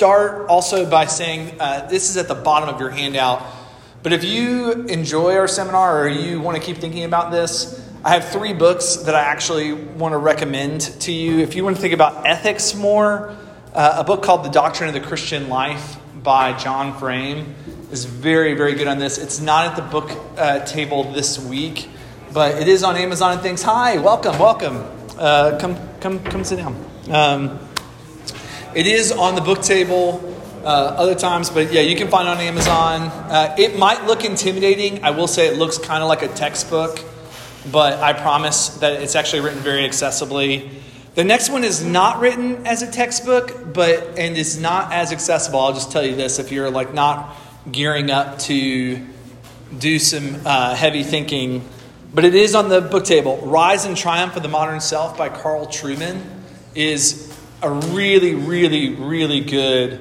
start 0.00 0.48
also 0.48 0.88
by 0.88 1.04
saying 1.04 1.54
uh, 1.60 1.86
this 1.88 2.08
is 2.08 2.16
at 2.16 2.26
the 2.26 2.34
bottom 2.34 2.70
of 2.70 2.80
your 2.80 2.88
handout. 2.88 3.44
But 4.02 4.14
if 4.14 4.24
you 4.24 4.72
enjoy 4.72 5.36
our 5.36 5.46
seminar 5.46 6.04
or 6.04 6.08
you 6.08 6.40
want 6.40 6.56
to 6.56 6.62
keep 6.62 6.78
thinking 6.78 7.04
about 7.04 7.30
this, 7.30 7.86
I 8.02 8.14
have 8.14 8.24
three 8.30 8.54
books 8.54 8.96
that 8.96 9.14
I 9.14 9.20
actually 9.20 9.74
want 9.74 10.14
to 10.14 10.16
recommend 10.16 10.80
to 11.02 11.12
you. 11.12 11.40
If 11.40 11.54
you 11.54 11.64
want 11.64 11.76
to 11.76 11.82
think 11.82 11.92
about 11.92 12.26
ethics 12.26 12.74
more, 12.74 13.36
uh, 13.74 13.96
a 13.98 14.04
book 14.04 14.22
called 14.22 14.42
The 14.42 14.48
Doctrine 14.48 14.88
of 14.88 14.94
the 14.94 15.06
Christian 15.06 15.50
Life 15.50 15.98
by 16.22 16.56
John 16.56 16.98
Frame 16.98 17.54
is 17.92 18.06
very, 18.06 18.54
very 18.54 18.72
good 18.72 18.88
on 18.88 18.98
this. 18.98 19.18
It's 19.18 19.38
not 19.38 19.66
at 19.66 19.76
the 19.76 19.82
book 19.82 20.10
uh, 20.38 20.64
table 20.64 21.12
this 21.12 21.38
week, 21.38 21.90
but 22.32 22.58
it 22.58 22.68
is 22.68 22.82
on 22.82 22.96
Amazon 22.96 23.32
and 23.34 23.42
things. 23.42 23.62
Hi, 23.64 23.98
welcome, 23.98 24.38
welcome. 24.38 24.82
Uh, 25.18 25.58
come, 25.60 25.76
come, 26.00 26.24
come 26.24 26.42
sit 26.42 26.56
down. 26.56 26.86
Um, 27.10 27.58
it 28.74 28.86
is 28.86 29.12
on 29.12 29.34
the 29.34 29.40
book 29.40 29.62
table 29.62 30.36
uh, 30.62 30.66
other 30.66 31.14
times, 31.14 31.50
but 31.50 31.72
yeah, 31.72 31.80
you 31.80 31.96
can 31.96 32.08
find 32.08 32.28
it 32.28 32.30
on 32.30 32.38
Amazon. 32.38 33.02
Uh, 33.02 33.54
it 33.58 33.78
might 33.78 34.04
look 34.04 34.24
intimidating. 34.24 35.02
I 35.02 35.10
will 35.10 35.26
say 35.26 35.48
it 35.48 35.56
looks 35.56 35.78
kind 35.78 36.02
of 36.02 36.08
like 36.08 36.22
a 36.22 36.28
textbook, 36.28 37.02
but 37.72 37.94
I 37.94 38.12
promise 38.12 38.68
that 38.78 39.02
it's 39.02 39.16
actually 39.16 39.40
written 39.40 39.60
very 39.60 39.82
accessibly. 39.82 40.70
The 41.14 41.24
next 41.24 41.50
one 41.50 41.64
is 41.64 41.84
not 41.84 42.20
written 42.20 42.66
as 42.66 42.82
a 42.82 42.90
textbook, 42.90 43.72
but 43.72 44.18
and 44.18 44.36
is 44.36 44.60
not 44.60 44.92
as 44.92 45.12
accessible. 45.12 45.58
I'll 45.58 45.72
just 45.72 45.90
tell 45.90 46.04
you 46.04 46.14
this: 46.14 46.38
if 46.38 46.52
you're 46.52 46.70
like 46.70 46.94
not 46.94 47.36
gearing 47.70 48.10
up 48.10 48.38
to 48.40 49.04
do 49.76 49.98
some 49.98 50.36
uh, 50.44 50.74
heavy 50.74 51.02
thinking, 51.02 51.68
but 52.14 52.24
it 52.24 52.34
is 52.34 52.54
on 52.54 52.68
the 52.68 52.80
book 52.80 53.04
table. 53.04 53.38
Rise 53.38 53.86
and 53.86 53.96
Triumph 53.96 54.36
of 54.36 54.42
the 54.42 54.48
Modern 54.48 54.80
Self 54.80 55.16
by 55.16 55.28
Carl 55.28 55.66
Trueman 55.66 56.22
is 56.74 57.29
a 57.62 57.70
really, 57.70 58.34
really, 58.34 58.94
really 58.94 59.40
good 59.40 60.00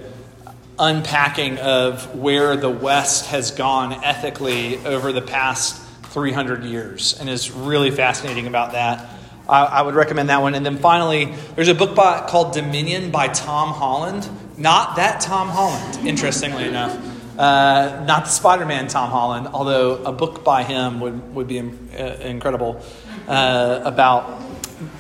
unpacking 0.78 1.58
of 1.58 2.16
where 2.16 2.56
the 2.56 2.70
West 2.70 3.28
has 3.28 3.52
gone 3.52 3.92
ethically 4.04 4.78
over 4.86 5.12
the 5.12 5.22
past 5.22 5.82
300 6.04 6.64
years 6.64 7.20
and 7.20 7.30
is 7.30 7.52
really 7.52 7.92
fascinating 7.92 8.48
about 8.48 8.72
that. 8.72 9.10
I, 9.48 9.66
I 9.66 9.82
would 9.82 9.96
recommend 9.96 10.30
that 10.30 10.42
one. 10.42 10.56
And 10.56 10.66
then 10.66 10.78
finally, 10.78 11.34
there's 11.56 11.68
a 11.68 11.76
book 11.76 11.96
by, 11.96 12.26
called 12.28 12.54
Dominion 12.54 13.12
by 13.12 13.28
Tom 13.28 13.74
Holland. 13.74 14.30
Not 14.58 14.96
that 14.96 15.20
Tom 15.20 15.50
Holland, 15.50 16.08
interestingly 16.08 16.66
enough. 16.66 16.98
Uh, 17.38 18.04
not 18.06 18.26
the 18.26 18.32
Spider 18.32 18.66
Man 18.66 18.88
Tom 18.88 19.10
Holland, 19.10 19.48
although 19.48 20.04
a 20.04 20.12
book 20.12 20.44
by 20.44 20.64
him 20.64 21.00
would, 21.00 21.36
would 21.36 21.48
be 21.48 21.60
uh, 21.60 22.04
incredible 22.22 22.82
uh, 23.28 23.82
about 23.84 24.42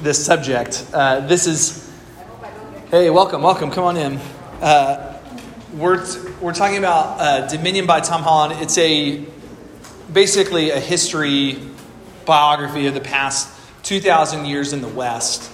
this 0.01 0.23
subject. 0.23 0.85
Uh, 0.94 1.21
this 1.21 1.47
is 1.47 1.88
Hey, 2.91 3.11
welcome, 3.11 3.43
welcome. 3.43 3.69
Come 3.69 3.83
on 3.83 3.97
in. 3.97 4.15
Uh, 4.59 5.21
we're, 5.75 6.03
we're 6.41 6.55
talking 6.55 6.79
about 6.79 7.21
uh, 7.21 7.47
Dominion 7.47 7.85
by 7.85 7.99
Tom 7.99 8.23
Holland. 8.23 8.63
It's 8.63 8.79
a 8.79 9.27
basically 10.11 10.71
a 10.71 10.79
history 10.79 11.59
biography 12.25 12.87
of 12.87 12.95
the 12.95 12.99
past 12.99 13.47
2,000 13.83 14.45
years 14.45 14.73
in 14.73 14.81
the 14.81 14.87
West 14.87 15.51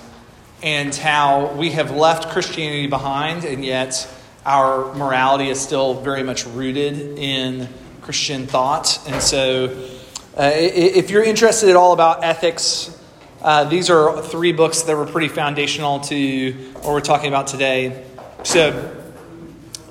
and 0.64 0.96
how 0.96 1.52
we 1.56 1.72
have 1.72 1.92
left 1.92 2.30
Christianity 2.30 2.88
behind, 2.88 3.44
and 3.44 3.66
yet 3.66 4.10
our 4.46 4.94
morality 4.94 5.50
is 5.50 5.60
still 5.60 5.96
very 5.96 6.24
much 6.24 6.46
rooted 6.46 7.20
in 7.20 7.68
Christian 8.02 8.48
thought. 8.48 8.98
And 9.10 9.22
so, 9.22 9.78
uh, 10.38 10.52
if 10.54 11.10
you're 11.10 11.26
interested 11.26 11.68
at 11.68 11.76
all 11.76 11.92
about 11.92 12.24
ethics, 12.24 12.95
uh, 13.46 13.64
these 13.64 13.92
are 13.92 14.24
three 14.24 14.52
books 14.54 14.82
that 14.82 14.98
were 14.98 15.06
pretty 15.06 15.28
foundational 15.28 16.00
to 16.00 16.52
what 16.74 16.86
we're 16.86 17.00
talking 17.00 17.28
about 17.28 17.46
today. 17.46 18.04
So 18.42 18.72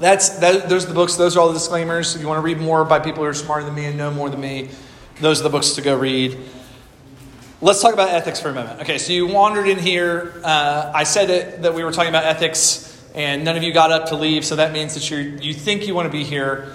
that's 0.01 0.31
that, 0.41 0.69
those 0.69 0.87
are 0.87 0.89
the 0.89 0.95
books. 0.95 1.15
Those 1.15 1.37
are 1.37 1.41
all 1.41 1.47
the 1.47 1.55
disclaimers. 1.55 2.17
If 2.17 2.21
you 2.21 2.27
want 2.27 2.39
to 2.39 2.43
read 2.43 2.59
more 2.59 2.85
by 2.85 2.99
people 2.99 3.23
who 3.23 3.29
are 3.29 3.33
smarter 3.33 3.65
than 3.65 3.77
me 3.77 3.85
and 3.85 3.97
know 3.97 4.11
more 4.11 4.29
than 4.29 4.41
me, 4.41 4.71
those 5.21 5.39
are 5.39 5.45
the 5.45 5.51
books 5.51 5.71
to 5.75 5.83
go 5.83 5.97
read. 5.97 6.37
Let's 7.61 7.81
talk 7.81 7.95
about 7.95 8.09
ethics 8.09 8.41
for 8.41 8.49
a 8.49 8.55
moment. 8.55 8.81
Okay, 8.81 8.99
so 8.99 9.13
you 9.13 9.29
wandered 9.29 9.69
in 9.69 9.79
here. 9.79 10.35
Uh, 10.43 10.91
I 10.93 11.05
said 11.05 11.31
it, 11.31 11.63
that 11.63 11.75
we 11.75 11.85
were 11.85 11.93
talking 11.93 12.09
about 12.09 12.25
ethics, 12.25 13.09
and 13.15 13.45
none 13.45 13.57
of 13.57 13.63
you 13.63 13.73
got 13.73 13.93
up 13.93 14.09
to 14.09 14.17
leave, 14.17 14.45
so 14.45 14.57
that 14.57 14.73
means 14.73 14.95
that 14.95 15.09
you 15.13 15.39
you 15.41 15.55
think 15.55 15.87
you 15.87 15.95
want 15.95 16.07
to 16.07 16.13
be 16.13 16.25
here. 16.25 16.75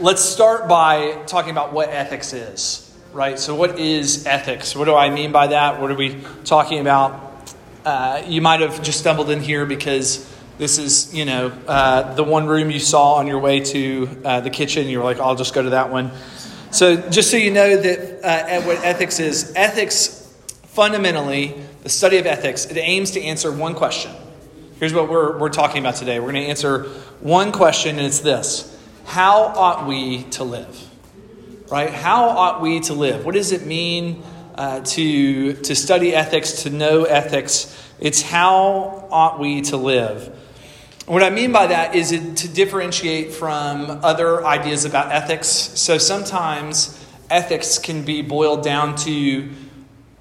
Let's 0.00 0.22
start 0.22 0.66
by 0.66 1.22
talking 1.28 1.52
about 1.52 1.72
what 1.72 1.88
ethics 1.90 2.32
is 2.32 2.85
right? 3.16 3.38
So, 3.38 3.54
what 3.54 3.78
is 3.78 4.26
ethics? 4.26 4.76
What 4.76 4.84
do 4.84 4.94
I 4.94 5.08
mean 5.08 5.32
by 5.32 5.46
that? 5.46 5.80
What 5.80 5.90
are 5.90 5.94
we 5.94 6.22
talking 6.44 6.80
about? 6.80 7.50
Uh, 7.82 8.22
you 8.26 8.42
might 8.42 8.60
have 8.60 8.82
just 8.82 9.00
stumbled 9.00 9.30
in 9.30 9.40
here 9.40 9.64
because 9.64 10.30
this 10.58 10.76
is, 10.76 11.14
you 11.14 11.24
know, 11.24 11.50
uh, 11.66 12.14
the 12.14 12.22
one 12.22 12.46
room 12.46 12.70
you 12.70 12.78
saw 12.78 13.14
on 13.14 13.26
your 13.26 13.38
way 13.38 13.60
to 13.60 14.20
uh, 14.22 14.40
the 14.40 14.50
kitchen. 14.50 14.86
You 14.88 14.98
were 14.98 15.04
like, 15.04 15.18
I'll 15.18 15.34
just 15.34 15.54
go 15.54 15.62
to 15.62 15.70
that 15.70 15.90
one. 15.90 16.12
So, 16.70 17.08
just 17.08 17.30
so 17.30 17.38
you 17.38 17.50
know 17.50 17.80
that 17.80 18.20
uh, 18.22 18.60
what 18.62 18.84
ethics 18.84 19.18
is, 19.18 19.54
ethics 19.56 20.34
fundamentally, 20.64 21.54
the 21.84 21.88
study 21.88 22.18
of 22.18 22.26
ethics, 22.26 22.66
it 22.66 22.76
aims 22.76 23.12
to 23.12 23.22
answer 23.22 23.50
one 23.50 23.74
question. 23.74 24.12
Here's 24.78 24.92
what 24.92 25.08
we're, 25.08 25.38
we're 25.38 25.48
talking 25.48 25.78
about 25.78 25.96
today. 25.96 26.20
We're 26.20 26.32
going 26.32 26.44
to 26.44 26.50
answer 26.50 26.82
one 27.20 27.50
question, 27.50 27.96
and 27.96 28.06
it's 28.06 28.20
this 28.20 28.78
How 29.06 29.44
ought 29.44 29.86
we 29.86 30.24
to 30.32 30.44
live? 30.44 30.95
Right? 31.70 31.90
How 31.90 32.28
ought 32.28 32.60
we 32.60 32.80
to 32.80 32.94
live? 32.94 33.24
What 33.24 33.34
does 33.34 33.52
it 33.52 33.66
mean 33.66 34.22
uh, 34.54 34.80
to, 34.80 35.52
to 35.54 35.74
study 35.74 36.14
ethics, 36.14 36.62
to 36.62 36.70
know 36.70 37.04
ethics? 37.04 37.72
It's 37.98 38.22
how 38.22 39.08
ought 39.10 39.38
we 39.38 39.62
to 39.62 39.76
live. 39.76 40.32
What 41.06 41.22
I 41.22 41.30
mean 41.30 41.52
by 41.52 41.68
that 41.68 41.94
is 41.94 42.10
to 42.10 42.48
differentiate 42.48 43.32
from 43.32 44.00
other 44.02 44.44
ideas 44.44 44.84
about 44.84 45.12
ethics. 45.12 45.48
So 45.48 45.98
sometimes 45.98 47.00
ethics 47.30 47.78
can 47.78 48.04
be 48.04 48.22
boiled 48.22 48.64
down 48.64 48.96
to 48.96 49.48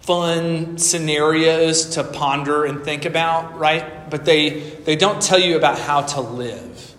fun 0.01 0.78
scenarios 0.78 1.89
to 1.95 2.03
ponder 2.03 2.66
and 2.66 2.84
think 2.84 3.05
about, 3.05 3.57
right? 3.57 4.07
But 4.09 4.25
they, 4.25 4.59
they 4.59 4.95
don't 4.95 5.19
tell 5.19 5.39
you 5.39 5.57
about 5.57 5.79
how 5.79 6.01
to 6.01 6.22
live, 6.22 6.95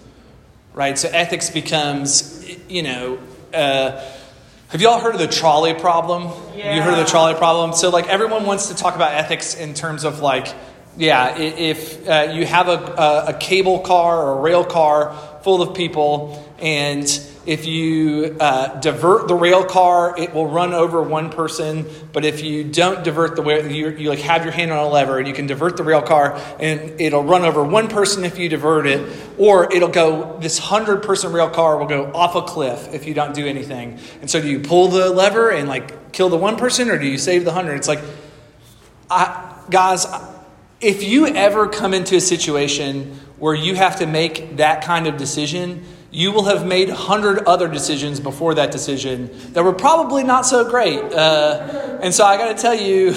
right? 0.74 0.98
So 0.98 1.08
ethics 1.08 1.48
becomes, 1.48 2.44
you 2.68 2.82
know, 2.82 3.18
uh, 3.54 4.02
have 4.69 4.81
you 4.81 4.88
all 4.88 4.99
heard 4.99 5.15
of 5.15 5.21
the 5.21 5.28
trolley 5.28 5.75
problem? 5.75 6.25
Yeah. 6.56 6.75
You 6.75 6.82
heard 6.82 6.94
of 6.94 6.99
the 6.99 7.04
trolley 7.04 7.34
problem? 7.34 7.72
So, 7.72 7.91
like, 7.91 8.09
everyone 8.09 8.47
wants 8.47 8.66
to 8.69 8.75
talk 8.75 8.97
about 8.97 9.15
ethics 9.15 9.54
in 9.54 9.75
terms 9.75 10.03
of, 10.03 10.21
like, 10.21 10.53
yeah, 10.97 11.38
if 11.38 12.09
uh, 12.09 12.32
you 12.32 12.47
have 12.47 12.69
a, 12.69 12.72
a, 12.72 13.25
a, 13.28 13.34
cable 13.34 13.81
car 13.81 14.22
or 14.27 14.38
a 14.38 14.41
rail 14.41 14.65
car 14.65 15.15
full 15.43 15.62
of 15.62 15.77
people, 15.77 16.44
and 16.59 17.06
if 17.46 17.64
you 17.64 18.36
uh, 18.40 18.80
divert 18.80 19.28
the 19.28 19.34
rail 19.34 19.64
car, 19.64 20.18
it 20.18 20.34
will 20.34 20.48
run 20.48 20.74
over 20.74 21.00
one 21.00 21.30
person. 21.30 21.86
But 22.12 22.24
if 22.24 22.42
you 22.42 22.64
don't 22.64 23.04
divert 23.04 23.36
the 23.36 23.42
rail, 23.42 23.70
you, 23.70 23.90
you 23.90 24.08
like 24.10 24.18
have 24.18 24.42
your 24.42 24.52
hand 24.52 24.72
on 24.72 24.78
a 24.78 24.88
lever 24.88 25.18
and 25.18 25.28
you 25.28 25.32
can 25.32 25.46
divert 25.46 25.76
the 25.76 25.84
rail 25.84 26.02
car, 26.02 26.40
and 26.58 27.00
it'll 27.00 27.22
run 27.22 27.42
over 27.42 27.62
one 27.62 27.88
person 27.88 28.24
if 28.24 28.38
you 28.38 28.48
divert 28.48 28.86
it, 28.86 29.08
or 29.38 29.72
it'll 29.72 29.88
go. 29.88 30.38
This 30.40 30.58
hundred 30.58 31.02
person 31.04 31.32
rail 31.32 31.48
car 31.48 31.78
will 31.78 31.86
go 31.86 32.12
off 32.12 32.34
a 32.34 32.42
cliff 32.42 32.92
if 32.92 33.06
you 33.06 33.14
don't 33.14 33.34
do 33.34 33.46
anything. 33.46 33.98
And 34.20 34.30
so, 34.30 34.40
do 34.40 34.48
you 34.48 34.60
pull 34.60 34.88
the 34.88 35.10
lever 35.10 35.50
and 35.50 35.68
like 35.68 36.12
kill 36.12 36.28
the 36.28 36.36
one 36.36 36.56
person, 36.56 36.90
or 36.90 36.98
do 36.98 37.06
you 37.06 37.18
save 37.18 37.44
the 37.44 37.52
hundred? 37.52 37.76
It's 37.76 37.88
like, 37.88 38.00
I, 39.08 39.62
guys, 39.70 40.04
if 40.80 41.04
you 41.04 41.28
ever 41.28 41.68
come 41.68 41.94
into 41.94 42.16
a 42.16 42.20
situation 42.20 43.20
where 43.38 43.54
you 43.54 43.74
have 43.74 43.98
to 44.00 44.06
make 44.06 44.56
that 44.56 44.82
kind 44.82 45.06
of 45.06 45.16
decision 45.16 45.84
you 46.10 46.32
will 46.32 46.44
have 46.44 46.66
made 46.66 46.88
hundred 46.88 47.44
other 47.44 47.68
decisions 47.68 48.20
before 48.20 48.54
that 48.54 48.70
decision 48.70 49.30
that 49.52 49.64
were 49.64 49.72
probably 49.72 50.22
not 50.22 50.46
so 50.46 50.68
great. 50.68 51.00
Uh, 51.00 51.98
and 52.02 52.14
so 52.14 52.24
I 52.24 52.36
got 52.36 52.56
to 52.56 52.62
tell 52.62 52.74
you, 52.74 53.14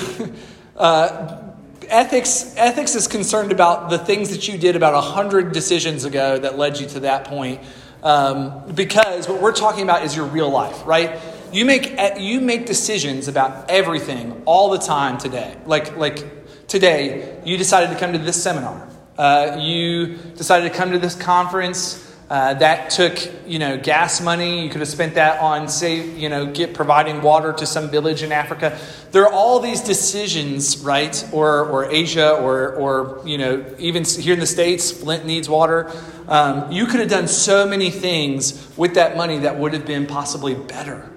uh, 0.77 1.43
ethics 1.87 2.53
ethics 2.57 2.95
is 2.95 3.07
concerned 3.07 3.51
about 3.51 3.89
the 3.89 3.97
things 3.97 4.29
that 4.31 4.47
you 4.47 4.57
did 4.57 4.75
about 4.75 4.93
a 4.93 5.01
hundred 5.01 5.51
decisions 5.51 6.05
ago 6.05 6.37
that 6.37 6.57
led 6.57 6.79
you 6.79 6.87
to 6.87 7.01
that 7.01 7.25
point. 7.25 7.61
Um, 8.01 8.73
because 8.73 9.27
what 9.27 9.41
we're 9.41 9.53
talking 9.53 9.83
about 9.83 10.03
is 10.03 10.15
your 10.15 10.25
real 10.25 10.49
life, 10.49 10.85
right? 10.85 11.19
You 11.51 11.65
make 11.65 11.97
you 12.17 12.41
make 12.41 12.65
decisions 12.65 13.27
about 13.27 13.69
everything 13.69 14.41
all 14.45 14.69
the 14.69 14.77
time 14.77 15.17
today. 15.17 15.57
Like 15.65 15.97
like 15.97 16.67
today, 16.67 17.41
you 17.45 17.57
decided 17.57 17.91
to 17.93 17.99
come 17.99 18.13
to 18.13 18.19
this 18.19 18.41
seminar. 18.41 18.87
Uh, 19.17 19.57
you 19.59 20.15
decided 20.15 20.71
to 20.71 20.77
come 20.77 20.91
to 20.91 20.99
this 20.99 21.15
conference. 21.15 22.05
Uh, 22.29 22.53
that 22.53 22.91
took, 22.91 23.17
you 23.47 23.57
know, 23.57 23.75
gas 23.75 24.21
money. 24.21 24.63
You 24.63 24.69
could 24.69 24.81
have 24.81 24.87
spent 24.89 25.15
that 25.15 25.41
on, 25.41 25.67
say, 25.67 26.07
you 26.07 26.29
know, 26.29 26.45
get 26.45 26.75
providing 26.75 27.23
water 27.23 27.53
to 27.53 27.65
some 27.65 27.89
village 27.89 28.21
in 28.21 28.31
Africa. 28.31 28.77
There 29.11 29.23
are 29.23 29.33
all 29.33 29.59
these 29.59 29.81
decisions, 29.81 30.77
right? 30.77 31.27
Or, 31.33 31.65
or 31.65 31.91
Asia, 31.91 32.33
or, 32.33 32.75
or 32.75 33.27
you 33.27 33.39
know, 33.39 33.65
even 33.79 34.03
here 34.03 34.35
in 34.35 34.39
the 34.39 34.45
states, 34.45 34.91
Flint 34.91 35.25
needs 35.25 35.49
water. 35.49 35.91
Um, 36.27 36.71
you 36.71 36.85
could 36.85 36.99
have 36.99 37.09
done 37.09 37.27
so 37.27 37.65
many 37.65 37.89
things 37.89 38.71
with 38.77 38.93
that 38.93 39.17
money 39.17 39.39
that 39.39 39.57
would 39.57 39.73
have 39.73 39.87
been 39.87 40.05
possibly 40.05 40.53
better, 40.53 41.09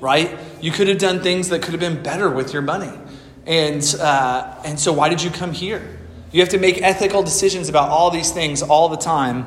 right? 0.00 0.38
You 0.62 0.70
could 0.70 0.88
have 0.88 0.96
done 0.96 1.20
things 1.20 1.50
that 1.50 1.60
could 1.60 1.72
have 1.72 1.80
been 1.80 2.02
better 2.02 2.30
with 2.30 2.54
your 2.54 2.62
money, 2.62 2.98
and 3.44 3.84
uh, 4.00 4.62
and 4.64 4.80
so 4.80 4.94
why 4.94 5.10
did 5.10 5.22
you 5.22 5.30
come 5.30 5.52
here? 5.52 5.98
You 6.30 6.40
have 6.40 6.48
to 6.48 6.58
make 6.58 6.80
ethical 6.80 7.22
decisions 7.22 7.68
about 7.68 7.90
all 7.90 8.10
these 8.10 8.30
things 8.30 8.62
all 8.62 8.88
the 8.88 8.96
time. 8.96 9.44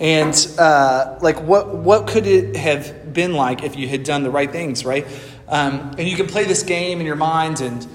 And 0.00 0.34
uh, 0.58 1.18
like, 1.20 1.40
what 1.40 1.74
what 1.74 2.08
could 2.08 2.26
it 2.26 2.56
have 2.56 3.12
been 3.12 3.34
like 3.34 3.62
if 3.62 3.76
you 3.76 3.88
had 3.88 4.02
done 4.02 4.22
the 4.22 4.30
right 4.30 4.50
things, 4.50 4.84
right? 4.84 5.06
Um, 5.48 5.94
and 5.98 6.08
you 6.08 6.16
can 6.16 6.26
play 6.26 6.44
this 6.44 6.62
game 6.62 7.00
in 7.00 7.06
your 7.06 7.16
mind, 7.16 7.60
and 7.60 7.86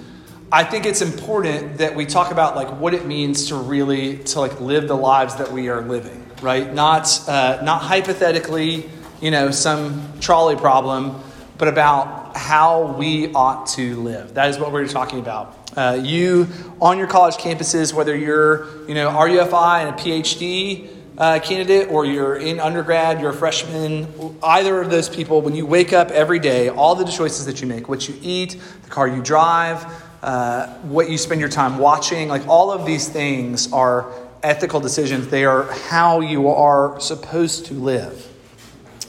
I 0.52 0.64
think 0.64 0.86
it's 0.86 1.02
important 1.02 1.80
that 1.80 1.96
we 1.96 2.06
talk 2.06 2.32
about 2.32 2.56
like 2.56 2.80
what 2.80 2.94
it 2.94 3.06
means 3.06 3.48
to 3.50 3.56
really 3.56 4.20
to 4.20 4.40
like 4.40 4.60
live 4.62 4.88
the 4.88 4.96
lives 4.96 5.36
that 5.36 5.52
we 5.52 5.70
are 5.70 5.82
living, 5.82 6.26
right? 6.42 6.74
Not 6.74 7.28
uh, 7.28 7.60
not 7.64 7.82
hypothetically, 7.82 8.90
you 9.22 9.32
know, 9.32 9.52
some 9.52 10.14
trolley 10.22 10.56
problem, 10.56 11.22
but 11.58 11.68
about 11.68 12.38
how 12.38 12.94
we 12.94 13.34
ought 13.34 13.68
to 13.68 14.02
live. 14.02 14.36
That 14.36 14.50
is 14.50 14.58
what 14.58 14.72
we're 14.72 14.88
talking 14.88 15.20
about. 15.20 15.56
Uh, 15.76 16.00
you 16.02 16.48
on 16.80 16.98
your 16.98 17.08
college 17.08 17.36
campuses, 17.36 17.94
whether 17.94 18.16
you're 18.16 18.88
you 18.88 18.96
know 18.96 19.10
RUFI 19.10 19.86
and 19.86 19.90
a 19.90 20.02
PhD 20.02 20.90
uh, 21.20 21.40
candidate 21.40 21.90
or 21.92 22.06
you're 22.06 22.38
in 22.38 22.60
undergrad, 22.60 23.20
you're 23.20 23.32
a 23.32 23.34
freshman, 23.34 24.38
either 24.42 24.82
of 24.82 24.90
those 24.90 25.10
people, 25.10 25.42
when 25.42 25.54
you 25.54 25.66
wake 25.66 25.92
up 25.92 26.10
every 26.12 26.40
day, 26.40 26.70
all 26.70 26.96
the 26.96 27.04
choices 27.04 27.46
that 27.46 27.60
you 27.62 27.68
make, 27.68 27.90
what 27.90 28.08
you 28.08 28.16
eat, 28.22 28.60
the 28.84 28.90
car 28.90 29.08
you 29.08 29.22
drive, 29.22 29.86
uh, 30.24 30.68
what 30.84 31.10
you 31.10 31.18
spend 31.18 31.42
your 31.42 31.50
time 31.50 31.78
watching, 31.78 32.30
like 32.30 32.48
all 32.48 32.72
of 32.72 32.86
these 32.86 33.10
things 33.10 33.72
are 33.74 34.12
ethical 34.42 34.80
decisions. 34.80 35.28
They 35.28 35.44
are 35.44 35.64
how 35.64 36.22
you 36.22 36.48
are 36.48 37.00
supposed 37.02 37.66
to 37.66 37.74
live. 37.74 38.26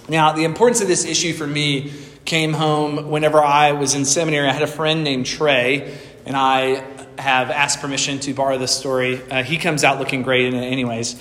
Now, 0.09 0.33
the 0.33 0.43
importance 0.43 0.81
of 0.81 0.89
this 0.89 1.05
issue 1.05 1.33
for 1.33 1.47
me 1.47 1.93
came 2.25 2.53
home 2.53 3.11
whenever 3.11 3.41
I 3.43 3.73
was 3.73 3.95
in 3.95 4.05
seminary. 4.05 4.49
I 4.49 4.53
had 4.53 4.63
a 4.63 4.67
friend 4.67 5.05
named 5.05 5.27
Trey, 5.27 5.97
and 6.27 6.37
I 6.37 6.85
have 7.19 7.51
asked 7.51 7.81
permission 7.81 8.19
to 8.21 8.35
borrow 8.35 8.59
this 8.59 8.77
story. 8.77 9.21
Uh, 9.31 9.45
he 9.45 9.59
comes 9.59 9.85
out 9.85 10.01
looking 10.01 10.23
great 10.23 10.53
anyways. 10.53 11.21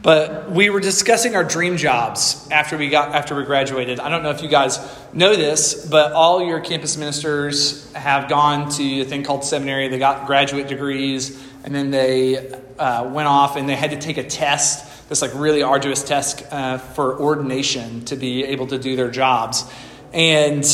But 0.00 0.50
we 0.50 0.70
were 0.70 0.78
discussing 0.78 1.34
our 1.34 1.42
dream 1.42 1.76
jobs 1.76 2.48
after 2.52 2.78
we 2.78 2.88
got 2.88 3.14
after 3.14 3.34
we 3.34 3.44
graduated. 3.44 3.98
I 3.98 4.08
don't 4.08 4.22
know 4.22 4.30
if 4.30 4.42
you 4.42 4.48
guys 4.48 4.78
know 5.12 5.34
this, 5.34 5.86
but 5.86 6.12
all 6.12 6.44
your 6.44 6.60
campus 6.60 6.96
ministers 6.96 7.92
have 7.94 8.28
gone 8.28 8.70
to 8.72 9.00
a 9.00 9.04
thing 9.04 9.24
called 9.24 9.44
seminary. 9.44 9.88
They 9.88 9.98
got 9.98 10.26
graduate 10.26 10.68
degrees, 10.68 11.42
and 11.64 11.74
then 11.74 11.90
they 11.90 12.52
uh, 12.78 13.08
went 13.08 13.26
off 13.26 13.56
and 13.56 13.68
they 13.68 13.74
had 13.74 13.90
to 13.90 13.98
take 13.98 14.18
a 14.18 14.24
test. 14.24 15.08
This 15.08 15.20
like 15.20 15.32
really 15.34 15.62
arduous 15.62 16.04
test 16.04 16.44
uh, 16.50 16.78
for 16.78 17.18
ordination 17.18 18.04
to 18.04 18.14
be 18.14 18.44
able 18.44 18.68
to 18.68 18.78
do 18.78 18.94
their 18.94 19.10
jobs. 19.10 19.64
And 20.12 20.64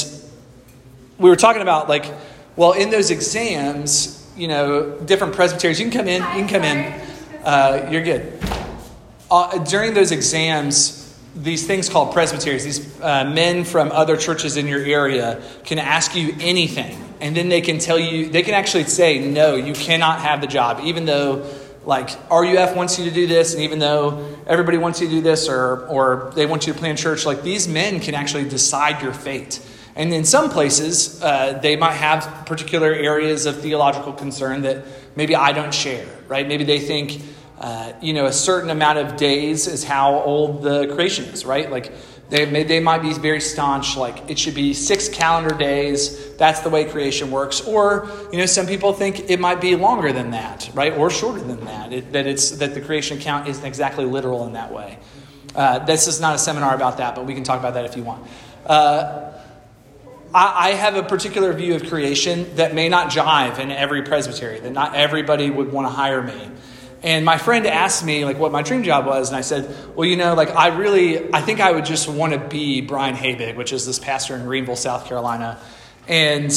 we 1.18 1.30
were 1.30 1.36
talking 1.36 1.62
about 1.62 1.88
like, 1.88 2.12
well, 2.56 2.72
in 2.72 2.90
those 2.90 3.10
exams, 3.10 4.22
you 4.36 4.48
know, 4.48 4.98
different 5.00 5.34
presbyteries. 5.34 5.80
You 5.80 5.88
can 5.88 5.98
come 5.98 6.08
in. 6.08 6.22
You 6.22 6.46
can 6.46 6.48
come 6.48 6.64
in. 6.64 7.00
Uh, 7.42 7.88
you're 7.90 8.02
good 8.02 8.53
uh, 9.30 9.58
during 9.64 9.94
those 9.94 10.12
exams, 10.12 11.00
these 11.34 11.66
things 11.66 11.88
called 11.88 12.12
presbyteries, 12.12 12.64
these 12.64 13.00
uh, 13.00 13.24
men 13.24 13.64
from 13.64 13.90
other 13.92 14.16
churches 14.16 14.56
in 14.56 14.66
your 14.66 14.84
area 14.84 15.42
can 15.64 15.78
ask 15.78 16.14
you 16.14 16.34
anything. 16.40 16.98
And 17.20 17.36
then 17.36 17.48
they 17.48 17.60
can 17.60 17.78
tell 17.78 17.98
you, 17.98 18.28
they 18.28 18.42
can 18.42 18.54
actually 18.54 18.84
say, 18.84 19.18
no, 19.18 19.56
you 19.56 19.72
cannot 19.72 20.20
have 20.20 20.40
the 20.40 20.46
job, 20.46 20.80
even 20.84 21.06
though 21.06 21.48
like 21.86 22.10
RUF 22.30 22.76
wants 22.76 22.98
you 22.98 23.04
to 23.04 23.10
do 23.10 23.26
this, 23.26 23.54
and 23.54 23.62
even 23.62 23.78
though 23.78 24.36
everybody 24.46 24.78
wants 24.78 25.00
you 25.00 25.08
to 25.08 25.14
do 25.14 25.20
this, 25.20 25.48
or, 25.48 25.86
or 25.88 26.32
they 26.34 26.46
want 26.46 26.66
you 26.66 26.72
to 26.72 26.78
plan 26.78 26.96
church, 26.96 27.26
like 27.26 27.42
these 27.42 27.68
men 27.68 28.00
can 28.00 28.14
actually 28.14 28.48
decide 28.48 29.02
your 29.02 29.12
fate. 29.12 29.60
And 29.96 30.12
in 30.12 30.24
some 30.24 30.50
places, 30.50 31.22
uh, 31.22 31.58
they 31.62 31.76
might 31.76 31.92
have 31.92 32.46
particular 32.46 32.92
areas 32.92 33.46
of 33.46 33.60
theological 33.60 34.12
concern 34.12 34.62
that 34.62 34.84
maybe 35.14 35.36
I 35.36 35.52
don't 35.52 35.72
share, 35.72 36.06
right? 36.26 36.46
Maybe 36.46 36.64
they 36.64 36.80
think 36.80 37.20
uh, 37.64 37.94
you 38.02 38.12
know, 38.12 38.26
a 38.26 38.32
certain 38.32 38.68
amount 38.68 38.98
of 38.98 39.16
days 39.16 39.66
is 39.66 39.82
how 39.82 40.20
old 40.20 40.62
the 40.62 40.86
creation 40.94 41.24
is, 41.24 41.46
right? 41.46 41.70
Like 41.70 41.94
they, 42.28 42.44
may, 42.44 42.62
they 42.62 42.78
might 42.78 43.00
be 43.00 43.14
very 43.14 43.40
staunch, 43.40 43.96
like 43.96 44.28
it 44.28 44.38
should 44.38 44.54
be 44.54 44.74
six 44.74 45.08
calendar 45.08 45.56
days. 45.56 46.36
That's 46.36 46.60
the 46.60 46.68
way 46.68 46.84
creation 46.84 47.30
works. 47.30 47.62
Or, 47.62 48.10
you 48.30 48.36
know, 48.36 48.44
some 48.44 48.66
people 48.66 48.92
think 48.92 49.30
it 49.30 49.40
might 49.40 49.62
be 49.62 49.76
longer 49.76 50.12
than 50.12 50.32
that, 50.32 50.70
right? 50.74 50.92
Or 50.92 51.08
shorter 51.08 51.40
than 51.40 51.64
that. 51.64 51.90
It, 51.90 52.12
that, 52.12 52.26
it's, 52.26 52.50
that 52.50 52.74
the 52.74 52.82
creation 52.82 53.16
account 53.16 53.48
isn't 53.48 53.64
exactly 53.64 54.04
literal 54.04 54.46
in 54.46 54.52
that 54.52 54.70
way. 54.70 54.98
Uh, 55.54 55.78
this 55.78 56.06
is 56.06 56.20
not 56.20 56.34
a 56.34 56.38
seminar 56.38 56.74
about 56.74 56.98
that, 56.98 57.14
but 57.14 57.24
we 57.24 57.32
can 57.32 57.44
talk 57.44 57.60
about 57.60 57.72
that 57.72 57.86
if 57.86 57.96
you 57.96 58.02
want. 58.02 58.26
Uh, 58.66 59.32
I 60.34 60.72
have 60.72 60.96
a 60.96 61.02
particular 61.02 61.54
view 61.54 61.76
of 61.76 61.88
creation 61.88 62.56
that 62.56 62.74
may 62.74 62.90
not 62.90 63.10
jive 63.10 63.58
in 63.58 63.70
every 63.70 64.02
presbytery, 64.02 64.60
that 64.60 64.72
not 64.72 64.94
everybody 64.94 65.48
would 65.48 65.72
want 65.72 65.86
to 65.86 65.92
hire 65.92 66.20
me. 66.20 66.50
And 67.04 67.22
my 67.26 67.36
friend 67.36 67.66
asked 67.66 68.02
me 68.02 68.24
like 68.24 68.38
what 68.38 68.50
my 68.50 68.62
dream 68.62 68.82
job 68.82 69.04
was, 69.04 69.28
and 69.28 69.36
I 69.36 69.42
said, 69.42 69.94
"Well, 69.94 70.08
you 70.08 70.16
know, 70.16 70.32
like 70.32 70.56
I 70.56 70.68
really, 70.68 71.34
I 71.34 71.42
think 71.42 71.60
I 71.60 71.70
would 71.70 71.84
just 71.84 72.08
want 72.08 72.32
to 72.32 72.38
be 72.38 72.80
Brian 72.80 73.14
Habig, 73.14 73.56
which 73.56 73.74
is 73.74 73.84
this 73.84 73.98
pastor 73.98 74.34
in 74.34 74.46
Greenville, 74.46 74.74
South 74.74 75.06
Carolina." 75.06 75.60
And 76.08 76.50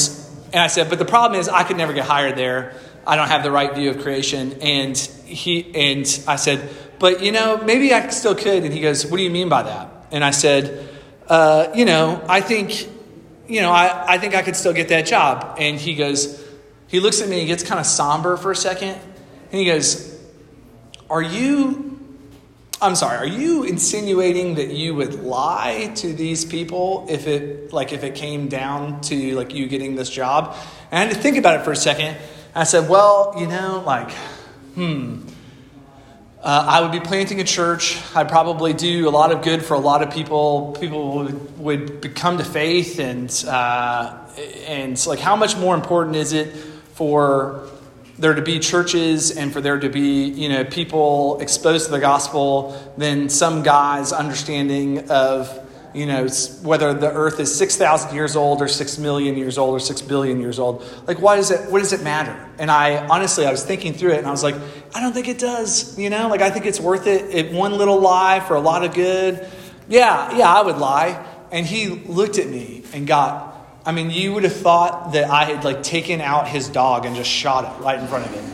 and 0.50 0.62
I 0.62 0.68
said, 0.68 0.88
"But 0.88 0.98
the 0.98 1.04
problem 1.04 1.38
is, 1.38 1.50
I 1.50 1.64
could 1.64 1.76
never 1.76 1.92
get 1.92 2.06
hired 2.06 2.36
there. 2.36 2.74
I 3.06 3.16
don't 3.16 3.28
have 3.28 3.42
the 3.42 3.50
right 3.50 3.74
view 3.74 3.90
of 3.90 4.00
creation." 4.00 4.54
And 4.62 4.96
he 4.96 5.70
and 5.74 6.06
I 6.26 6.36
said, 6.36 6.66
"But 6.98 7.22
you 7.22 7.30
know, 7.30 7.58
maybe 7.62 7.92
I 7.92 8.08
still 8.08 8.34
could." 8.34 8.64
And 8.64 8.72
he 8.72 8.80
goes, 8.80 9.04
"What 9.04 9.18
do 9.18 9.24
you 9.24 9.30
mean 9.30 9.50
by 9.50 9.64
that?" 9.64 10.06
And 10.10 10.24
I 10.24 10.30
said, 10.30 10.88
uh, 11.28 11.68
"You 11.74 11.84
know, 11.84 12.24
I 12.26 12.40
think, 12.40 12.88
you 13.48 13.60
know, 13.60 13.70
I, 13.70 14.14
I 14.14 14.16
think 14.16 14.34
I 14.34 14.40
could 14.40 14.56
still 14.56 14.72
get 14.72 14.88
that 14.88 15.04
job." 15.04 15.58
And 15.60 15.76
he 15.78 15.94
goes, 15.94 16.42
he 16.86 17.00
looks 17.00 17.20
at 17.20 17.28
me, 17.28 17.40
he 17.40 17.46
gets 17.46 17.62
kind 17.62 17.78
of 17.78 17.84
somber 17.84 18.38
for 18.38 18.50
a 18.50 18.56
second, 18.56 18.98
and 19.52 19.60
he 19.60 19.66
goes 19.66 20.07
are 21.10 21.22
you, 21.22 21.98
I'm 22.80 22.94
sorry, 22.94 23.16
are 23.16 23.26
you 23.26 23.64
insinuating 23.64 24.56
that 24.56 24.70
you 24.70 24.94
would 24.94 25.22
lie 25.22 25.92
to 25.96 26.12
these 26.12 26.44
people 26.44 27.06
if 27.08 27.26
it, 27.26 27.72
like, 27.72 27.92
if 27.92 28.04
it 28.04 28.14
came 28.14 28.48
down 28.48 29.00
to, 29.02 29.34
like, 29.34 29.54
you 29.54 29.66
getting 29.66 29.96
this 29.96 30.10
job? 30.10 30.56
And 30.90 31.00
I 31.00 31.06
had 31.06 31.14
to 31.14 31.20
think 31.20 31.36
about 31.36 31.60
it 31.60 31.64
for 31.64 31.72
a 31.72 31.76
second. 31.76 32.16
I 32.54 32.64
said, 32.64 32.88
well, 32.88 33.34
you 33.38 33.46
know, 33.46 33.82
like, 33.86 34.10
hmm, 34.74 35.20
uh, 36.42 36.64
I 36.68 36.80
would 36.80 36.92
be 36.92 37.00
planting 37.00 37.40
a 37.40 37.44
church. 37.44 37.98
I'd 38.14 38.28
probably 38.28 38.72
do 38.72 39.08
a 39.08 39.10
lot 39.10 39.32
of 39.32 39.42
good 39.42 39.64
for 39.64 39.74
a 39.74 39.80
lot 39.80 40.02
of 40.02 40.12
people. 40.12 40.76
People 40.80 41.16
would, 41.16 41.58
would 41.58 42.14
come 42.14 42.38
to 42.38 42.44
faith, 42.44 43.00
and 43.00 43.28
uh, 43.48 44.16
and 44.66 45.04
like, 45.06 45.18
how 45.18 45.34
much 45.34 45.56
more 45.56 45.74
important 45.74 46.14
is 46.14 46.32
it 46.32 46.54
for 46.94 47.68
there 48.18 48.34
to 48.34 48.42
be 48.42 48.58
churches 48.58 49.36
and 49.36 49.52
for 49.52 49.60
there 49.60 49.78
to 49.78 49.88
be 49.88 50.24
you 50.24 50.48
know 50.48 50.64
people 50.64 51.38
exposed 51.40 51.86
to 51.86 51.92
the 51.92 52.00
gospel 52.00 52.92
than 52.96 53.28
some 53.28 53.62
guy's 53.62 54.12
understanding 54.12 55.08
of 55.10 55.64
you 55.94 56.04
know 56.04 56.28
whether 56.62 56.92
the 56.92 57.10
earth 57.10 57.40
is 57.40 57.56
6000 57.56 58.14
years 58.14 58.36
old 58.36 58.60
or 58.60 58.68
6 58.68 58.98
million 58.98 59.36
years 59.36 59.56
old 59.56 59.74
or 59.74 59.80
6 59.80 60.02
billion 60.02 60.40
years 60.40 60.58
old 60.58 60.84
like 61.06 61.20
why 61.20 61.36
does 61.36 61.50
it 61.50 61.70
what 61.70 61.78
does 61.78 61.92
it 61.92 62.02
matter? 62.02 62.36
And 62.58 62.70
i 62.70 63.06
honestly 63.06 63.46
i 63.46 63.50
was 63.50 63.64
thinking 63.64 63.94
through 63.94 64.12
it 64.12 64.18
and 64.18 64.26
i 64.26 64.30
was 64.30 64.42
like 64.42 64.56
i 64.94 65.00
don't 65.00 65.12
think 65.12 65.28
it 65.28 65.38
does 65.38 65.98
you 65.98 66.10
know? 66.10 66.28
Like 66.28 66.42
i 66.42 66.50
think 66.50 66.66
it's 66.66 66.80
worth 66.80 67.06
it 67.06 67.34
it 67.34 67.52
one 67.52 67.72
little 67.78 68.00
lie 68.00 68.40
for 68.40 68.54
a 68.54 68.60
lot 68.60 68.84
of 68.84 68.94
good. 68.94 69.48
Yeah 69.88 70.36
yeah 70.36 70.52
i 70.52 70.62
would 70.62 70.78
lie. 70.78 71.24
And 71.50 71.64
he 71.64 71.88
looked 71.88 72.38
at 72.38 72.46
me 72.46 72.82
and 72.92 73.06
got 73.06 73.57
I 73.88 73.92
mean, 73.92 74.10
you 74.10 74.34
would 74.34 74.44
have 74.44 74.54
thought 74.54 75.14
that 75.14 75.30
I 75.30 75.44
had 75.44 75.64
like 75.64 75.82
taken 75.82 76.20
out 76.20 76.46
his 76.46 76.68
dog 76.68 77.06
and 77.06 77.16
just 77.16 77.30
shot 77.30 77.64
it 77.64 77.82
right 77.82 77.98
in 77.98 78.06
front 78.06 78.26
of 78.26 78.34
him. 78.34 78.44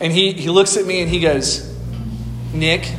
And 0.00 0.12
he, 0.12 0.32
he 0.32 0.48
looks 0.48 0.76
at 0.76 0.84
me 0.84 1.00
and 1.00 1.08
he 1.08 1.20
goes, 1.20 1.72
Nick, 2.52 2.92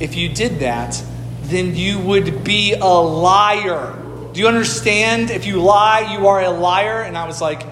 if 0.00 0.14
you 0.14 0.30
did 0.30 0.60
that, 0.60 1.04
then 1.42 1.76
you 1.76 1.98
would 1.98 2.42
be 2.42 2.72
a 2.72 2.86
liar. 2.86 4.02
Do 4.32 4.40
you 4.40 4.48
understand? 4.48 5.30
If 5.30 5.44
you 5.44 5.60
lie, 5.60 6.16
you 6.16 6.28
are 6.28 6.40
a 6.40 6.48
liar. 6.48 7.02
And 7.02 7.18
I 7.18 7.26
was 7.26 7.42
like, 7.42 7.66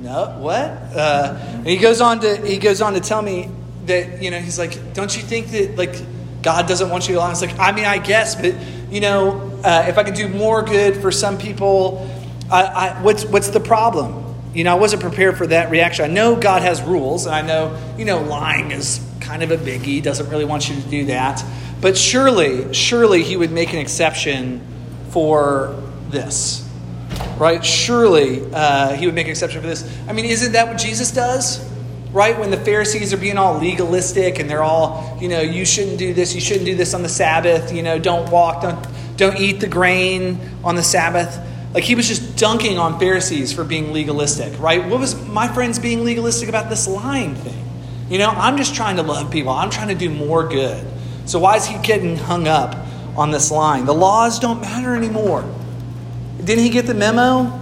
no, 0.00 0.36
what? 0.40 0.56
Uh, 0.58 1.38
and 1.38 1.66
he 1.68 1.76
goes 1.76 2.00
on 2.00 2.18
to 2.22 2.44
he 2.44 2.58
goes 2.58 2.82
on 2.82 2.94
to 2.94 3.00
tell 3.00 3.22
me 3.22 3.50
that 3.86 4.20
you 4.20 4.32
know 4.32 4.40
he's 4.40 4.58
like, 4.58 4.94
don't 4.94 5.16
you 5.16 5.22
think 5.22 5.52
that 5.52 5.76
like 5.76 5.94
God 6.42 6.66
doesn't 6.66 6.90
want 6.90 7.06
you 7.06 7.14
to 7.14 7.20
lie? 7.20 7.26
I 7.26 7.30
was 7.30 7.40
like, 7.40 7.56
I 7.56 7.70
mean, 7.70 7.84
I 7.84 7.98
guess, 7.98 8.34
but 8.34 8.56
you 8.90 9.00
know, 9.00 9.53
uh, 9.64 9.86
if 9.88 9.96
I 9.98 10.04
can 10.04 10.14
do 10.14 10.28
more 10.28 10.62
good 10.62 10.98
for 10.98 11.10
some 11.10 11.38
people, 11.38 12.08
I, 12.50 12.62
I, 12.62 13.02
what's, 13.02 13.24
what's 13.24 13.48
the 13.48 13.60
problem? 13.60 14.34
You 14.54 14.62
know, 14.62 14.76
I 14.76 14.78
wasn't 14.78 15.02
prepared 15.02 15.38
for 15.38 15.46
that 15.48 15.70
reaction. 15.70 16.04
I 16.04 16.08
know 16.08 16.36
God 16.36 16.62
has 16.62 16.82
rules, 16.82 17.26
and 17.26 17.34
I 17.34 17.42
know, 17.42 17.76
you 17.98 18.04
know, 18.04 18.20
lying 18.20 18.70
is 18.70 19.00
kind 19.20 19.42
of 19.42 19.50
a 19.50 19.56
biggie, 19.56 20.02
doesn't 20.02 20.28
really 20.28 20.44
want 20.44 20.68
you 20.68 20.80
to 20.80 20.88
do 20.88 21.06
that. 21.06 21.42
But 21.80 21.96
surely, 21.96 22.72
surely 22.72 23.22
he 23.22 23.36
would 23.36 23.50
make 23.50 23.72
an 23.72 23.78
exception 23.78 24.60
for 25.08 25.82
this. 26.10 26.60
Right? 27.38 27.64
Surely 27.64 28.44
uh, 28.52 28.92
he 28.94 29.06
would 29.06 29.14
make 29.14 29.26
an 29.26 29.30
exception 29.30 29.60
for 29.60 29.66
this. 29.66 29.90
I 30.06 30.12
mean, 30.12 30.26
isn't 30.26 30.52
that 30.52 30.68
what 30.68 30.78
Jesus 30.78 31.10
does? 31.10 31.58
Right? 32.14 32.38
When 32.38 32.50
the 32.50 32.56
Pharisees 32.56 33.12
are 33.12 33.18
being 33.18 33.36
all 33.36 33.58
legalistic 33.58 34.38
and 34.38 34.48
they're 34.48 34.62
all, 34.62 35.18
you 35.20 35.28
know, 35.28 35.40
you 35.42 35.66
shouldn't 35.66 35.98
do 35.98 36.14
this, 36.14 36.34
you 36.34 36.40
shouldn't 36.40 36.64
do 36.64 36.74
this 36.74 36.94
on 36.94 37.02
the 37.02 37.08
Sabbath, 37.10 37.72
you 37.72 37.82
know, 37.82 37.98
don't 37.98 38.30
walk, 38.30 38.62
don't 38.62 38.86
don't 39.16 39.38
eat 39.38 39.60
the 39.60 39.68
grain 39.68 40.38
on 40.64 40.74
the 40.74 40.82
Sabbath. 40.82 41.38
Like 41.72 41.84
he 41.84 41.94
was 41.94 42.06
just 42.06 42.36
dunking 42.36 42.78
on 42.78 42.98
Pharisees 42.98 43.52
for 43.52 43.64
being 43.64 43.92
legalistic, 43.92 44.58
right? 44.60 44.84
What 44.84 45.00
was 45.00 45.20
my 45.28 45.48
friends 45.48 45.78
being 45.78 46.04
legalistic 46.04 46.48
about 46.48 46.68
this 46.70 46.86
lying 46.86 47.34
thing? 47.34 47.64
You 48.08 48.18
know, 48.18 48.28
I'm 48.28 48.56
just 48.56 48.74
trying 48.74 48.96
to 48.96 49.02
love 49.02 49.30
people. 49.30 49.52
I'm 49.52 49.70
trying 49.70 49.88
to 49.88 49.94
do 49.94 50.10
more 50.10 50.46
good. 50.46 50.84
So 51.26 51.38
why 51.38 51.56
is 51.56 51.64
he 51.64 51.78
getting 51.78 52.16
hung 52.16 52.46
up 52.46 52.76
on 53.16 53.30
this 53.30 53.50
line? 53.50 53.86
The 53.86 53.94
laws 53.94 54.38
don't 54.38 54.60
matter 54.60 54.94
anymore. 54.94 55.44
Didn't 56.38 56.64
he 56.64 56.70
get 56.70 56.86
the 56.86 56.94
memo? 56.94 57.60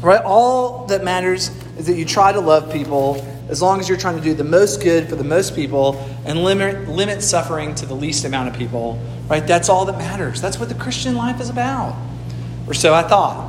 Right? 0.00 0.22
All 0.24 0.86
that 0.86 1.04
matters 1.04 1.50
is 1.76 1.86
that 1.86 1.94
you 1.94 2.04
try 2.04 2.32
to 2.32 2.40
love 2.40 2.72
people 2.72 3.26
as 3.50 3.60
long 3.60 3.80
as 3.80 3.88
you're 3.88 3.98
trying 3.98 4.16
to 4.16 4.22
do 4.22 4.32
the 4.32 4.44
most 4.44 4.82
good 4.82 5.08
for 5.08 5.16
the 5.16 5.24
most 5.24 5.54
people 5.54 5.96
and 6.24 6.42
limit, 6.42 6.88
limit 6.88 7.22
suffering 7.22 7.74
to 7.76 7.86
the 7.86 7.94
least 7.94 8.24
amount 8.24 8.48
of 8.48 8.54
people. 8.54 9.02
Right? 9.28 9.46
That's 9.46 9.68
all 9.68 9.84
that 9.86 9.98
matters. 9.98 10.40
That's 10.40 10.58
what 10.58 10.68
the 10.68 10.74
Christian 10.74 11.14
life 11.14 11.40
is 11.40 11.50
about. 11.50 11.96
Or 12.66 12.74
so 12.74 12.94
I 12.94 13.02
thought. 13.02 13.48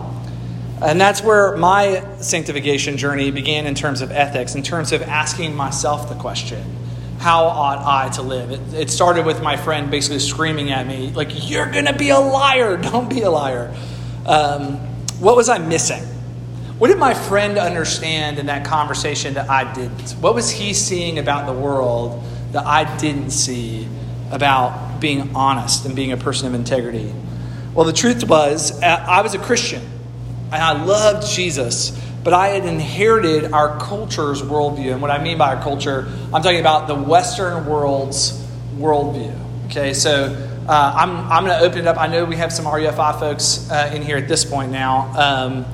And 0.81 0.99
that's 0.99 1.21
where 1.21 1.55
my 1.57 2.03
sanctification 2.19 2.97
journey 2.97 3.29
began 3.29 3.67
in 3.67 3.75
terms 3.75 4.01
of 4.01 4.11
ethics, 4.11 4.55
in 4.55 4.63
terms 4.63 4.91
of 4.91 5.03
asking 5.03 5.55
myself 5.55 6.09
the 6.09 6.15
question 6.15 6.63
how 7.21 7.43
ought 7.43 7.77
I 7.85 8.09
to 8.15 8.23
live? 8.23 8.49
It, 8.49 8.73
it 8.73 8.89
started 8.89 9.27
with 9.27 9.43
my 9.43 9.55
friend 9.55 9.91
basically 9.91 10.17
screaming 10.17 10.71
at 10.71 10.87
me, 10.87 11.11
like, 11.11 11.29
You're 11.49 11.71
going 11.71 11.85
to 11.85 11.93
be 11.93 12.09
a 12.09 12.19
liar. 12.19 12.77
Don't 12.81 13.09
be 13.09 13.21
a 13.21 13.29
liar. 13.29 13.75
Um, 14.25 14.77
what 15.19 15.35
was 15.35 15.47
I 15.47 15.59
missing? 15.59 16.03
What 16.81 16.87
did 16.87 16.97
my 16.97 17.13
friend 17.13 17.59
understand 17.59 18.39
in 18.39 18.47
that 18.47 18.65
conversation 18.65 19.35
that 19.35 19.51
I 19.51 19.71
didn't? 19.71 20.13
What 20.13 20.33
was 20.33 20.49
he 20.49 20.73
seeing 20.73 21.19
about 21.19 21.45
the 21.45 21.53
world 21.53 22.23
that 22.53 22.65
I 22.65 22.97
didn't 22.97 23.29
see 23.29 23.87
about 24.31 24.99
being 24.99 25.35
honest 25.35 25.85
and 25.85 25.95
being 25.95 26.11
a 26.11 26.17
person 26.17 26.47
of 26.47 26.55
integrity? 26.55 27.13
Well, 27.75 27.85
the 27.85 27.93
truth 27.93 28.27
was, 28.27 28.81
uh, 28.81 28.85
I 28.87 29.21
was 29.21 29.35
a 29.35 29.37
Christian 29.37 29.83
and 30.45 30.55
I 30.55 30.83
loved 30.83 31.27
Jesus, 31.27 31.91
but 32.23 32.33
I 32.33 32.47
had 32.47 32.65
inherited 32.65 33.53
our 33.53 33.77
culture's 33.77 34.41
worldview. 34.41 34.91
And 34.91 35.03
what 35.03 35.11
I 35.11 35.23
mean 35.23 35.37
by 35.37 35.53
our 35.53 35.61
culture, 35.61 36.11
I'm 36.33 36.41
talking 36.41 36.61
about 36.61 36.87
the 36.87 36.95
Western 36.95 37.67
world's 37.67 38.31
worldview. 38.75 39.39
Okay, 39.67 39.93
so 39.93 40.35
uh, 40.67 40.93
I'm, 40.97 41.31
I'm 41.31 41.45
going 41.45 41.59
to 41.59 41.63
open 41.63 41.77
it 41.77 41.85
up. 41.85 41.99
I 41.99 42.07
know 42.07 42.25
we 42.25 42.37
have 42.37 42.51
some 42.51 42.65
RUFI 42.65 43.19
folks 43.19 43.69
uh, 43.69 43.91
in 43.93 44.01
here 44.01 44.17
at 44.17 44.27
this 44.27 44.43
point 44.43 44.71
now. 44.71 45.13
Um, 45.15 45.65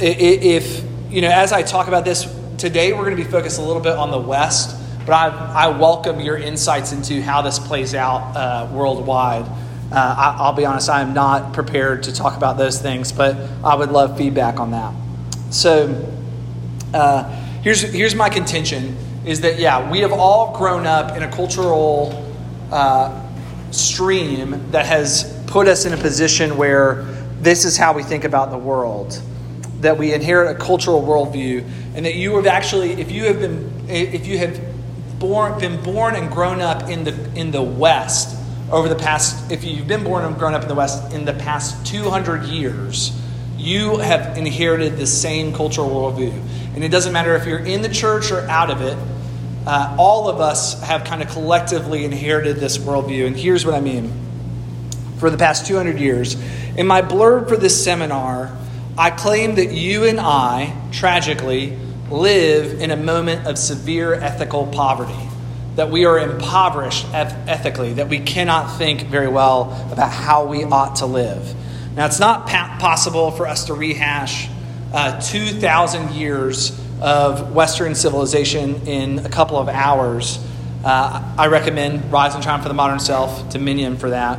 if, 0.00 0.84
you 1.10 1.20
know, 1.20 1.30
as 1.30 1.52
I 1.52 1.62
talk 1.62 1.88
about 1.88 2.04
this 2.04 2.26
today, 2.58 2.92
we're 2.92 3.04
going 3.04 3.16
to 3.16 3.22
be 3.22 3.30
focused 3.30 3.58
a 3.58 3.62
little 3.62 3.82
bit 3.82 3.96
on 3.96 4.10
the 4.10 4.18
West, 4.18 4.76
but 5.06 5.12
I, 5.12 5.28
I 5.66 5.78
welcome 5.78 6.20
your 6.20 6.36
insights 6.36 6.92
into 6.92 7.22
how 7.22 7.42
this 7.42 7.58
plays 7.58 7.94
out 7.94 8.36
uh, 8.36 8.68
worldwide. 8.72 9.46
Uh, 9.92 10.36
I, 10.40 10.48
will 10.48 10.56
be 10.56 10.64
honest, 10.64 10.88
I 10.88 11.02
am 11.02 11.14
not 11.14 11.52
prepared 11.52 12.04
to 12.04 12.14
talk 12.14 12.36
about 12.36 12.56
those 12.56 12.80
things, 12.80 13.12
but 13.12 13.36
I 13.62 13.74
would 13.76 13.90
love 13.90 14.18
feedback 14.18 14.58
on 14.58 14.72
that. 14.72 14.94
So 15.50 16.12
uh, 16.92 17.30
here's, 17.62 17.82
here's 17.82 18.14
my 18.14 18.28
contention 18.28 18.96
is 19.24 19.42
that, 19.42 19.58
yeah, 19.58 19.90
we 19.90 20.00
have 20.00 20.12
all 20.12 20.56
grown 20.56 20.86
up 20.86 21.16
in 21.16 21.22
a 21.22 21.30
cultural 21.30 22.32
uh, 22.72 23.22
stream 23.70 24.70
that 24.70 24.86
has 24.86 25.32
put 25.46 25.68
us 25.68 25.84
in 25.84 25.92
a 25.92 25.96
position 25.96 26.56
where 26.56 27.04
this 27.40 27.64
is 27.64 27.76
how 27.76 27.92
we 27.92 28.02
think 28.02 28.24
about 28.24 28.50
the 28.50 28.58
world. 28.58 29.22
That 29.84 29.98
we 29.98 30.12
inherit 30.12 30.56
a 30.56 30.58
cultural 30.58 31.02
worldview, 31.02 31.64
and 31.94 32.04
that 32.06 32.14
you 32.14 32.36
have 32.36 32.46
actually, 32.46 32.92
if 32.92 33.12
you 33.12 33.24
have 33.24 33.38
been, 33.38 33.86
if 33.88 34.26
you 34.26 34.38
have 34.38 34.60
born, 35.18 35.58
been 35.60 35.82
born 35.82 36.16
and 36.16 36.30
grown 36.30 36.60
up 36.60 36.88
in 36.88 37.04
the 37.04 37.14
in 37.34 37.50
the 37.50 37.62
West, 37.62 38.36
over 38.70 38.88
the 38.88 38.96
past, 38.96 39.50
if 39.52 39.64
you've 39.64 39.86
been 39.86 40.04
born 40.04 40.24
and 40.24 40.36
grown 40.36 40.54
up 40.54 40.62
in 40.62 40.68
the 40.68 40.74
West 40.74 41.12
in 41.12 41.24
the 41.24 41.34
past 41.34 41.86
200 41.86 42.44
years, 42.44 43.12
you 43.56 43.98
have 43.98 44.36
inherited 44.36 44.96
the 44.96 45.06
same 45.06 45.52
cultural 45.52 45.88
worldview. 45.88 46.32
And 46.74 46.82
it 46.82 46.88
doesn't 46.88 47.12
matter 47.12 47.36
if 47.36 47.46
you're 47.46 47.64
in 47.64 47.82
the 47.82 47.88
church 47.88 48.32
or 48.32 48.40
out 48.48 48.70
of 48.70 48.82
it, 48.82 48.98
uh, 49.66 49.96
all 49.98 50.28
of 50.28 50.40
us 50.40 50.80
have 50.82 51.04
kind 51.04 51.22
of 51.22 51.28
collectively 51.28 52.04
inherited 52.04 52.56
this 52.56 52.78
worldview. 52.78 53.26
And 53.26 53.36
here's 53.36 53.64
what 53.64 53.74
I 53.74 53.80
mean. 53.80 54.12
For 55.18 55.30
the 55.30 55.38
past 55.38 55.66
200 55.66 55.98
years, 55.98 56.36
in 56.76 56.86
my 56.86 57.00
blurb 57.00 57.48
for 57.48 57.56
this 57.56 57.82
seminar, 57.82 58.54
I 58.96 59.10
claim 59.10 59.56
that 59.56 59.72
you 59.72 60.04
and 60.04 60.20
I, 60.20 60.88
tragically, 60.92 61.76
live 62.10 62.80
in 62.80 62.90
a 62.92 62.96
moment 62.96 63.46
of 63.46 63.58
severe 63.58 64.14
ethical 64.14 64.66
poverty 64.68 65.28
that 65.74 65.90
we 65.90 66.04
are 66.04 66.18
impoverished 66.18 67.04
ethically, 67.12 67.94
that 67.94 68.08
we 68.08 68.20
cannot 68.20 68.78
think 68.78 69.06
very 69.08 69.26
well 69.26 69.72
about 69.90 70.12
how 70.12 70.46
we 70.46 70.62
ought 70.62 70.96
to 70.96 71.06
live. 71.06 71.54
Now, 71.96 72.06
it's 72.06 72.20
not 72.20 72.46
possible 72.46 73.32
for 73.32 73.48
us 73.48 73.64
to 73.64 73.74
rehash 73.74 74.48
uh, 74.92 75.20
2,000 75.20 76.12
years 76.12 76.78
of 77.00 77.52
Western 77.52 77.96
civilization 77.96 78.86
in 78.86 79.18
a 79.20 79.28
couple 79.28 79.56
of 79.56 79.68
hours. 79.68 80.38
Uh, 80.84 81.34
I 81.36 81.48
recommend 81.48 82.12
Rise 82.12 82.34
and 82.34 82.42
Triumph 82.42 82.62
for 82.62 82.68
the 82.68 82.74
Modern 82.74 83.00
Self, 83.00 83.50
Dominion 83.50 83.96
for 83.96 84.10
that. 84.10 84.38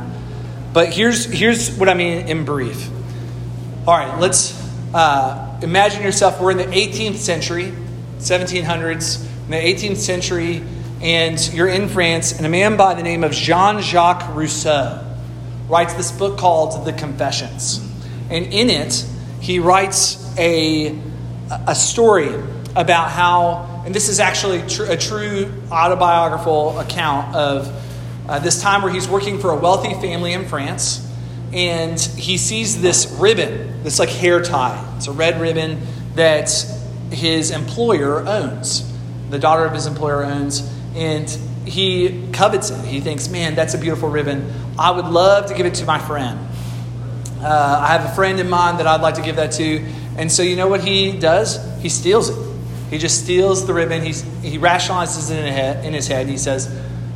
But 0.72 0.92
here's, 0.92 1.26
here's 1.26 1.76
what 1.76 1.90
I 1.90 1.94
mean 1.94 2.28
in 2.28 2.46
brief. 2.46 2.90
All 3.86 3.96
right, 3.96 4.18
let's 4.18 4.52
uh, 4.92 5.60
imagine 5.62 6.02
yourself, 6.02 6.40
we're 6.40 6.50
in 6.50 6.56
the 6.56 6.64
18th 6.64 7.18
century, 7.18 7.72
1700s, 8.18 9.24
in 9.44 9.50
the 9.52 9.56
18th 9.56 9.98
century 9.98 10.60
and 11.00 11.54
you're 11.54 11.68
in 11.68 11.88
France, 11.88 12.36
and 12.36 12.44
a 12.44 12.48
man 12.48 12.76
by 12.76 12.94
the 12.94 13.04
name 13.04 13.22
of 13.22 13.30
Jean 13.30 13.80
Jacques 13.80 14.34
Rousseau 14.34 15.06
writes 15.68 15.94
this 15.94 16.10
book 16.10 16.36
called 16.36 16.84
The 16.84 16.94
Confessions. 16.94 17.78
And 18.28 18.46
in 18.46 18.70
it, 18.70 19.06
he 19.40 19.60
writes 19.60 20.36
a, 20.36 20.98
a 21.68 21.76
story 21.76 22.34
about 22.74 23.12
how, 23.12 23.84
and 23.86 23.94
this 23.94 24.08
is 24.08 24.18
actually 24.18 24.66
tr- 24.66 24.90
a 24.90 24.96
true 24.96 25.62
autobiographical 25.70 26.80
account 26.80 27.36
of 27.36 27.84
uh, 28.28 28.40
this 28.40 28.60
time 28.60 28.82
where 28.82 28.92
he's 28.92 29.06
working 29.06 29.38
for 29.38 29.52
a 29.52 29.56
wealthy 29.56 29.94
family 29.94 30.32
in 30.32 30.44
France, 30.48 31.05
and 31.52 31.98
he 32.00 32.36
sees 32.36 32.80
this 32.80 33.06
ribbon, 33.18 33.82
this 33.82 33.98
like 33.98 34.08
hair 34.08 34.42
tie. 34.42 34.94
It's 34.96 35.06
a 35.06 35.12
red 35.12 35.40
ribbon 35.40 35.80
that 36.14 36.50
his 37.10 37.50
employer 37.50 38.26
owns, 38.26 38.92
the 39.30 39.38
daughter 39.38 39.64
of 39.64 39.72
his 39.72 39.86
employer 39.86 40.24
owns 40.24 40.72
and 40.94 41.28
he 41.66 42.28
covets 42.32 42.70
it. 42.70 42.84
He 42.84 43.00
thinks, 43.00 43.28
man, 43.28 43.54
that's 43.54 43.74
a 43.74 43.78
beautiful 43.78 44.08
ribbon. 44.08 44.52
I 44.78 44.90
would 44.90 45.06
love 45.06 45.46
to 45.46 45.54
give 45.54 45.66
it 45.66 45.74
to 45.74 45.84
my 45.84 45.98
friend. 45.98 46.38
Uh, 47.40 47.80
I 47.82 47.88
have 47.88 48.10
a 48.10 48.14
friend 48.14 48.40
in 48.40 48.48
mind 48.48 48.78
that 48.78 48.86
I'd 48.86 49.02
like 49.02 49.14
to 49.16 49.22
give 49.22 49.36
that 49.36 49.52
to. 49.52 49.84
And 50.16 50.30
so, 50.32 50.42
you 50.42 50.56
know 50.56 50.68
what 50.68 50.82
he 50.82 51.12
does? 51.12 51.58
He 51.80 51.88
steals 51.88 52.30
it. 52.30 52.56
He 52.90 52.98
just 52.98 53.22
steals 53.22 53.66
the 53.66 53.74
ribbon. 53.74 54.02
He's, 54.02 54.22
he 54.42 54.58
rationalizes 54.58 55.30
it 55.30 55.44
in, 55.44 55.84
in 55.84 55.92
his 55.92 56.06
head. 56.06 56.28
He 56.28 56.38
says 56.38 56.72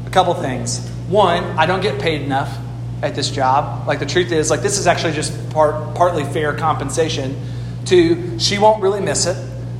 a 0.06 0.10
couple 0.10 0.34
things. 0.34 0.86
One, 1.08 1.44
I 1.58 1.66
don't 1.66 1.80
get 1.80 2.00
paid 2.00 2.22
enough 2.22 2.56
at 3.02 3.14
this 3.14 3.30
job. 3.30 3.86
Like 3.86 3.98
the 3.98 4.06
truth 4.06 4.32
is, 4.32 4.50
like 4.50 4.62
this 4.62 4.78
is 4.78 4.86
actually 4.86 5.12
just 5.12 5.50
part, 5.50 5.94
partly 5.94 6.24
fair 6.24 6.56
compensation. 6.56 7.40
Two, 7.84 8.38
she 8.38 8.58
won't 8.58 8.82
really 8.82 9.00
miss 9.00 9.26
it. 9.26 9.36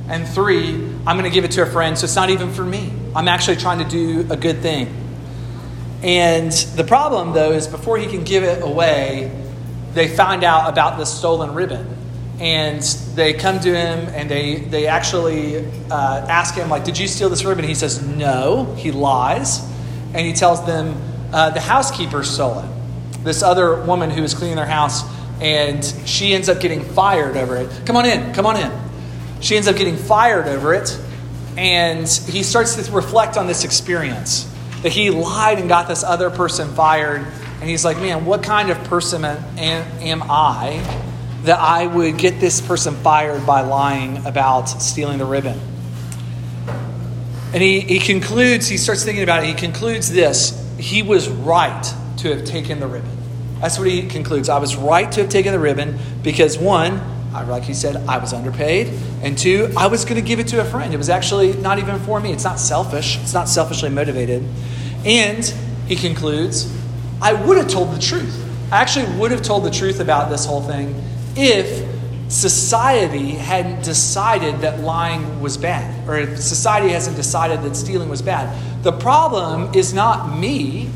And 0.09 0.27
three, 0.27 0.73
I'm 1.07 1.17
going 1.17 1.23
to 1.23 1.29
give 1.29 1.45
it 1.45 1.51
to 1.51 1.61
a 1.61 1.65
friend, 1.65 1.97
so 1.97 2.03
it's 2.05 2.15
not 2.15 2.29
even 2.29 2.51
for 2.51 2.65
me. 2.65 2.91
I'm 3.15 3.27
actually 3.27 3.57
trying 3.57 3.79
to 3.79 3.85
do 3.87 4.31
a 4.31 4.35
good 4.35 4.59
thing. 4.61 4.93
And 6.03 6.51
the 6.51 6.83
problem, 6.83 7.33
though, 7.33 7.51
is 7.51 7.67
before 7.67 7.97
he 7.97 8.07
can 8.07 8.23
give 8.23 8.43
it 8.43 8.63
away, 8.63 9.31
they 9.93 10.07
find 10.07 10.43
out 10.43 10.69
about 10.69 10.97
this 10.97 11.15
stolen 11.15 11.53
ribbon. 11.53 11.97
And 12.39 12.81
they 13.13 13.33
come 13.33 13.59
to 13.59 13.69
him 13.69 14.09
and 14.09 14.29
they, 14.29 14.55
they 14.55 14.87
actually 14.87 15.63
uh, 15.91 16.25
ask 16.27 16.55
him, 16.55 16.69
like, 16.69 16.83
did 16.83 16.97
you 16.97 17.07
steal 17.07 17.29
this 17.29 17.45
ribbon? 17.45 17.65
He 17.65 17.75
says, 17.75 18.05
no. 18.05 18.73
He 18.75 18.91
lies. 18.91 19.59
And 20.13 20.25
he 20.25 20.33
tells 20.33 20.65
them, 20.65 20.99
uh, 21.31 21.51
the 21.51 21.61
housekeeper 21.61 22.23
stole 22.23 22.59
it. 22.59 22.80
This 23.23 23.43
other 23.43 23.81
woman 23.83 24.09
who 24.09 24.21
was 24.21 24.33
cleaning 24.33 24.55
their 24.55 24.65
house, 24.65 25.03
and 25.39 25.83
she 26.05 26.33
ends 26.33 26.49
up 26.49 26.59
getting 26.59 26.83
fired 26.83 27.37
over 27.37 27.57
it. 27.57 27.85
Come 27.85 27.97
on 27.97 28.05
in, 28.05 28.33
come 28.33 28.45
on 28.45 28.57
in. 28.57 28.71
She 29.41 29.55
ends 29.55 29.67
up 29.67 29.75
getting 29.75 29.97
fired 29.97 30.47
over 30.47 30.73
it, 30.73 30.99
and 31.57 32.07
he 32.07 32.43
starts 32.43 32.75
to 32.75 32.91
reflect 32.91 33.37
on 33.37 33.47
this 33.47 33.63
experience 33.63 34.51
that 34.83 34.91
he 34.91 35.09
lied 35.09 35.59
and 35.59 35.69
got 35.69 35.87
this 35.87 36.03
other 36.03 36.29
person 36.29 36.73
fired. 36.73 37.25
And 37.59 37.69
he's 37.69 37.85
like, 37.85 37.97
man, 37.97 38.25
what 38.25 38.43
kind 38.43 38.69
of 38.69 38.83
person 38.85 39.23
am 39.23 40.23
I 40.23 40.83
that 41.43 41.59
I 41.59 41.85
would 41.85 42.17
get 42.17 42.39
this 42.39 42.61
person 42.61 42.95
fired 42.95 43.45
by 43.45 43.61
lying 43.61 44.25
about 44.25 44.65
stealing 44.65 45.19
the 45.19 45.25
ribbon? 45.25 45.59
And 47.53 47.61
he, 47.61 47.81
he 47.81 47.99
concludes, 47.99 48.67
he 48.67 48.77
starts 48.77 49.03
thinking 49.03 49.23
about 49.23 49.43
it. 49.43 49.47
He 49.47 49.53
concludes 49.53 50.11
this 50.11 50.57
he 50.81 51.03
was 51.03 51.29
right 51.29 51.93
to 52.21 52.35
have 52.35 52.45
taken 52.45 52.79
the 52.79 52.87
ribbon. 52.87 53.17
That's 53.59 53.77
what 53.77 53.87
he 53.87 54.07
concludes. 54.07 54.49
I 54.49 54.57
was 54.57 54.75
right 54.75 55.11
to 55.11 55.21
have 55.21 55.29
taken 55.29 55.53
the 55.53 55.59
ribbon 55.59 55.99
because, 56.23 56.57
one, 56.57 57.01
like 57.31 57.63
he 57.63 57.73
said, 57.73 57.95
I 58.07 58.17
was 58.17 58.33
underpaid. 58.33 58.87
And 59.21 59.37
two, 59.37 59.71
I 59.77 59.87
was 59.87 60.03
going 60.03 60.21
to 60.21 60.27
give 60.27 60.39
it 60.39 60.47
to 60.47 60.61
a 60.61 60.65
friend. 60.65 60.93
It 60.93 60.97
was 60.97 61.09
actually 61.09 61.53
not 61.53 61.79
even 61.79 61.99
for 61.99 62.19
me. 62.19 62.31
It's 62.31 62.43
not 62.43 62.59
selfish, 62.59 63.17
it's 63.21 63.33
not 63.33 63.47
selfishly 63.47 63.89
motivated. 63.89 64.43
And 65.05 65.45
he 65.87 65.95
concludes, 65.95 66.73
I 67.21 67.33
would 67.33 67.57
have 67.57 67.67
told 67.67 67.93
the 67.93 67.99
truth. 67.99 68.37
I 68.71 68.81
actually 68.81 69.17
would 69.17 69.31
have 69.31 69.41
told 69.41 69.63
the 69.63 69.71
truth 69.71 69.99
about 69.99 70.29
this 70.29 70.45
whole 70.45 70.61
thing 70.61 70.95
if 71.35 71.87
society 72.29 73.31
hadn't 73.31 73.83
decided 73.83 74.61
that 74.61 74.79
lying 74.79 75.41
was 75.41 75.57
bad, 75.57 76.07
or 76.07 76.17
if 76.17 76.39
society 76.39 76.89
hasn't 76.89 77.17
decided 77.17 77.61
that 77.63 77.75
stealing 77.75 78.09
was 78.09 78.21
bad. 78.21 78.83
The 78.83 78.93
problem 78.93 79.73
is 79.75 79.93
not 79.93 80.37
me, 80.37 80.89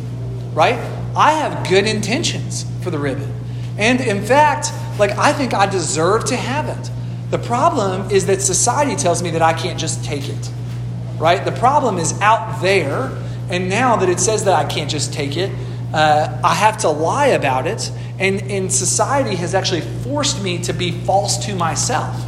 right? 0.54 0.80
I 1.16 1.32
have 1.34 1.68
good 1.70 1.86
intentions 1.86 2.66
for 2.84 2.92
the 2.92 3.00
ribbon. 3.00 3.34
And 3.78 4.02
in 4.02 4.24
fact, 4.24 4.72
like 5.00 5.12
I 5.12 5.34
think 5.34 5.54
I 5.54 5.66
deserve 5.66 6.26
to 6.26 6.36
have 6.36 6.68
it. 6.68 6.92
The 7.32 7.40
problem 7.40 8.12
is 8.12 8.26
that 8.28 8.42
society 8.42 8.96
tells 8.96 9.24
me 9.24 9.32
that 9.32 9.42
I 9.42 9.54
can't 9.54 9.80
just 9.80 10.04
take 10.04 10.28
it. 10.30 10.52
Right? 11.18 11.44
The 11.44 11.52
problem 11.54 11.98
is 11.98 12.20
out 12.22 12.62
there, 12.62 13.12
and 13.50 13.70
now 13.70 13.96
that 13.98 14.10
it 14.10 14.20
says 14.20 14.44
that 14.46 14.54
I 14.54 14.66
can't 14.66 14.90
just 14.90 15.14
take 15.14 15.38
it, 15.38 15.52
uh, 15.94 16.40
I 16.44 16.54
have 16.54 16.80
to 16.80 16.90
lie 16.90 17.28
about 17.28 17.68
it. 17.68 17.90
And, 18.20 18.42
and 18.44 18.72
society 18.72 19.36
has 19.38 19.56
actually 19.56 19.82
forced 19.82 20.44
me 20.44 20.58
to 20.64 20.74
be 20.74 20.92
false 20.92 21.46
to 21.46 21.56
myself. 21.56 22.22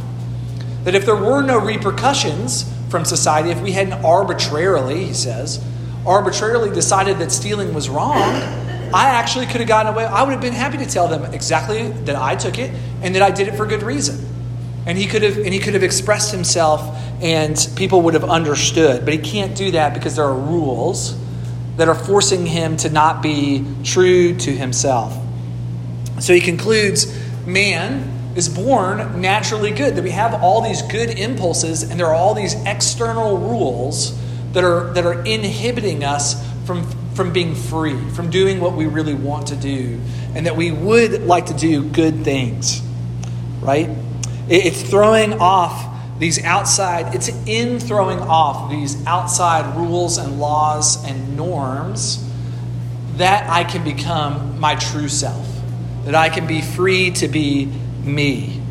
That 0.84 0.94
if 0.94 1.04
there 1.04 1.16
were 1.16 1.42
no 1.42 1.58
repercussions 1.58 2.72
from 2.88 3.04
society, 3.04 3.50
if 3.50 3.60
we 3.60 3.72
hadn't 3.72 4.04
arbitrarily, 4.04 5.04
he 5.04 5.12
says, 5.12 5.62
arbitrarily 6.06 6.70
decided 6.70 7.18
that 7.18 7.30
stealing 7.30 7.74
was 7.74 7.90
wrong, 7.90 8.32
I 8.94 9.08
actually 9.10 9.46
could 9.46 9.60
have 9.60 9.68
gotten 9.68 9.92
away. 9.92 10.04
I 10.04 10.22
would 10.22 10.32
have 10.32 10.40
been 10.40 10.52
happy 10.52 10.78
to 10.78 10.86
tell 10.86 11.08
them 11.08 11.32
exactly 11.32 11.88
that 11.88 12.16
I 12.16 12.36
took 12.36 12.58
it 12.58 12.70
and 13.02 13.14
that 13.14 13.22
I 13.22 13.30
did 13.30 13.48
it 13.48 13.56
for 13.56 13.66
good 13.66 13.82
reason. 13.82 14.24
And 14.86 14.96
he 14.96 15.06
could 15.06 15.22
have 15.22 15.36
and 15.36 15.52
he 15.52 15.58
could 15.58 15.74
have 15.74 15.82
expressed 15.82 16.32
himself 16.32 16.80
and 17.20 17.68
people 17.76 18.02
would 18.02 18.14
have 18.14 18.24
understood. 18.24 19.04
But 19.04 19.14
he 19.14 19.20
can't 19.20 19.56
do 19.56 19.70
that 19.72 19.94
because 19.94 20.16
there 20.16 20.24
are 20.24 20.34
rules 20.34 21.16
that 21.76 21.88
are 21.88 21.94
forcing 21.94 22.46
him 22.46 22.76
to 22.78 22.90
not 22.90 23.22
be 23.22 23.64
true 23.84 24.34
to 24.34 24.50
himself. 24.50 25.16
So 26.20 26.34
he 26.34 26.40
concludes, 26.40 27.06
man 27.46 28.32
is 28.34 28.48
born 28.48 29.20
naturally 29.20 29.70
good, 29.70 29.96
that 29.96 30.02
we 30.02 30.10
have 30.10 30.42
all 30.42 30.60
these 30.60 30.82
good 30.82 31.10
impulses 31.10 31.82
and 31.82 31.98
there 31.98 32.06
are 32.06 32.14
all 32.14 32.34
these 32.34 32.54
external 32.64 33.38
rules 33.38 34.18
that 34.52 34.64
are 34.64 34.92
that 34.94 35.04
are 35.04 35.22
inhibiting 35.24 36.02
us 36.02 36.34
from 36.64 36.84
from 37.18 37.32
being 37.32 37.56
free, 37.56 37.98
from 38.10 38.30
doing 38.30 38.60
what 38.60 38.74
we 38.74 38.86
really 38.86 39.12
want 39.12 39.48
to 39.48 39.56
do, 39.56 40.00
and 40.36 40.46
that 40.46 40.54
we 40.54 40.70
would 40.70 41.24
like 41.24 41.46
to 41.46 41.52
do 41.52 41.82
good 41.82 42.22
things, 42.22 42.80
right? 43.60 43.90
It's 44.48 44.80
throwing 44.82 45.32
off 45.40 46.20
these 46.20 46.44
outside, 46.44 47.16
it's 47.16 47.28
in 47.44 47.80
throwing 47.80 48.20
off 48.20 48.70
these 48.70 49.04
outside 49.04 49.76
rules 49.76 50.18
and 50.18 50.38
laws 50.38 51.04
and 51.04 51.36
norms 51.36 52.24
that 53.16 53.50
I 53.50 53.64
can 53.64 53.82
become 53.82 54.60
my 54.60 54.76
true 54.76 55.08
self, 55.08 55.44
that 56.04 56.14
I 56.14 56.28
can 56.28 56.46
be 56.46 56.60
free 56.62 57.10
to 57.14 57.26
be 57.26 57.66
me. 58.04 58.62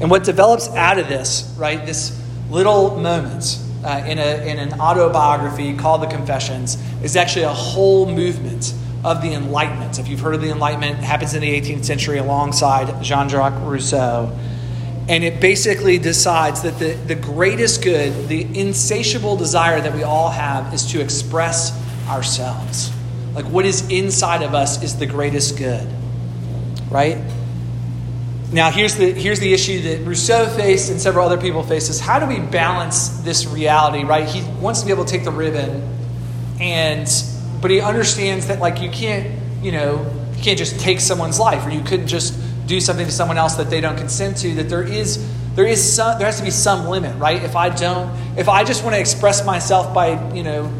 And 0.00 0.08
what 0.08 0.22
develops 0.22 0.68
out 0.68 1.00
of 1.00 1.08
this, 1.08 1.52
right, 1.58 1.84
this 1.84 2.16
little 2.48 3.00
moment, 3.00 3.58
uh, 3.84 4.04
in, 4.06 4.18
a, 4.18 4.44
in 4.46 4.58
an 4.58 4.80
autobiography 4.80 5.76
called 5.76 6.02
The 6.02 6.06
Confessions 6.06 6.76
is 7.02 7.16
actually 7.16 7.44
a 7.44 7.52
whole 7.52 8.06
movement 8.06 8.74
of 9.04 9.22
the 9.22 9.32
Enlightenment. 9.32 9.98
If 9.98 10.08
you've 10.08 10.20
heard 10.20 10.34
of 10.34 10.40
the 10.40 10.50
Enlightenment, 10.50 10.98
it 10.98 11.04
happens 11.04 11.34
in 11.34 11.40
the 11.40 11.60
18th 11.60 11.84
century 11.84 12.18
alongside 12.18 13.02
Jean 13.02 13.28
Jacques 13.28 13.60
Rousseau. 13.62 14.36
And 15.08 15.24
it 15.24 15.40
basically 15.40 15.98
decides 15.98 16.62
that 16.62 16.78
the, 16.78 16.92
the 16.92 17.16
greatest 17.16 17.82
good, 17.82 18.28
the 18.28 18.42
insatiable 18.58 19.36
desire 19.36 19.80
that 19.80 19.94
we 19.94 20.04
all 20.04 20.30
have, 20.30 20.72
is 20.72 20.86
to 20.92 21.00
express 21.00 21.76
ourselves. 22.08 22.92
Like 23.34 23.46
what 23.46 23.64
is 23.64 23.88
inside 23.90 24.42
of 24.42 24.54
us 24.54 24.82
is 24.82 24.96
the 24.96 25.06
greatest 25.06 25.58
good, 25.58 25.88
right? 26.88 27.18
Now, 28.52 28.70
here's 28.70 28.96
the, 28.96 29.12
here's 29.12 29.40
the 29.40 29.54
issue 29.54 29.80
that 29.82 30.06
Rousseau 30.06 30.46
faced 30.46 30.90
and 30.90 31.00
several 31.00 31.24
other 31.24 31.40
people 31.40 31.62
face 31.62 31.88
is 31.88 31.98
how 31.98 32.18
do 32.18 32.26
we 32.26 32.38
balance 32.38 33.08
this 33.20 33.46
reality, 33.46 34.04
right? 34.04 34.28
He 34.28 34.42
wants 34.60 34.80
to 34.80 34.86
be 34.86 34.92
able 34.92 35.06
to 35.06 35.10
take 35.10 35.24
the 35.24 35.30
ribbon, 35.30 35.82
and 36.60 37.08
but 37.62 37.70
he 37.70 37.80
understands 37.80 38.48
that 38.48 38.60
like 38.60 38.82
you 38.82 38.90
can't, 38.90 39.40
you 39.62 39.72
know, 39.72 40.04
you 40.36 40.42
can't 40.42 40.58
just 40.58 40.78
take 40.80 41.00
someone's 41.00 41.40
life, 41.40 41.66
or 41.66 41.70
you 41.70 41.80
couldn't 41.80 42.08
just 42.08 42.38
do 42.66 42.78
something 42.78 43.06
to 43.06 43.12
someone 43.12 43.38
else 43.38 43.54
that 43.54 43.70
they 43.70 43.80
don't 43.80 43.96
consent 43.96 44.36
to. 44.38 44.54
That 44.56 44.68
there 44.68 44.82
is 44.82 45.26
there 45.54 45.66
is 45.66 45.94
some 45.94 46.18
there 46.18 46.26
has 46.26 46.36
to 46.36 46.44
be 46.44 46.50
some 46.50 46.88
limit, 46.88 47.16
right? 47.16 47.42
If 47.42 47.56
I 47.56 47.70
don't, 47.70 48.14
if 48.36 48.50
I 48.50 48.64
just 48.64 48.84
want 48.84 48.94
to 48.96 49.00
express 49.00 49.46
myself 49.46 49.94
by, 49.94 50.32
you 50.34 50.42
know, 50.42 50.70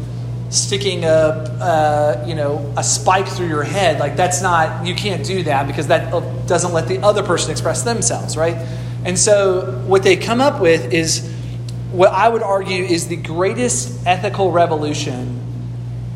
sticking 0.53 1.03
a, 1.03 1.07
a, 1.07 2.25
you 2.27 2.35
know 2.35 2.73
a 2.77 2.83
spike 2.83 3.27
through 3.27 3.47
your 3.47 3.63
head 3.63 3.99
like 3.99 4.15
that's 4.15 4.41
not 4.41 4.85
you 4.85 4.95
can't 4.95 5.25
do 5.25 5.43
that 5.43 5.67
because 5.67 5.87
that 5.87 6.11
doesn't 6.47 6.73
let 6.73 6.87
the 6.87 6.99
other 6.99 7.23
person 7.23 7.51
express 7.51 7.83
themselves 7.83 8.37
right? 8.37 8.55
And 9.05 9.19
so 9.19 9.83
what 9.87 10.03
they 10.03 10.15
come 10.15 10.39
up 10.39 10.61
with 10.61 10.93
is 10.93 11.29
what 11.91 12.09
i 12.11 12.27
would 12.27 12.41
argue 12.41 12.83
is 12.83 13.07
the 13.07 13.17
greatest 13.17 14.07
ethical 14.07 14.51
revolution 14.51 15.39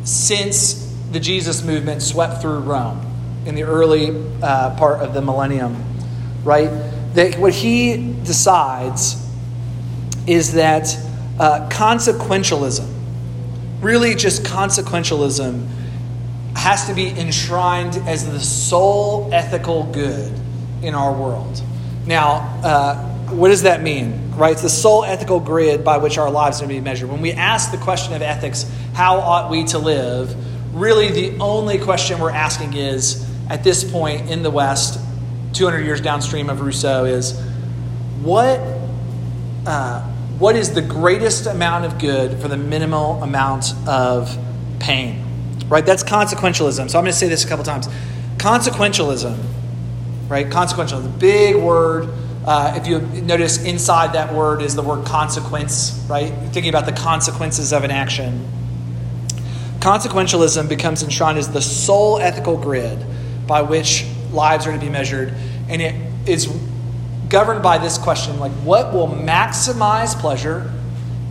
since 0.03 0.95
the 1.11 1.19
jesus 1.19 1.63
movement 1.63 2.01
swept 2.01 2.41
through 2.41 2.59
rome 2.59 3.05
in 3.45 3.55
the 3.55 3.63
early 3.63 4.09
uh, 4.41 4.75
part 4.77 5.01
of 5.01 5.13
the 5.13 5.21
millennium 5.21 5.75
right? 6.47 6.69
That 7.13 7.37
what 7.37 7.53
he 7.53 8.13
decides 8.23 9.23
is 10.25 10.53
that 10.53 10.97
uh, 11.39 11.67
consequentialism 11.69 12.93
really 13.81 14.15
just 14.15 14.43
consequentialism 14.43 15.67
has 16.55 16.87
to 16.87 16.93
be 16.93 17.07
enshrined 17.09 17.95
as 18.07 18.29
the 18.29 18.39
sole 18.39 19.29
ethical 19.31 19.83
good 19.83 20.33
in 20.81 20.95
our 20.95 21.13
world. 21.13 21.61
Now, 22.05 22.59
uh, 22.63 22.95
what 23.29 23.49
does 23.49 23.63
that 23.63 23.83
mean? 23.83 24.31
Right? 24.31 24.53
It's 24.53 24.61
the 24.61 24.69
sole 24.69 25.03
ethical 25.03 25.39
grid 25.39 25.83
by 25.83 25.97
which 25.97 26.17
our 26.17 26.29
lives 26.29 26.59
are 26.61 26.63
to 26.63 26.67
be 26.67 26.79
measured. 26.79 27.09
When 27.09 27.21
we 27.21 27.33
ask 27.33 27.71
the 27.71 27.77
question 27.77 28.13
of 28.13 28.21
ethics, 28.21 28.69
how 28.93 29.17
ought 29.17 29.51
we 29.51 29.65
to 29.65 29.79
live? 29.79 30.35
Really, 30.75 31.11
the 31.11 31.37
only 31.39 31.77
question 31.77 32.19
we're 32.19 32.31
asking 32.31 32.73
is, 32.73 33.27
at 33.49 33.63
this 33.63 33.89
point 33.89 34.29
in 34.29 34.43
the 34.43 34.51
West, 34.51 34.99
200 35.53 35.85
years 35.85 36.01
downstream 36.01 36.49
of 36.49 36.61
Rousseau, 36.61 37.05
is 37.05 37.39
what 38.21 38.59
uh, 39.65 40.16
what 40.39 40.55
is 40.55 40.73
the 40.73 40.81
greatest 40.81 41.47
amount 41.47 41.85
of 41.85 41.97
good 41.99 42.39
for 42.39 42.47
the 42.47 42.57
minimal 42.57 43.21
amount 43.23 43.73
of 43.87 44.37
pain? 44.79 45.23
Right? 45.67 45.85
That's 45.85 46.03
consequentialism. 46.03 46.89
So 46.89 46.99
I'm 46.99 47.03
going 47.03 47.11
to 47.11 47.13
say 47.13 47.27
this 47.27 47.43
a 47.43 47.47
couple 47.47 47.65
times. 47.65 47.87
Consequentialism, 48.37 49.37
right? 50.29 50.47
Consequentialism, 50.47 51.03
the 51.03 51.19
big 51.19 51.55
word. 51.55 52.09
Uh, 52.45 52.75
if 52.77 52.87
you 52.87 52.99
notice 53.23 53.63
inside 53.65 54.13
that 54.13 54.33
word 54.33 54.61
is 54.61 54.75
the 54.75 54.81
word 54.81 55.05
consequence, 55.05 56.05
right? 56.07 56.31
Thinking 56.51 56.69
about 56.69 56.85
the 56.85 56.93
consequences 56.93 57.73
of 57.73 57.83
an 57.83 57.91
action. 57.91 58.47
Consequentialism 59.79 60.69
becomes 60.69 61.03
enshrined 61.03 61.37
as 61.37 61.51
the 61.51 61.61
sole 61.61 62.19
ethical 62.19 62.57
grid 62.57 63.03
by 63.47 63.61
which 63.63 64.05
lives 64.31 64.67
are 64.67 64.71
to 64.71 64.79
be 64.79 64.89
measured, 64.89 65.33
and 65.67 65.81
it 65.81 65.95
is 66.27 66.47
governed 67.29 67.61
by 67.61 67.77
this 67.77 67.97
question 67.97 68.39
like 68.39 68.51
what 68.63 68.93
will 68.93 69.07
maximize 69.07 70.17
pleasure 70.19 70.71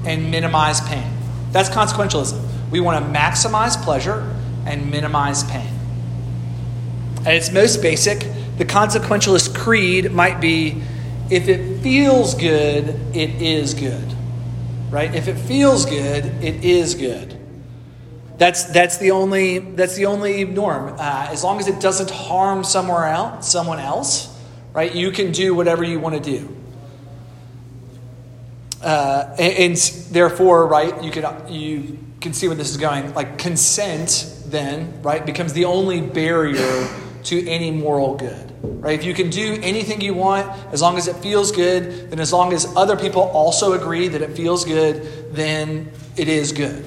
and 0.05 0.31
minimize 0.31 0.81
pain? 0.83 1.11
That's 1.53 1.69
consequentialism. 1.69 2.71
We 2.71 2.81
want 2.81 3.05
to 3.05 3.19
maximize 3.19 3.81
pleasure 3.83 4.35
and 4.67 4.91
minimize 4.91 5.45
pain. 5.45 5.73
At 7.21 7.35
its 7.35 7.51
most 7.51 7.83
basic 7.83 8.21
the 8.59 8.65
consequentialist 8.65 9.55
creed 9.55 10.13
might 10.13 10.41
be 10.41 10.83
if 11.31 11.49
it 11.49 11.81
feels 11.81 12.35
good 12.35 12.89
it 13.15 13.43
is 13.43 13.75
good. 13.75 14.15
Right? 14.91 15.15
If 15.15 15.29
it 15.29 15.39
feels 15.39 15.87
good 15.87 16.25
it 16.43 16.65
is 16.65 16.95
good. 16.95 17.37
That's, 18.39 18.65
that's, 18.65 18.99
the 18.99 19.13
only, 19.13 19.59
that's 19.61 19.95
the 19.95 20.07
only 20.07 20.45
norm. 20.45 20.95
Uh, 20.99 21.29
as 21.31 21.43
long 21.43 21.59
as 21.59 21.69
it 21.69 21.81
doesn't 21.81 22.11
harm 22.11 22.65
somewhere 22.65 23.07
else, 23.07 23.51
someone 23.51 23.79
else, 23.79 24.36
right? 24.77 24.95
You 24.95 25.11
can 25.11 25.33
do 25.33 25.55
whatever 25.55 25.83
you 25.83 25.99
want 25.99 26.23
to 26.23 26.39
do. 26.39 26.55
Uh, 28.83 29.35
and, 29.39 29.73
and, 29.73 29.77
therefore, 30.11 30.67
right, 30.67 31.03
you 31.03 31.11
can, 31.11 31.51
you 31.51 31.99
can 32.21 32.35
see 32.35 32.47
where 32.47 32.57
this 32.59 32.69
is 32.69 32.77
going. 32.77 33.15
Like 33.15 33.39
consent, 33.39 34.31
then, 34.45 35.01
right, 35.01 35.25
becomes 35.25 35.55
the 35.55 35.65
only 35.65 36.03
barrier 36.03 36.89
to 37.25 37.49
any 37.49 37.71
moral 37.71 38.17
good. 38.17 38.53
Right? 38.63 38.99
If 38.99 39.07
you 39.07 39.15
can 39.15 39.31
do 39.31 39.59
anything 39.63 40.03
you 40.03 40.13
want, 40.13 40.47
as 40.75 40.83
long 40.83 40.99
as 40.99 41.09
it 41.09 41.17
feels 41.17 41.53
good, 41.53 42.11
then 42.11 42.21
as 42.21 42.31
long 42.31 42.53
as 42.53 42.67
other 42.77 42.99
people 42.99 43.23
also 43.23 43.73
agree 43.73 44.09
that 44.09 44.21
it 44.21 44.37
feels 44.37 44.67
good, 44.67 45.35
then 45.35 45.91
it 46.19 46.29
is 46.29 46.53
good. 46.53 46.85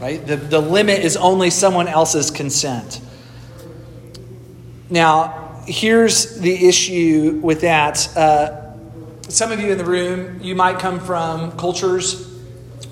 Right? 0.00 0.26
The, 0.26 0.34
the 0.34 0.60
limit 0.60 0.98
is 0.98 1.16
only 1.16 1.50
someone 1.50 1.86
else's 1.86 2.32
consent. 2.32 3.00
Now, 4.90 5.49
here's 5.66 6.38
the 6.40 6.68
issue 6.68 7.40
with 7.42 7.62
that. 7.62 8.16
Uh, 8.16 8.72
some 9.28 9.52
of 9.52 9.60
you 9.60 9.70
in 9.70 9.78
the 9.78 9.84
room, 9.84 10.40
you 10.42 10.54
might 10.54 10.78
come 10.78 11.00
from 11.00 11.52
cultures 11.52 12.28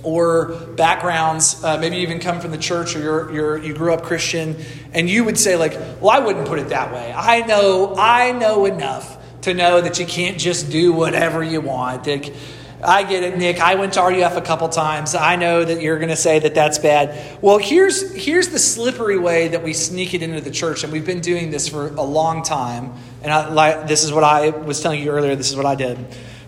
or 0.03 0.53
backgrounds, 0.77 1.63
uh, 1.65 1.77
maybe 1.79 1.97
you 1.97 2.03
even 2.03 2.21
come 2.21 2.41
from 2.41 2.53
the 2.53 2.59
church 2.59 2.95
or 2.95 3.01
you're, 3.01 3.33
you're, 3.33 3.59
you 3.59 3.75
grew 3.75 3.93
up 3.93 4.05
Christian, 4.05 4.57
and 4.95 5.11
you 5.11 5.25
would 5.25 5.39
say 5.39 5.57
like, 5.57 5.73
"Well, 6.01 6.11
I 6.11 6.21
wouldn't 6.21 6.47
put 6.47 6.61
it 6.61 6.69
that 6.69 6.93
way. 6.93 7.13
I 7.15 7.41
know, 7.41 7.95
I 7.97 8.33
know 8.33 8.65
enough 8.65 9.19
to 9.43 9.55
know 9.55 9.81
that 9.81 9.99
you 9.99 10.07
can't 10.07 10.39
just 10.39 10.71
do 10.71 10.93
whatever 10.93 11.43
you 11.43 11.61
want. 11.61 12.07
Like, 12.07 12.33
I 12.83 13.03
get 13.03 13.25
it, 13.25 13.37
Nick. 13.37 13.61
I 13.61 13.75
went 13.75 13.95
to 13.95 14.03
RUF 14.03 14.37
a 14.37 14.41
couple 14.41 14.69
times. 14.69 15.15
I 15.15 15.35
know 15.35 15.65
that 15.65 15.83
you're 15.83 15.99
going 15.99 16.11
to 16.11 16.17
say 16.17 16.39
that 16.39 16.55
that's 16.55 16.79
bad. 16.79 17.43
Well, 17.43 17.59
here's 17.59 18.15
here's 18.15 18.49
the 18.49 18.59
slippery 18.59 19.19
way 19.19 19.49
that 19.49 19.65
we 19.65 19.73
sneak 19.73 20.15
it 20.15 20.23
into 20.23 20.41
the 20.41 20.51
church, 20.51 20.85
and 20.85 20.93
we've 20.93 21.07
been 21.07 21.21
doing 21.21 21.51
this 21.51 21.69
for 21.69 21.89
a 21.89 22.03
long 22.03 22.43
time. 22.43 22.93
And 23.23 23.33
I, 23.33 23.49
like, 23.49 23.89
this 23.89 24.05
is 24.05 24.13
what 24.13 24.23
I 24.23 24.51
was 24.51 24.81
telling 24.81 25.03
you 25.03 25.11
earlier. 25.11 25.35
This 25.35 25.51
is 25.51 25.57
what 25.57 25.67
I 25.67 25.75
did. 25.75 25.99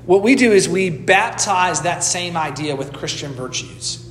What 0.07 0.23
we 0.23 0.37
do 0.37 0.53
is 0.53 0.69
we 0.69 0.89
baptize 0.89 1.83
that 1.83 2.05
same 2.05 2.37
idea 2.37 2.77
with 2.77 2.93
Christian 2.93 3.33
virtues, 3.33 4.09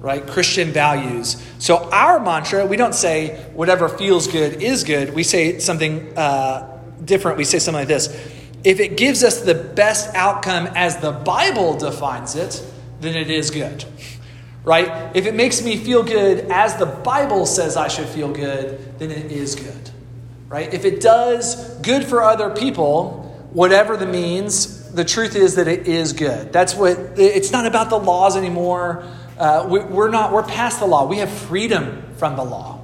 right? 0.00 0.26
Christian 0.26 0.70
values. 0.70 1.42
So 1.58 1.90
our 1.90 2.20
mantra, 2.20 2.64
we 2.64 2.78
don't 2.78 2.94
say 2.94 3.36
whatever 3.52 3.88
feels 3.90 4.28
good 4.28 4.62
is 4.62 4.82
good. 4.82 5.14
We 5.14 5.22
say 5.22 5.58
something 5.58 6.16
uh, 6.16 6.80
different. 7.04 7.36
We 7.36 7.44
say 7.44 7.58
something 7.58 7.82
like 7.82 7.88
this 7.88 8.08
if 8.64 8.80
it 8.80 8.96
gives 8.96 9.22
us 9.22 9.42
the 9.42 9.54
best 9.54 10.14
outcome 10.14 10.66
as 10.74 10.96
the 10.96 11.12
Bible 11.12 11.76
defines 11.76 12.34
it, 12.34 12.64
then 13.00 13.14
it 13.14 13.30
is 13.30 13.50
good. 13.50 13.84
Right? 14.64 15.14
If 15.14 15.26
it 15.26 15.34
makes 15.34 15.62
me 15.62 15.76
feel 15.76 16.02
good 16.02 16.50
as 16.50 16.76
the 16.76 16.86
Bible 16.86 17.44
says 17.44 17.76
I 17.76 17.88
should 17.88 18.08
feel 18.08 18.32
good, 18.32 18.98
then 18.98 19.10
it 19.10 19.30
is 19.30 19.54
good. 19.54 19.90
Right? 20.48 20.72
If 20.72 20.86
it 20.86 21.02
does 21.02 21.78
good 21.80 22.04
for 22.04 22.22
other 22.22 22.48
people, 22.48 23.48
whatever 23.52 23.98
the 23.98 24.06
means, 24.06 24.90
the 24.92 25.04
truth 25.04 25.36
is 25.36 25.56
that 25.56 25.68
it 25.68 25.86
is 25.86 26.14
good. 26.14 26.50
That's 26.50 26.74
what 26.74 26.96
it's 27.18 27.52
not 27.52 27.66
about 27.66 27.90
the 27.90 27.98
laws 27.98 28.36
anymore. 28.36 29.04
Uh, 29.38 29.66
we, 29.68 29.80
we're 29.80 30.08
not, 30.08 30.32
we're 30.32 30.42
past 30.42 30.80
the 30.80 30.86
law. 30.86 31.06
We 31.06 31.18
have 31.18 31.30
freedom 31.30 32.02
from 32.16 32.36
the 32.36 32.44
law 32.44 32.83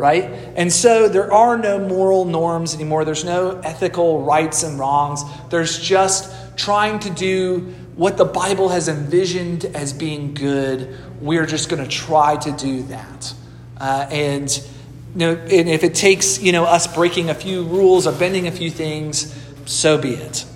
right? 0.00 0.24
And 0.56 0.72
so 0.72 1.10
there 1.10 1.30
are 1.30 1.58
no 1.58 1.78
moral 1.78 2.24
norms 2.24 2.74
anymore. 2.74 3.04
There's 3.04 3.24
no 3.24 3.60
ethical 3.62 4.22
rights 4.22 4.62
and 4.62 4.78
wrongs. 4.78 5.22
There's 5.50 5.78
just 5.78 6.32
trying 6.56 7.00
to 7.00 7.10
do 7.10 7.74
what 7.96 8.16
the 8.16 8.24
Bible 8.24 8.70
has 8.70 8.88
envisioned 8.88 9.66
as 9.66 9.92
being 9.92 10.32
good. 10.32 10.98
We're 11.20 11.44
just 11.44 11.68
going 11.68 11.82
to 11.82 11.88
try 11.88 12.36
to 12.36 12.52
do 12.52 12.82
that. 12.84 13.34
Uh, 13.78 14.06
and, 14.10 14.50
you 15.14 15.18
know, 15.18 15.34
and 15.34 15.68
if 15.68 15.84
it 15.84 15.94
takes 15.94 16.40
you 16.40 16.52
know, 16.52 16.64
us 16.64 16.86
breaking 16.86 17.28
a 17.28 17.34
few 17.34 17.64
rules 17.64 18.06
or 18.06 18.12
bending 18.12 18.46
a 18.46 18.52
few 18.52 18.70
things, 18.70 19.36
so 19.66 19.98
be 19.98 20.14
it. 20.14 20.46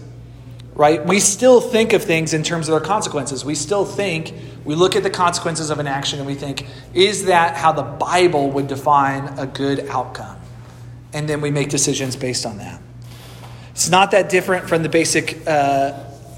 Right? 0.74 1.04
We 1.06 1.20
still 1.20 1.60
think 1.60 1.92
of 1.92 2.02
things 2.02 2.34
in 2.34 2.42
terms 2.42 2.68
of 2.68 2.72
their 2.72 2.86
consequences. 2.86 3.44
We 3.44 3.54
still 3.54 3.84
think 3.84 4.34
we 4.64 4.74
look 4.74 4.96
at 4.96 5.04
the 5.04 5.10
consequences 5.10 5.70
of 5.70 5.78
an 5.78 5.86
action 5.86 6.18
and 6.18 6.26
we 6.26 6.34
think, 6.34 6.66
is 6.94 7.26
that 7.26 7.56
how 7.56 7.70
the 7.72 7.82
Bible 7.82 8.50
would 8.50 8.66
define 8.66 9.38
a 9.38 9.46
good 9.46 9.86
outcome? 9.88 10.36
And 11.12 11.28
then 11.28 11.40
we 11.40 11.52
make 11.52 11.68
decisions 11.68 12.16
based 12.16 12.44
on 12.44 12.58
that. 12.58 12.80
It's 13.70 13.88
not 13.88 14.10
that 14.12 14.28
different 14.28 14.68
from 14.68 14.82
the 14.82 14.88
basic, 14.88 15.46
uh, 15.46 15.92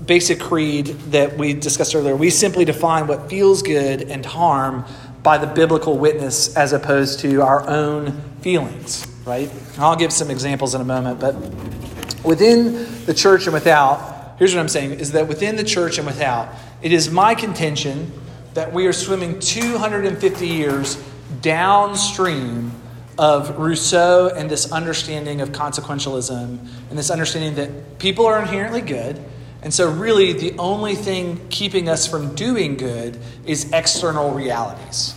basic 0.05 0.41
creed 0.41 0.87
that 1.13 1.39
we 1.39 1.55
discussed 1.55 1.95
earlier. 1.95 2.17
We 2.17 2.31
simply 2.31 2.65
define 2.65 3.07
what 3.07 3.31
feels 3.31 3.63
good 3.63 4.03
and 4.03 4.25
harm 4.25 4.85
by 5.23 5.39
the 5.39 5.47
biblical 5.47 5.99
witness 5.99 6.55
as 6.57 6.73
opposed 6.73 7.21
to 7.21 7.43
our 7.43 7.69
own 7.69 8.21
feelings, 8.43 9.07
right? 9.25 9.51
And 9.75 9.79
I'll 9.83 9.97
give 9.97 10.13
some 10.13 10.31
examples 10.31 10.75
in 10.75 10.81
a 10.81 10.85
moment, 10.85 11.21
but 11.21 11.35
within 12.25 13.05
the 13.07 13.15
church 13.15 13.45
and 13.45 13.53
without, 13.55 14.16
here's 14.39 14.55
what 14.55 14.61
I'm 14.61 14.69
saying 14.69 14.93
is 14.93 15.13
that 15.13 15.29
within 15.29 15.57
the 15.57 15.65
church 15.65 15.99
and 15.99 16.07
without, 16.07 16.49
it 16.83 16.93
is 16.93 17.11
my 17.11 17.35
contention 17.35 18.13
that 18.55 18.73
we 18.73 18.87
are 18.87 18.93
swimming 18.93 19.39
250 19.39 20.47
years 20.47 20.97
downstream 21.41 22.73
of 23.19 23.59
Rousseau 23.59 24.29
and 24.29 24.51
this 24.51 24.73
understanding 24.73 25.41
of 25.41 25.51
consequentialism 25.51 26.59
and 26.91 26.99
this 26.99 27.11
understanding 27.11 27.55
that 27.55 27.99
people 27.99 28.27
are 28.27 28.41
inherently 28.41 28.83
good. 28.83 29.23
And 29.63 29.73
so, 29.73 29.91
really, 29.91 30.33
the 30.33 30.57
only 30.59 30.95
thing 30.95 31.49
keeping 31.49 31.89
us 31.89 32.07
from 32.07 32.35
doing 32.35 32.77
good 32.77 33.19
is 33.47 33.73
external 33.73 34.31
realities 34.33 35.15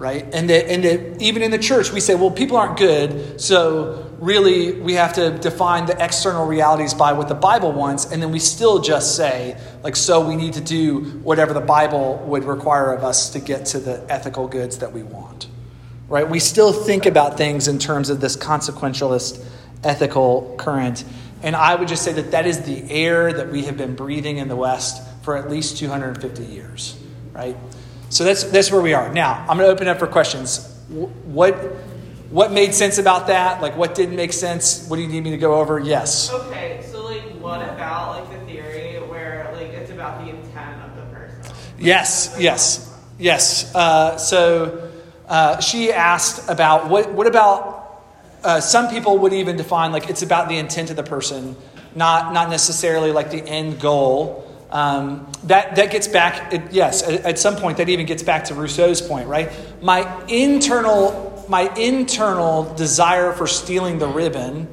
right? 0.00 0.24
And 0.32 0.48
that, 0.48 0.66
and 0.68 0.82
that 0.82 1.22
even 1.22 1.42
in 1.42 1.50
the 1.50 1.58
church, 1.58 1.92
we 1.92 2.00
say, 2.00 2.14
well, 2.14 2.30
people 2.30 2.56
aren't 2.56 2.78
good, 2.78 3.38
so 3.38 4.09
really 4.20 4.80
we 4.80 4.94
have 4.94 5.14
to 5.14 5.30
define 5.38 5.86
the 5.86 6.02
external 6.02 6.46
realities 6.46 6.94
by 6.94 7.12
what 7.12 7.28
the 7.28 7.34
Bible 7.34 7.72
wants, 7.72 8.12
and 8.12 8.22
then 8.22 8.30
we 8.30 8.38
still 8.38 8.80
just 8.80 9.16
say, 9.16 9.58
like, 9.82 9.96
so 9.96 10.26
we 10.26 10.36
need 10.36 10.52
to 10.54 10.60
do 10.60 11.00
whatever 11.22 11.52
the 11.52 11.60
Bible 11.60 12.22
would 12.26 12.44
require 12.44 12.92
of 12.92 13.02
us 13.02 13.30
to 13.30 13.40
get 13.40 13.66
to 13.66 13.78
the 13.78 14.04
ethical 14.08 14.46
goods 14.46 14.78
that 14.78 14.92
we 14.92 15.02
want, 15.02 15.48
right? 16.08 16.28
We 16.28 16.38
still 16.38 16.72
think 16.72 17.06
about 17.06 17.36
things 17.36 17.66
in 17.66 17.78
terms 17.78 18.10
of 18.10 18.20
this 18.20 18.36
consequentialist 18.36 19.44
ethical 19.82 20.54
current. 20.58 21.04
And 21.42 21.56
I 21.56 21.74
would 21.74 21.88
just 21.88 22.02
say 22.02 22.12
that 22.12 22.32
that 22.32 22.46
is 22.46 22.62
the 22.62 22.90
air 22.90 23.32
that 23.32 23.50
we 23.50 23.64
have 23.64 23.78
been 23.78 23.94
breathing 23.94 24.36
in 24.36 24.48
the 24.48 24.56
West 24.56 25.02
for 25.22 25.36
at 25.36 25.50
least 25.50 25.78
250 25.78 26.44
years, 26.44 26.98
right? 27.32 27.56
So 28.10 28.24
that's, 28.24 28.44
that's 28.44 28.70
where 28.70 28.82
we 28.82 28.92
are. 28.92 29.12
Now, 29.12 29.46
I'm 29.48 29.56
going 29.56 29.68
to 29.68 29.72
open 29.72 29.88
up 29.88 29.98
for 29.98 30.06
questions. 30.06 30.66
What, 30.88 31.54
what 32.30 32.52
made 32.52 32.74
sense 32.74 32.98
about 32.98 33.26
that? 33.26 33.60
Like, 33.60 33.76
what 33.76 33.94
didn't 33.94 34.16
make 34.16 34.32
sense? 34.32 34.86
What 34.88 34.96
do 34.96 35.02
you 35.02 35.08
need 35.08 35.24
me 35.24 35.30
to 35.30 35.36
go 35.36 35.54
over? 35.54 35.78
Yes. 35.78 36.32
Okay, 36.32 36.84
so, 36.90 37.04
like, 37.04 37.22
what 37.40 37.60
about, 37.60 38.20
like, 38.20 38.30
the 38.30 38.46
theory 38.46 38.98
where, 39.08 39.50
like, 39.54 39.68
it's 39.68 39.90
about 39.90 40.24
the 40.24 40.30
intent 40.30 40.80
of 40.82 40.96
the 40.96 41.02
person? 41.14 41.54
Yes, 41.78 42.36
yes, 42.38 42.96
yes. 43.18 43.74
Uh, 43.74 44.16
so, 44.16 44.90
uh, 45.26 45.60
she 45.60 45.92
asked 45.92 46.48
about 46.48 46.88
what, 46.88 47.12
what 47.12 47.26
about, 47.26 48.04
uh, 48.44 48.60
some 48.60 48.88
people 48.88 49.18
would 49.18 49.32
even 49.32 49.56
define, 49.56 49.90
like, 49.90 50.08
it's 50.08 50.22
about 50.22 50.48
the 50.48 50.56
intent 50.56 50.90
of 50.90 50.96
the 50.96 51.02
person, 51.02 51.56
not, 51.96 52.32
not 52.32 52.48
necessarily, 52.48 53.10
like, 53.10 53.32
the 53.32 53.42
end 53.44 53.80
goal. 53.80 54.46
Um, 54.70 55.30
that, 55.44 55.74
that 55.74 55.90
gets 55.90 56.06
back, 56.06 56.52
it, 56.52 56.62
yes, 56.70 57.02
at, 57.02 57.24
at, 57.24 57.38
some 57.40 57.56
point, 57.56 57.78
that 57.78 57.88
even 57.88 58.06
gets 58.06 58.22
back 58.22 58.44
to 58.44 58.54
Rousseau's 58.54 59.02
point, 59.02 59.26
right? 59.26 59.50
My 59.82 60.24
internal, 60.28 61.39
my 61.50 61.72
internal 61.74 62.72
desire 62.74 63.32
for 63.32 63.46
stealing 63.46 63.98
the 63.98 64.06
ribbon, 64.06 64.68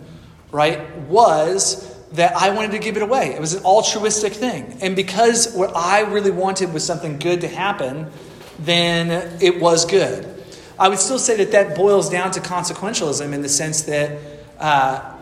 right, 0.51 0.97
was 0.99 1.93
that 2.11 2.35
I 2.37 2.51
wanted 2.51 2.71
to 2.71 2.79
give 2.79 2.95
it 2.95 3.03
away. 3.03 3.33
It 3.33 3.41
was 3.41 3.55
an 3.55 3.65
altruistic 3.65 4.31
thing. 4.31 4.77
And 4.81 4.95
because 4.95 5.53
what 5.53 5.75
I 5.75 6.01
really 6.01 6.31
wanted 6.31 6.71
was 6.71 6.85
something 6.85 7.17
good 7.17 7.41
to 7.41 7.47
happen, 7.47 8.11
then 8.59 9.41
it 9.41 9.59
was 9.59 9.85
good. 9.85 10.35
I 10.79 10.89
would 10.89 10.99
still 10.99 11.19
say 11.19 11.37
that 11.37 11.51
that 11.51 11.75
boils 11.75 12.09
down 12.09 12.31
to 12.31 12.39
consequentialism 12.39 13.33
in 13.33 13.41
the 13.41 13.49
sense 13.49 13.81
that 13.83 14.19
uh, 14.59 15.17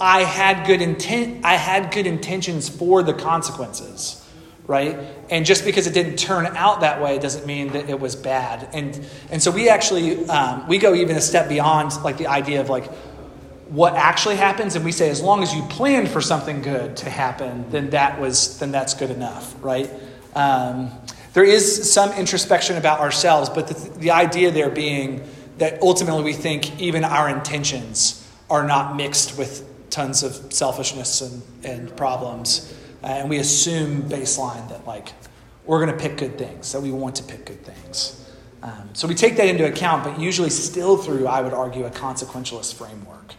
I 0.00 0.22
had 0.22 0.66
good 0.66 0.80
intent 0.80 1.44
I 1.44 1.56
had 1.56 1.92
good 1.92 2.06
intentions 2.06 2.68
for 2.68 3.02
the 3.02 3.12
consequences 3.12 4.18
right 4.66 4.98
and 5.32 5.46
just 5.46 5.64
because 5.64 5.86
it 5.86 5.94
didn't 5.94 6.16
turn 6.16 6.44
out 6.44 6.82
that 6.82 7.00
way 7.00 7.18
doesn't 7.18 7.46
mean 7.46 7.68
that 7.68 7.88
it 7.88 7.98
was 7.98 8.14
bad. 8.14 8.68
And 8.74 9.02
and 9.30 9.42
so 9.42 9.50
we 9.50 9.70
actually 9.70 10.28
um, 10.28 10.68
we 10.68 10.76
go 10.76 10.94
even 10.94 11.16
a 11.16 11.22
step 11.22 11.48
beyond 11.48 11.90
like 12.04 12.18
the 12.18 12.26
idea 12.26 12.60
of 12.60 12.68
like 12.68 12.84
what 13.70 13.94
actually 13.94 14.36
happens. 14.36 14.76
And 14.76 14.84
we 14.84 14.92
say 14.92 15.08
as 15.08 15.22
long 15.22 15.42
as 15.42 15.54
you 15.54 15.62
planned 15.62 16.10
for 16.10 16.20
something 16.20 16.60
good 16.60 16.98
to 16.98 17.08
happen 17.08 17.64
then 17.70 17.88
that 17.90 18.20
was 18.20 18.58
then 18.58 18.72
that's 18.72 18.92
good 18.92 19.10
enough 19.10 19.54
right? 19.62 19.90
Um, 20.34 20.90
there 21.32 21.44
is 21.44 21.90
some 21.90 22.12
introspection 22.12 22.76
about 22.76 23.00
ourselves 23.00 23.48
but 23.48 23.68
the, 23.68 23.98
the 24.00 24.10
idea 24.10 24.50
there 24.50 24.68
being 24.68 25.26
that 25.56 25.80
ultimately 25.80 26.24
we 26.24 26.34
think 26.34 26.78
even 26.78 27.04
our 27.04 27.30
intentions 27.30 28.18
are 28.50 28.64
not 28.64 28.96
mixed 28.96 29.38
with 29.38 29.66
tons 29.88 30.22
of 30.22 30.52
selfishness 30.52 31.22
and, 31.22 31.42
and 31.64 31.96
problems. 31.96 32.74
Uh, 33.02 33.06
and 33.06 33.30
we 33.30 33.38
assume 33.38 34.02
baseline 34.02 34.68
that, 34.68 34.86
like, 34.86 35.08
we're 35.64 35.84
going 35.84 35.96
to 35.96 36.02
pick 36.02 36.16
good 36.18 36.38
things, 36.38 36.70
that 36.72 36.80
we 36.80 36.90
want 36.90 37.16
to 37.16 37.22
pick 37.24 37.46
good 37.46 37.64
things. 37.64 38.18
Um, 38.62 38.90
so 38.92 39.08
we 39.08 39.14
take 39.14 39.36
that 39.36 39.46
into 39.46 39.66
account, 39.66 40.04
but 40.04 40.20
usually 40.20 40.50
still 40.50 40.96
through, 40.96 41.26
I 41.26 41.40
would 41.40 41.52
argue, 41.52 41.84
a 41.84 41.90
consequentialist 41.90 42.74
framework. 42.74 43.34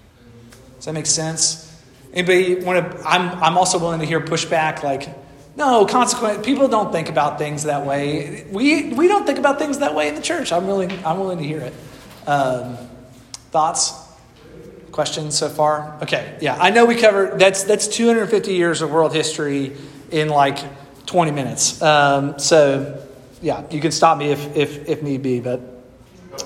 Does 0.75 0.85
that 0.85 0.93
make 0.93 1.05
sense? 1.05 1.81
Anybody 2.13 2.55
want 2.55 2.91
to? 2.91 3.07
I'm, 3.07 3.41
I'm 3.41 3.57
also 3.57 3.79
willing 3.79 4.01
to 4.01 4.05
hear 4.05 4.19
pushback 4.19 4.83
like, 4.83 5.07
no, 5.55 5.85
consequent. 5.85 6.43
People 6.43 6.67
don't 6.67 6.91
think 6.91 7.09
about 7.09 7.37
things 7.37 7.63
that 7.63 7.85
way. 7.85 8.45
We, 8.51 8.93
we 8.93 9.07
don't 9.07 9.25
think 9.25 9.39
about 9.39 9.59
things 9.59 9.79
that 9.79 9.95
way 9.95 10.09
in 10.09 10.15
the 10.15 10.21
church. 10.21 10.51
I'm 10.51 10.67
willing, 10.67 10.91
I'm 11.05 11.19
willing 11.19 11.37
to 11.37 11.43
hear 11.43 11.61
it. 11.61 11.73
Um, 12.27 12.77
thoughts? 13.51 13.93
Questions 14.93 15.35
so 15.35 15.49
far? 15.49 15.97
Okay, 16.03 16.37
yeah, 16.39 16.55
I 16.55 16.69
know 16.69 16.85
we 16.85 16.95
covered 16.95 17.39
that's 17.39 17.63
that's 17.63 17.87
250 17.87 18.53
years 18.53 18.83
of 18.83 18.91
world 18.91 19.11
history 19.11 19.75
in 20.11 20.29
like 20.29 20.59
20 21.07 21.31
minutes. 21.31 21.81
Um, 21.81 22.37
so, 22.37 23.03
yeah, 23.41 23.63
you 23.71 23.81
can 23.81 23.91
stop 23.91 24.19
me 24.19 24.31
if 24.31 24.55
if, 24.55 24.87
if 24.87 25.01
need 25.01 25.23
be. 25.23 25.39
But 25.39 25.61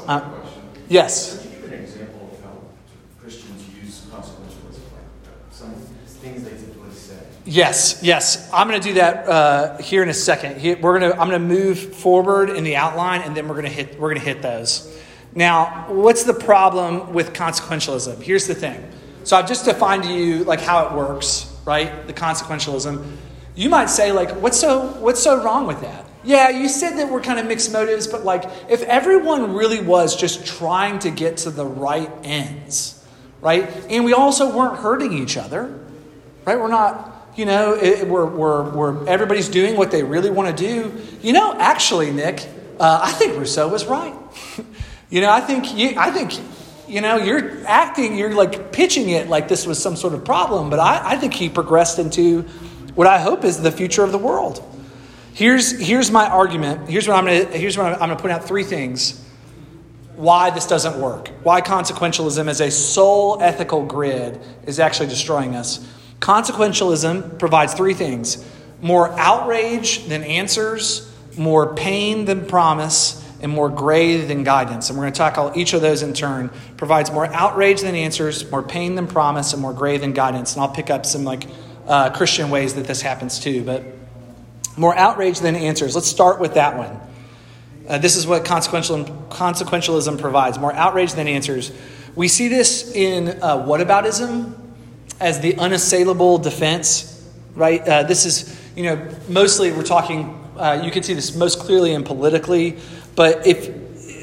uh, 0.08 0.32
yes. 0.88 1.46
Yes, 7.50 8.00
yes. 8.02 8.50
I'm 8.54 8.70
going 8.70 8.82
to 8.82 8.88
do 8.88 8.94
that 8.96 9.28
uh, 9.28 9.78
here 9.80 10.04
in 10.04 10.10
a 10.10 10.14
second. 10.14 10.62
We're 10.82 11.00
going 11.00 11.12
to. 11.12 11.20
I'm 11.20 11.30
going 11.30 11.42
to 11.42 11.48
move 11.48 11.96
forward 11.96 12.50
in 12.50 12.64
the 12.64 12.78
outline, 12.78 13.24
and 13.24 13.36
then 13.36 13.50
we're 13.50 13.56
going 13.56 13.66
to 13.66 13.72
hit. 13.72 14.00
We're 14.00 14.14
going 14.14 14.22
to 14.22 14.26
hit 14.26 14.42
those. 14.42 14.98
Now, 15.38 15.86
what's 15.90 16.24
the 16.24 16.34
problem 16.34 17.14
with 17.14 17.34
consequentialism? 17.34 18.24
Here's 18.24 18.48
the 18.48 18.56
thing. 18.56 18.84
So 19.24 19.38
I've 19.38 19.48
just 19.48 19.66
defined 19.66 20.02
to 20.06 20.12
you 20.12 20.44
like 20.44 20.60
how 20.60 20.88
it 20.88 20.94
works, 20.94 21.56
right? 21.64 22.08
The 22.08 22.14
consequentialism. 22.14 23.06
You 23.54 23.70
might 23.70 23.92
say 23.92 24.12
like, 24.12 24.32
what's 24.42 24.60
so 24.60 24.88
what's 24.94 25.22
so 25.22 25.44
wrong 25.44 25.68
with 25.68 25.82
that? 25.82 26.08
Yeah, 26.24 26.50
you 26.50 26.68
said 26.68 26.98
that 26.98 27.12
we're 27.12 27.22
kind 27.22 27.38
of 27.40 27.46
mixed 27.46 27.72
motives, 27.72 28.08
but 28.08 28.26
like 28.26 28.46
if 28.68 28.82
everyone 28.82 29.54
really 29.54 29.80
was 29.80 30.16
just 30.16 30.44
trying 30.44 30.98
to 31.00 31.12
get 31.12 31.38
to 31.38 31.52
the 31.52 31.68
right 31.68 32.10
ends, 32.24 33.06
right? 33.40 33.70
And 33.92 34.06
we 34.06 34.14
also 34.14 34.50
weren't 34.58 34.80
hurting 34.80 35.14
each 35.14 35.38
other, 35.38 35.80
right? 36.46 36.60
We're 36.60 36.68
not, 36.68 37.32
you 37.36 37.46
know, 37.46 37.76
it, 37.76 38.08
we're, 38.08 38.26
we're, 38.26 38.72
we're, 38.72 39.08
everybody's 39.08 39.50
doing 39.50 39.78
what 39.78 39.92
they 39.92 40.02
really 40.02 40.32
want 40.32 40.58
to 40.58 40.64
do. 40.64 41.00
You 41.22 41.34
know, 41.34 41.54
actually, 41.60 42.10
Nick, 42.10 42.50
uh, 42.80 43.02
I 43.04 43.12
think 43.12 43.38
Rousseau 43.38 43.68
was 43.68 43.86
right. 43.86 44.16
you 45.10 45.22
know, 45.22 45.32
I 45.32 45.42
think, 45.42 45.76
you, 45.78 45.94
I 45.98 46.12
think 46.12 46.34
you 46.88 47.02
know, 47.02 47.18
you're 47.18 47.66
acting, 47.66 48.18
you're 48.18 48.34
like 48.34 48.72
pitching 48.72 49.10
it 49.10 49.28
like 49.28 49.48
this 49.48 49.68
was 49.68 49.82
some 49.82 49.96
sort 49.96 50.14
of 50.14 50.24
problem, 50.24 50.70
but 50.70 50.80
I, 50.80 51.14
I 51.14 51.18
think 51.18 51.34
he 51.34 51.50
progressed 51.50 52.00
into 52.00 52.44
what 52.96 53.08
I 53.08 53.20
hope 53.20 53.44
is 53.44 53.62
the 53.62 53.72
future 53.72 54.04
of 54.04 54.12
the 54.12 54.18
world. 54.18 54.64
Here's, 55.34 55.80
here's 55.80 56.10
my 56.10 56.28
argument. 56.28 56.90
Here's 56.90 57.08
what 57.08 57.18
I'm 57.18 57.26
to, 57.26 57.46
here's 57.58 57.78
what 57.78 58.02
I'm, 58.02 58.10
to 58.10 58.16
point 58.16 58.32
out 58.32 58.46
three 58.46 58.64
things 58.64 59.24
why 60.16 60.50
this 60.50 60.66
doesn't 60.66 61.00
work. 61.00 61.28
Why 61.44 61.62
consequentialism 61.62 62.48
as 62.48 62.60
a 62.60 62.72
sole 62.72 63.40
ethical 63.40 63.86
grid 63.86 64.42
is 64.66 64.80
actually 64.80 65.10
destroying 65.10 65.56
us. 65.56 65.86
Consequentialism 66.20 67.38
provides 67.38 67.76
three 67.76 67.94
things 67.94 68.44
more 68.82 69.12
outrage 69.20 70.06
than 70.08 70.24
answers, 70.24 71.12
more 71.38 71.76
pain 71.76 72.26
than 72.26 72.46
promise, 72.46 73.24
and 73.42 73.52
more 73.52 73.70
gray 73.70 74.18
than 74.18 74.44
guidance. 74.44 74.90
And 74.90 74.98
we're 74.98 75.04
going 75.04 75.14
to 75.14 75.18
tackle 75.18 75.52
each 75.56 75.74
of 75.74 75.82
those 75.82 76.02
in 76.02 76.14
turn. 76.14 76.50
Provides 76.78 77.12
more 77.12 77.28
outrage 77.28 77.82
than 77.82 77.96
answers, 77.96 78.50
more 78.50 78.64
pain 78.64 78.96
than 78.96 79.08
promise, 79.08 79.54
and 79.54 79.62
more 79.62 79.74
gray 79.74 79.98
than 79.98 80.14
guidance. 80.14 80.54
And 80.54 80.62
I'll 80.62 80.72
pick 80.72 80.90
up 80.90 81.06
some 81.06 81.24
like 81.24 81.46
uh, 81.88 82.10
Christian 82.12 82.50
ways 82.50 82.76
that 82.76 82.86
this 82.86 83.02
happens 83.02 83.40
too. 83.40 83.64
But 83.64 83.84
more 84.78 84.96
outrage 84.96 85.40
than 85.40 85.56
answers. 85.56 85.96
Let's 85.96 86.08
start 86.08 86.40
with 86.40 86.54
that 86.54 86.78
one. 86.78 87.00
Uh, 87.88 87.98
this 87.98 88.16
is 88.16 88.28
what 88.28 88.44
consequential, 88.44 89.06
consequentialism 89.30 90.20
provides 90.20 90.60
more 90.60 90.74
outrage 90.74 91.14
than 91.14 91.28
answers. 91.28 91.72
We 92.16 92.28
see 92.28 92.48
this 92.48 92.92
in 92.92 93.30
uh, 93.30 93.66
whataboutism 93.66 94.54
as 95.20 95.40
the 95.40 95.56
unassailable 95.58 96.38
defense, 96.38 97.26
right? 97.56 97.82
Uh, 97.82 98.04
this 98.04 98.26
is, 98.26 98.60
you 98.76 98.84
know, 98.84 99.10
mostly 99.30 99.72
we're 99.72 99.84
talking, 99.84 100.52
uh, 100.58 100.82
you 100.84 100.92
can 100.92 101.02
see 101.02 101.14
this 101.14 101.36
most 101.36 101.60
clearly 101.60 101.94
in 101.94 102.04
politically, 102.04 102.78
but 103.18 103.46
if 103.46 103.70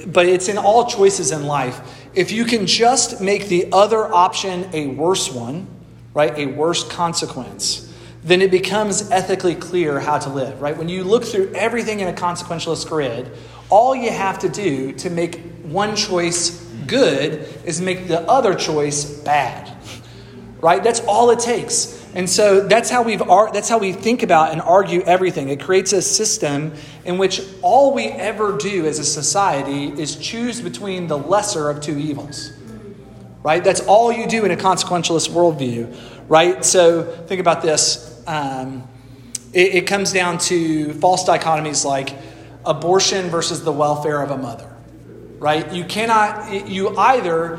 but 0.06 0.26
it's 0.26 0.48
in 0.48 0.58
all 0.58 0.86
choices 0.86 1.32
in 1.32 1.46
life. 1.46 1.80
If 2.14 2.30
you 2.30 2.44
can 2.44 2.66
just 2.66 3.20
make 3.20 3.48
the 3.48 3.68
other 3.72 4.04
option 4.12 4.68
a 4.72 4.86
worse 4.86 5.32
one, 5.32 5.66
right? 6.12 6.36
A 6.38 6.46
worse 6.46 6.86
consequence, 6.86 7.92
then 8.22 8.40
it 8.40 8.50
becomes 8.50 9.10
ethically 9.10 9.54
clear 9.54 9.98
how 9.98 10.18
to 10.18 10.28
live, 10.28 10.60
right? 10.60 10.76
When 10.76 10.88
you 10.88 11.04
look 11.04 11.24
through 11.24 11.52
everything 11.54 12.00
in 12.00 12.08
a 12.08 12.12
consequentialist 12.12 12.88
grid, 12.88 13.30
all 13.70 13.96
you 13.96 14.10
have 14.10 14.38
to 14.40 14.48
do 14.48 14.92
to 14.92 15.10
make 15.10 15.40
one 15.64 15.96
choice 15.96 16.62
good 16.86 17.48
is 17.64 17.80
make 17.80 18.06
the 18.06 18.20
other 18.22 18.54
choice 18.54 19.04
bad. 19.04 19.72
Right? 20.60 20.82
That's 20.82 21.00
all 21.00 21.30
it 21.30 21.40
takes. 21.40 22.03
And 22.14 22.30
so 22.30 22.60
that's 22.60 22.90
how 22.90 23.02
we've 23.02 23.18
that's 23.18 23.68
how 23.68 23.78
we 23.78 23.92
think 23.92 24.22
about 24.22 24.52
and 24.52 24.62
argue 24.62 25.02
everything. 25.02 25.48
It 25.48 25.60
creates 25.60 25.92
a 25.92 26.00
system 26.00 26.72
in 27.04 27.18
which 27.18 27.42
all 27.60 27.92
we 27.92 28.06
ever 28.06 28.56
do 28.56 28.86
as 28.86 29.00
a 29.00 29.04
society 29.04 29.86
is 30.00 30.14
choose 30.16 30.60
between 30.60 31.08
the 31.08 31.18
lesser 31.18 31.68
of 31.68 31.80
two 31.80 31.98
evils. 31.98 32.52
Right? 33.42 33.62
That's 33.62 33.80
all 33.80 34.12
you 34.12 34.28
do 34.28 34.44
in 34.44 34.52
a 34.52 34.56
consequentialist 34.56 35.30
worldview. 35.30 35.94
Right? 36.28 36.64
So 36.64 37.02
think 37.26 37.40
about 37.40 37.62
this. 37.62 38.22
Um, 38.28 38.88
it, 39.52 39.74
it 39.74 39.86
comes 39.86 40.12
down 40.12 40.38
to 40.38 40.94
false 40.94 41.28
dichotomies 41.28 41.84
like 41.84 42.16
abortion 42.64 43.28
versus 43.28 43.64
the 43.64 43.72
welfare 43.72 44.22
of 44.22 44.30
a 44.30 44.38
mother. 44.38 44.72
Right? 45.40 45.70
You 45.72 45.84
cannot. 45.84 46.68
You 46.68 46.96
either 46.96 47.58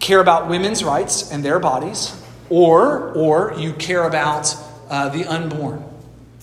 care 0.00 0.20
about 0.20 0.48
women's 0.48 0.82
rights 0.82 1.30
and 1.30 1.44
their 1.44 1.58
bodies 1.58 2.18
or, 2.54 3.10
or 3.14 3.52
you 3.58 3.72
care 3.72 4.04
about 4.04 4.54
uh, 4.88 5.08
the 5.08 5.24
unborn, 5.24 5.82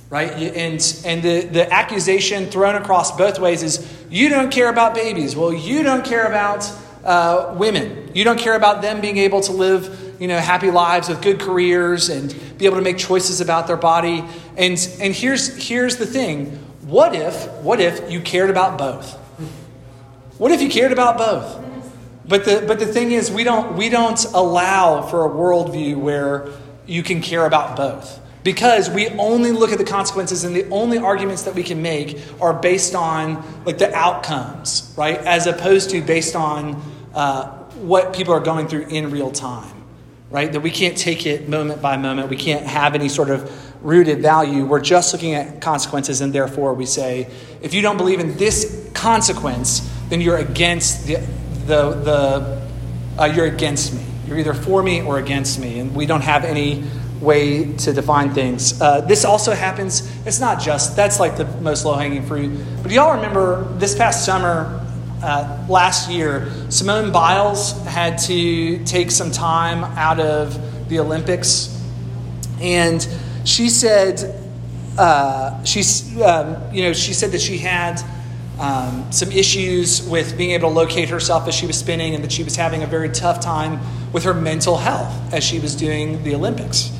right? 0.09 0.29
And, 0.29 1.01
and 1.05 1.23
the, 1.23 1.47
the 1.49 1.71
accusation 1.71 2.47
thrown 2.47 2.75
across 2.75 3.15
both 3.15 3.39
ways 3.39 3.63
is 3.63 3.89
you 4.09 4.27
don't 4.27 4.51
care 4.51 4.67
about 4.67 4.93
babies. 4.93 5.37
Well, 5.37 5.53
you 5.53 5.83
don't 5.83 6.03
care 6.03 6.25
about 6.25 6.69
uh, 7.05 7.55
women. 7.57 8.11
You 8.13 8.25
don't 8.25 8.37
care 8.37 8.57
about 8.57 8.81
them 8.81 8.99
being 8.99 9.19
able 9.19 9.39
to 9.39 9.53
live, 9.53 10.17
you 10.19 10.27
know, 10.27 10.37
happy 10.37 10.69
lives 10.69 11.07
with 11.07 11.21
good 11.21 11.39
careers 11.39 12.09
and 12.09 12.35
be 12.57 12.65
able 12.65 12.75
to 12.75 12.83
make 12.83 12.97
choices 12.97 13.39
about 13.39 13.67
their 13.67 13.77
body. 13.77 14.25
And, 14.57 14.77
and 14.99 15.15
here's, 15.15 15.65
here's 15.65 15.95
the 15.95 16.05
thing. 16.05 16.57
What 16.81 17.15
if, 17.15 17.49
what 17.61 17.79
if 17.79 18.11
you 18.11 18.19
cared 18.19 18.49
about 18.49 18.77
both? 18.77 19.17
What 20.37 20.51
if 20.51 20.61
you 20.61 20.67
cared 20.67 20.91
about 20.91 21.17
both? 21.17 21.70
But 22.31 22.45
the, 22.45 22.63
but 22.65 22.79
the 22.79 22.85
thing 22.85 23.11
is, 23.11 23.29
we 23.29 23.43
don't, 23.43 23.75
we 23.75 23.89
don't 23.89 24.23
allow 24.33 25.01
for 25.01 25.25
a 25.25 25.29
worldview 25.29 25.97
where 25.97 26.47
you 26.85 27.03
can 27.03 27.21
care 27.21 27.45
about 27.45 27.75
both. 27.75 28.21
Because 28.41 28.89
we 28.89 29.09
only 29.09 29.51
look 29.51 29.73
at 29.73 29.77
the 29.77 29.83
consequences 29.83 30.45
and 30.45 30.55
the 30.55 30.65
only 30.69 30.97
arguments 30.97 31.43
that 31.43 31.55
we 31.55 31.61
can 31.61 31.81
make 31.81 32.17
are 32.39 32.53
based 32.53 32.95
on 32.95 33.43
like 33.65 33.79
the 33.79 33.93
outcomes, 33.93 34.93
right? 34.97 35.17
As 35.17 35.45
opposed 35.45 35.89
to 35.89 36.01
based 36.01 36.37
on 36.37 36.81
uh, 37.13 37.49
what 37.81 38.13
people 38.13 38.33
are 38.33 38.39
going 38.39 38.69
through 38.69 38.87
in 38.87 39.11
real 39.11 39.31
time, 39.31 39.83
right? 40.29 40.53
That 40.53 40.61
we 40.61 40.71
can't 40.71 40.97
take 40.97 41.25
it 41.25 41.49
moment 41.49 41.81
by 41.81 41.97
moment. 41.97 42.29
We 42.29 42.37
can't 42.37 42.65
have 42.65 42.95
any 42.95 43.09
sort 43.09 43.29
of 43.29 43.85
rooted 43.85 44.21
value. 44.21 44.65
We're 44.65 44.79
just 44.79 45.11
looking 45.11 45.33
at 45.33 45.59
consequences, 45.59 46.21
and 46.21 46.31
therefore 46.31 46.75
we 46.75 46.85
say, 46.85 47.29
if 47.61 47.73
you 47.73 47.81
don't 47.81 47.97
believe 47.97 48.21
in 48.21 48.37
this 48.37 48.89
consequence, 48.93 49.81
then 50.07 50.21
you're 50.21 50.37
against 50.37 51.07
the, 51.07 51.27
the, 51.67 51.91
the 51.91 52.61
uh, 53.21 53.25
you're 53.25 53.45
against 53.45 53.93
me. 53.93 54.03
You're 54.27 54.39
either 54.39 54.53
for 54.53 54.81
me 54.81 55.01
or 55.01 55.19
against 55.19 55.59
me, 55.59 55.79
and 55.79 55.95
we 55.95 56.05
don't 56.05 56.23
have 56.23 56.45
any 56.45 56.83
way 57.19 57.73
to 57.73 57.93
define 57.93 58.33
things. 58.33 58.81
Uh, 58.81 59.01
this 59.01 59.25
also 59.25 59.53
happens, 59.53 60.09
it's 60.25 60.39
not 60.39 60.59
just, 60.59 60.95
that's 60.95 61.19
like 61.19 61.37
the 61.37 61.45
most 61.61 61.85
low 61.85 61.93
hanging 61.93 62.25
fruit. 62.25 62.51
But 62.81 62.91
y'all 62.91 63.15
remember 63.15 63.63
this 63.77 63.95
past 63.95 64.25
summer, 64.25 64.85
uh, 65.21 65.65
last 65.69 66.09
year, 66.09 66.51
Simone 66.69 67.11
Biles 67.11 67.79
had 67.85 68.17
to 68.19 68.83
take 68.85 69.11
some 69.11 69.31
time 69.31 69.83
out 69.97 70.19
of 70.19 70.89
the 70.89 70.99
Olympics. 70.99 71.77
And 72.59 73.07
she 73.45 73.69
said, 73.69 74.35
uh, 74.97 75.63
she's, 75.63 76.19
um, 76.21 76.57
you 76.73 76.83
know, 76.83 76.93
she 76.93 77.13
said 77.13 77.31
that 77.31 77.41
she 77.41 77.59
had 77.59 78.01
um, 78.59 79.11
some 79.11 79.31
issues 79.31 80.07
with 80.07 80.37
being 80.37 80.51
able 80.51 80.69
to 80.69 80.75
locate 80.75 81.09
herself 81.09 81.47
as 81.47 81.55
she 81.55 81.65
was 81.65 81.77
spinning, 81.77 82.15
and 82.15 82.23
that 82.23 82.31
she 82.31 82.43
was 82.43 82.55
having 82.55 82.83
a 82.83 82.87
very 82.87 83.09
tough 83.09 83.39
time 83.39 83.79
with 84.13 84.23
her 84.23 84.33
mental 84.33 84.77
health 84.77 85.33
as 85.33 85.43
she 85.43 85.59
was 85.59 85.75
doing 85.75 86.23
the 86.23 86.35
Olympics. 86.35 86.91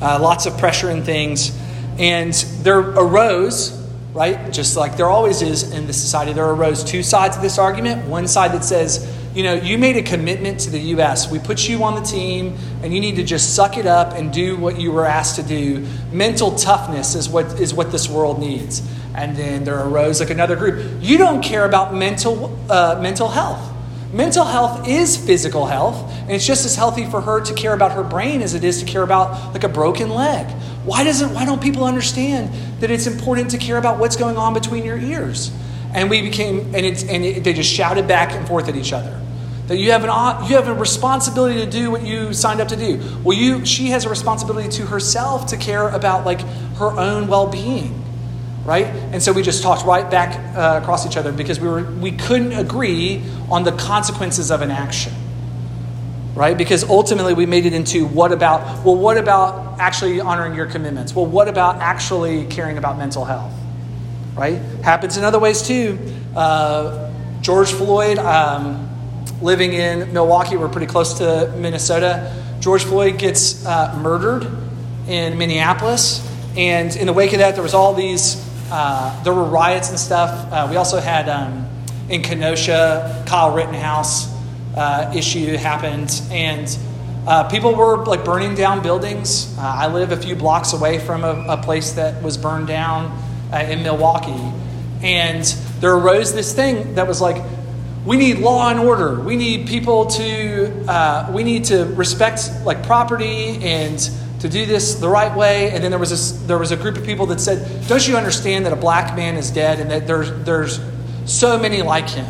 Uh, 0.00 0.18
lots 0.20 0.46
of 0.46 0.56
pressure 0.58 0.90
and 0.90 1.04
things. 1.04 1.56
And 1.98 2.32
there 2.62 2.78
arose, 2.78 3.72
right, 4.12 4.52
just 4.52 4.76
like 4.76 4.96
there 4.96 5.08
always 5.08 5.42
is 5.42 5.72
in 5.72 5.86
this 5.86 6.00
society, 6.00 6.32
there 6.32 6.48
arose 6.48 6.84
two 6.84 7.02
sides 7.02 7.36
of 7.36 7.42
this 7.42 7.58
argument. 7.58 8.06
One 8.06 8.28
side 8.28 8.52
that 8.52 8.64
says, 8.64 9.04
you 9.34 9.42
know, 9.42 9.54
you 9.54 9.78
made 9.78 9.96
a 9.96 10.02
commitment 10.02 10.60
to 10.60 10.70
the 10.70 10.78
U.S. 10.78 11.30
We 11.30 11.38
put 11.38 11.68
you 11.68 11.82
on 11.84 11.94
the 11.94 12.00
team, 12.00 12.56
and 12.82 12.94
you 12.94 13.00
need 13.00 13.16
to 13.16 13.24
just 13.24 13.54
suck 13.54 13.76
it 13.76 13.86
up 13.86 14.14
and 14.14 14.32
do 14.32 14.56
what 14.56 14.80
you 14.80 14.92
were 14.92 15.04
asked 15.04 15.36
to 15.36 15.42
do. 15.42 15.86
Mental 16.12 16.54
toughness 16.54 17.14
is 17.14 17.28
what 17.28 17.46
is 17.60 17.74
what 17.74 17.92
this 17.92 18.08
world 18.08 18.40
needs. 18.40 18.82
And 19.14 19.36
then 19.36 19.64
there 19.64 19.78
arose 19.78 20.20
like 20.20 20.30
another 20.30 20.56
group. 20.56 20.98
You 21.00 21.18
don't 21.18 21.42
care 21.42 21.64
about 21.64 21.94
mental, 21.94 22.58
uh, 22.70 22.98
mental 23.02 23.28
health. 23.28 23.74
Mental 24.12 24.44
health 24.44 24.88
is 24.88 25.18
physical 25.18 25.66
health, 25.66 26.10
and 26.22 26.30
it's 26.30 26.46
just 26.46 26.64
as 26.64 26.74
healthy 26.76 27.04
for 27.04 27.20
her 27.20 27.42
to 27.42 27.52
care 27.52 27.74
about 27.74 27.92
her 27.92 28.02
brain 28.02 28.40
as 28.40 28.54
it 28.54 28.64
is 28.64 28.80
to 28.80 28.86
care 28.86 29.02
about 29.02 29.52
like 29.52 29.64
a 29.64 29.68
broken 29.68 30.08
leg. 30.08 30.46
Why 30.86 31.04
doesn't 31.04 31.34
why 31.34 31.44
don't 31.44 31.60
people 31.60 31.84
understand 31.84 32.50
that 32.80 32.90
it's 32.90 33.06
important 33.06 33.50
to 33.50 33.58
care 33.58 33.76
about 33.76 33.98
what's 33.98 34.16
going 34.16 34.38
on 34.38 34.54
between 34.54 34.82
your 34.86 34.96
ears? 34.96 35.50
And 35.92 36.08
we 36.08 36.22
became 36.22 36.74
and 36.74 36.86
it's 36.86 37.04
and 37.04 37.22
it, 37.22 37.44
they 37.44 37.52
just 37.52 37.70
shouted 37.70 38.08
back 38.08 38.32
and 38.32 38.48
forth 38.48 38.70
at 38.70 38.76
each 38.76 38.94
other. 38.94 39.20
That 39.66 39.76
you 39.76 39.90
have 39.90 40.04
an 40.04 40.48
you 40.48 40.56
have 40.56 40.68
a 40.68 40.74
responsibility 40.74 41.62
to 41.62 41.70
do 41.70 41.90
what 41.90 42.00
you 42.00 42.32
signed 42.32 42.62
up 42.62 42.68
to 42.68 42.76
do. 42.76 43.02
Well, 43.22 43.36
you 43.36 43.66
she 43.66 43.88
has 43.88 44.06
a 44.06 44.08
responsibility 44.08 44.70
to 44.70 44.86
herself 44.86 45.48
to 45.48 45.58
care 45.58 45.86
about 45.86 46.24
like 46.24 46.40
her 46.76 46.98
own 46.98 47.28
well-being 47.28 48.07
right? 48.68 48.84
And 48.84 49.22
so 49.22 49.32
we 49.32 49.40
just 49.40 49.62
talked 49.62 49.86
right 49.86 50.10
back 50.10 50.36
uh, 50.54 50.78
across 50.82 51.06
each 51.06 51.16
other 51.16 51.32
because 51.32 51.58
we, 51.58 51.68
were, 51.68 51.84
we 51.84 52.12
couldn't 52.12 52.52
agree 52.52 53.24
on 53.50 53.64
the 53.64 53.72
consequences 53.72 54.50
of 54.50 54.60
an 54.60 54.70
action, 54.70 55.14
right? 56.34 56.56
Because 56.56 56.84
ultimately 56.84 57.32
we 57.32 57.46
made 57.46 57.64
it 57.64 57.72
into 57.72 58.04
what 58.04 58.30
about, 58.30 58.84
well, 58.84 58.94
what 58.94 59.16
about 59.16 59.80
actually 59.80 60.20
honoring 60.20 60.54
your 60.54 60.66
commitments? 60.66 61.14
Well, 61.14 61.24
what 61.24 61.48
about 61.48 61.76
actually 61.76 62.44
caring 62.44 62.76
about 62.76 62.98
mental 62.98 63.24
health, 63.24 63.54
right? 64.34 64.60
Happens 64.84 65.16
in 65.16 65.24
other 65.24 65.38
ways 65.38 65.62
too. 65.62 65.98
Uh, 66.36 67.10
George 67.40 67.72
Floyd, 67.72 68.18
um, 68.18 68.86
living 69.40 69.72
in 69.72 70.12
Milwaukee. 70.12 70.58
We're 70.58 70.68
pretty 70.68 70.88
close 70.88 71.16
to 71.18 71.50
Minnesota. 71.56 72.34
George 72.60 72.84
Floyd 72.84 73.18
gets 73.18 73.64
uh, 73.64 73.98
murdered 74.02 74.46
in 75.08 75.38
Minneapolis. 75.38 76.22
And 76.54 76.94
in 76.96 77.06
the 77.06 77.14
wake 77.14 77.32
of 77.32 77.38
that, 77.38 77.54
there 77.54 77.62
was 77.62 77.72
all 77.72 77.94
these, 77.94 78.44
uh, 78.70 79.22
there 79.22 79.32
were 79.32 79.44
riots 79.44 79.90
and 79.90 79.98
stuff. 79.98 80.52
Uh, 80.52 80.66
we 80.70 80.76
also 80.76 81.00
had 81.00 81.28
um, 81.28 81.68
in 82.08 82.22
Kenosha, 82.22 83.24
Kyle 83.26 83.54
Rittenhouse 83.54 84.32
uh, 84.76 85.12
issue 85.14 85.56
happened. 85.56 86.20
And 86.30 86.78
uh, 87.26 87.48
people 87.48 87.74
were 87.74 88.04
like 88.04 88.24
burning 88.24 88.54
down 88.54 88.82
buildings. 88.82 89.56
Uh, 89.58 89.62
I 89.62 89.88
live 89.88 90.12
a 90.12 90.16
few 90.16 90.36
blocks 90.36 90.72
away 90.72 90.98
from 90.98 91.24
a, 91.24 91.46
a 91.48 91.56
place 91.62 91.92
that 91.92 92.22
was 92.22 92.36
burned 92.36 92.66
down 92.66 93.16
in 93.52 93.82
Milwaukee. 93.82 94.52
And 95.02 95.44
there 95.80 95.94
arose 95.94 96.34
this 96.34 96.54
thing 96.54 96.94
that 96.94 97.06
was 97.06 97.20
like, 97.20 97.42
we 98.04 98.16
need 98.16 98.38
law 98.38 98.70
and 98.70 98.80
order. 98.80 99.20
We 99.20 99.36
need 99.36 99.68
people 99.68 100.06
to, 100.06 100.84
uh, 100.88 101.30
we 101.34 101.42
need 101.42 101.64
to 101.64 101.84
respect 101.84 102.50
like 102.64 102.82
property 102.84 103.58
and 103.62 104.10
to 104.40 104.48
do 104.48 104.66
this 104.66 104.94
the 104.94 105.08
right 105.08 105.36
way. 105.36 105.70
And 105.70 105.82
then 105.82 105.90
there 105.90 105.98
was 105.98 106.10
this, 106.10 106.32
there 106.46 106.58
was 106.58 106.70
a 106.70 106.76
group 106.76 106.96
of 106.96 107.04
people 107.04 107.26
that 107.26 107.40
said, 107.40 107.86
"Don't 107.88 108.06
you 108.06 108.16
understand 108.16 108.66
that 108.66 108.72
a 108.72 108.76
black 108.76 109.16
man 109.16 109.36
is 109.36 109.50
dead 109.50 109.80
and 109.80 109.90
that 109.90 110.06
there's 110.06 110.30
there's 110.44 110.80
so 111.24 111.58
many 111.58 111.82
like 111.82 112.08
him, 112.08 112.26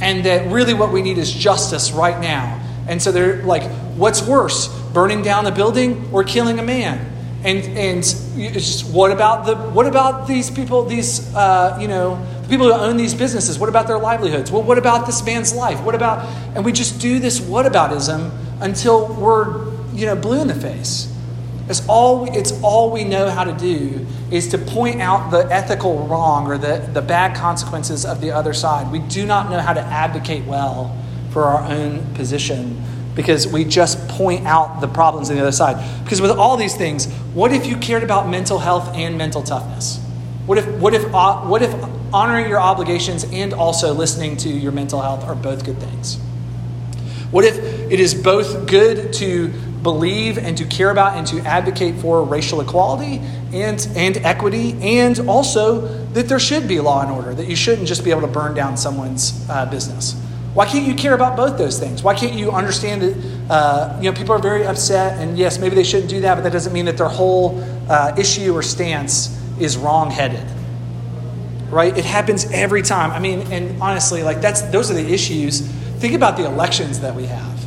and 0.00 0.24
that 0.24 0.50
really 0.50 0.74
what 0.74 0.92
we 0.92 1.02
need 1.02 1.18
is 1.18 1.32
justice 1.32 1.92
right 1.92 2.20
now." 2.20 2.58
And 2.88 3.02
so 3.02 3.12
they're 3.12 3.42
like, 3.42 3.64
"What's 3.96 4.22
worse, 4.22 4.68
burning 4.92 5.22
down 5.22 5.46
a 5.46 5.52
building 5.52 6.08
or 6.12 6.24
killing 6.24 6.58
a 6.58 6.62
man?" 6.62 7.06
And 7.42 7.64
and 7.76 8.02
just, 8.02 8.92
what 8.92 9.10
about 9.10 9.46
the 9.46 9.56
what 9.56 9.86
about 9.86 10.28
these 10.28 10.50
people? 10.50 10.84
These 10.84 11.34
uh, 11.34 11.78
you 11.80 11.88
know 11.88 12.24
the 12.42 12.48
people 12.48 12.66
who 12.66 12.72
own 12.72 12.96
these 12.96 13.14
businesses. 13.14 13.58
What 13.58 13.68
about 13.68 13.86
their 13.86 13.98
livelihoods? 13.98 14.52
Well, 14.52 14.62
what 14.62 14.78
about 14.78 15.06
this 15.06 15.24
man's 15.24 15.54
life? 15.54 15.82
What 15.82 15.94
about? 15.94 16.24
And 16.54 16.64
we 16.64 16.72
just 16.72 17.00
do 17.00 17.18
this 17.18 17.40
whataboutism 17.40 18.30
until 18.60 19.06
we're 19.14 19.79
you 20.00 20.06
know 20.06 20.16
blue 20.16 20.40
in 20.40 20.48
the 20.48 20.54
face. 20.54 21.12
It's 21.68 21.86
all 21.86 22.24
it's 22.36 22.52
all 22.62 22.90
we 22.90 23.04
know 23.04 23.30
how 23.30 23.44
to 23.44 23.52
do 23.52 24.06
is 24.30 24.48
to 24.48 24.58
point 24.58 25.00
out 25.00 25.30
the 25.30 25.46
ethical 25.52 26.06
wrong 26.06 26.46
or 26.46 26.58
the, 26.58 26.78
the 26.92 27.02
bad 27.02 27.36
consequences 27.36 28.04
of 28.04 28.20
the 28.20 28.30
other 28.30 28.52
side. 28.52 28.90
We 28.90 29.00
do 29.00 29.26
not 29.26 29.50
know 29.50 29.58
how 29.58 29.72
to 29.72 29.80
advocate 29.80 30.44
well 30.44 30.96
for 31.30 31.44
our 31.44 31.62
own 31.70 32.14
position 32.14 32.82
because 33.14 33.46
we 33.46 33.64
just 33.64 34.08
point 34.08 34.46
out 34.46 34.80
the 34.80 34.88
problems 34.88 35.30
on 35.30 35.36
the 35.36 35.42
other 35.42 35.52
side. 35.52 36.04
Because 36.04 36.20
with 36.20 36.30
all 36.30 36.56
these 36.56 36.76
things, 36.76 37.06
what 37.34 37.52
if 37.52 37.66
you 37.66 37.76
cared 37.76 38.02
about 38.02 38.28
mental 38.28 38.58
health 38.58 38.94
and 38.94 39.18
mental 39.18 39.42
toughness? 39.42 39.98
What 40.46 40.58
if, 40.58 40.66
what 40.78 40.94
if, 40.94 41.04
uh, 41.14 41.40
what 41.42 41.62
if 41.62 41.74
honoring 42.12 42.48
your 42.48 42.60
obligations 42.60 43.24
and 43.24 43.52
also 43.52 43.92
listening 43.92 44.36
to 44.38 44.48
your 44.48 44.72
mental 44.72 45.00
health 45.00 45.24
are 45.24 45.34
both 45.34 45.64
good 45.64 45.78
things? 45.78 46.16
What 47.30 47.44
if 47.44 47.58
it 47.58 48.00
is 48.00 48.14
both 48.14 48.66
good 48.66 49.12
to 49.14 49.52
believe 49.82 50.38
and 50.38 50.56
to 50.58 50.64
care 50.64 50.90
about 50.90 51.16
and 51.16 51.26
to 51.28 51.40
advocate 51.40 51.96
for 51.96 52.22
racial 52.22 52.60
equality 52.60 53.20
and, 53.52 53.88
and 53.96 54.16
equity, 54.18 54.76
and 54.80 55.18
also 55.20 55.80
that 56.12 56.28
there 56.28 56.38
should 56.38 56.68
be 56.68 56.80
law 56.80 57.02
and 57.02 57.10
order, 57.10 57.34
that 57.34 57.46
you 57.46 57.56
shouldn't 57.56 57.88
just 57.88 58.04
be 58.04 58.10
able 58.10 58.20
to 58.20 58.26
burn 58.26 58.54
down 58.54 58.76
someone's 58.76 59.48
uh, 59.48 59.66
business? 59.66 60.14
Why 60.54 60.66
can't 60.66 60.84
you 60.84 60.94
care 60.94 61.14
about 61.14 61.36
both 61.36 61.58
those 61.58 61.78
things? 61.78 62.02
Why 62.02 62.14
can't 62.14 62.34
you 62.34 62.50
understand 62.50 63.02
that 63.02 63.50
uh, 63.50 63.98
you 64.02 64.10
know 64.10 64.16
people 64.16 64.34
are 64.34 64.40
very 64.40 64.66
upset, 64.66 65.18
and 65.20 65.38
yes, 65.38 65.58
maybe 65.60 65.76
they 65.76 65.84
shouldn't 65.84 66.10
do 66.10 66.20
that, 66.22 66.34
but 66.34 66.42
that 66.42 66.52
doesn't 66.52 66.72
mean 66.72 66.86
that 66.86 66.96
their 66.96 67.08
whole 67.08 67.62
uh, 67.88 68.14
issue 68.18 68.52
or 68.52 68.62
stance 68.62 69.38
is 69.60 69.76
wrong-headed, 69.76 70.44
right? 71.70 71.96
It 71.96 72.04
happens 72.04 72.50
every 72.50 72.82
time. 72.82 73.12
I 73.12 73.20
mean, 73.20 73.52
and 73.52 73.80
honestly, 73.80 74.24
like 74.24 74.40
that's 74.40 74.62
those 74.62 74.90
are 74.90 74.94
the 74.94 75.12
issues. 75.12 75.60
Think 75.60 76.14
about 76.14 76.36
the 76.36 76.46
elections 76.46 76.98
that 77.00 77.14
we 77.14 77.26
have. 77.26 77.59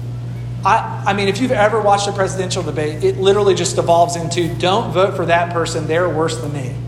I, 0.65 1.03
I 1.07 1.13
mean, 1.13 1.27
if 1.27 1.39
you've 1.39 1.51
ever 1.51 1.81
watched 1.81 2.07
a 2.07 2.13
presidential 2.13 2.63
debate, 2.63 3.03
it 3.03 3.17
literally 3.17 3.53
just 3.53 3.75
devolves 3.75 4.15
into 4.15 4.53
don't 4.55 4.93
vote 4.93 5.15
for 5.15 5.25
that 5.25 5.51
person; 5.51 5.87
they're 5.87 6.09
worse 6.09 6.37
than 6.37 6.53
me. 6.53 6.75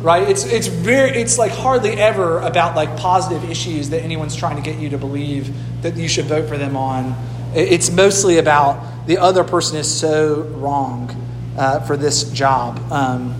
Right? 0.00 0.30
It's 0.30 0.46
it's 0.46 0.66
very 0.66 1.10
it's 1.10 1.36
like 1.36 1.52
hardly 1.52 1.90
ever 1.90 2.38
about 2.38 2.74
like 2.74 2.96
positive 2.96 3.50
issues 3.50 3.90
that 3.90 4.02
anyone's 4.02 4.34
trying 4.34 4.56
to 4.56 4.62
get 4.62 4.78
you 4.78 4.88
to 4.88 4.96
believe 4.96 5.54
that 5.82 5.94
you 5.94 6.08
should 6.08 6.24
vote 6.24 6.48
for 6.48 6.56
them 6.56 6.74
on. 6.74 7.14
It's 7.54 7.90
mostly 7.90 8.38
about 8.38 9.06
the 9.06 9.18
other 9.18 9.44
person 9.44 9.76
is 9.76 9.94
so 9.94 10.40
wrong 10.56 11.14
uh, 11.58 11.80
for 11.80 11.98
this 11.98 12.32
job. 12.32 12.80
Um, 12.90 13.34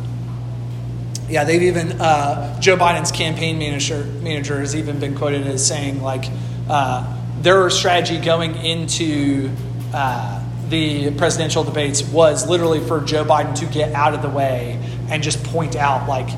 yeah 1.31 1.45
they've 1.45 1.63
even 1.63 1.93
uh, 2.01 2.61
joe 2.61 2.77
biden's 2.77 3.13
campaign 3.13 3.59
manager 3.59 4.05
manager 4.21 4.59
has 4.59 4.75
even 4.75 4.99
been 4.99 5.15
quoted 5.15 5.47
as 5.47 5.65
saying 5.65 6.03
like 6.03 6.25
uh, 6.69 7.20
their 7.41 7.69
strategy 7.71 8.19
going 8.19 8.55
into 8.57 9.51
uh, 9.93 10.45
the 10.69 11.11
presidential 11.13 11.65
debates 11.65 12.03
was 12.03 12.49
literally 12.49 12.81
for 12.81 13.01
joe 13.01 13.25
biden 13.25 13.59
to 13.59 13.67
get 13.67 13.93
out 13.93 14.15
of 14.15 14.23
the 14.23 14.29
way 14.29 14.79
and 15.09 15.23
just 15.23 15.43
point 15.45 15.75
out 15.75 16.09
like 16.09 16.29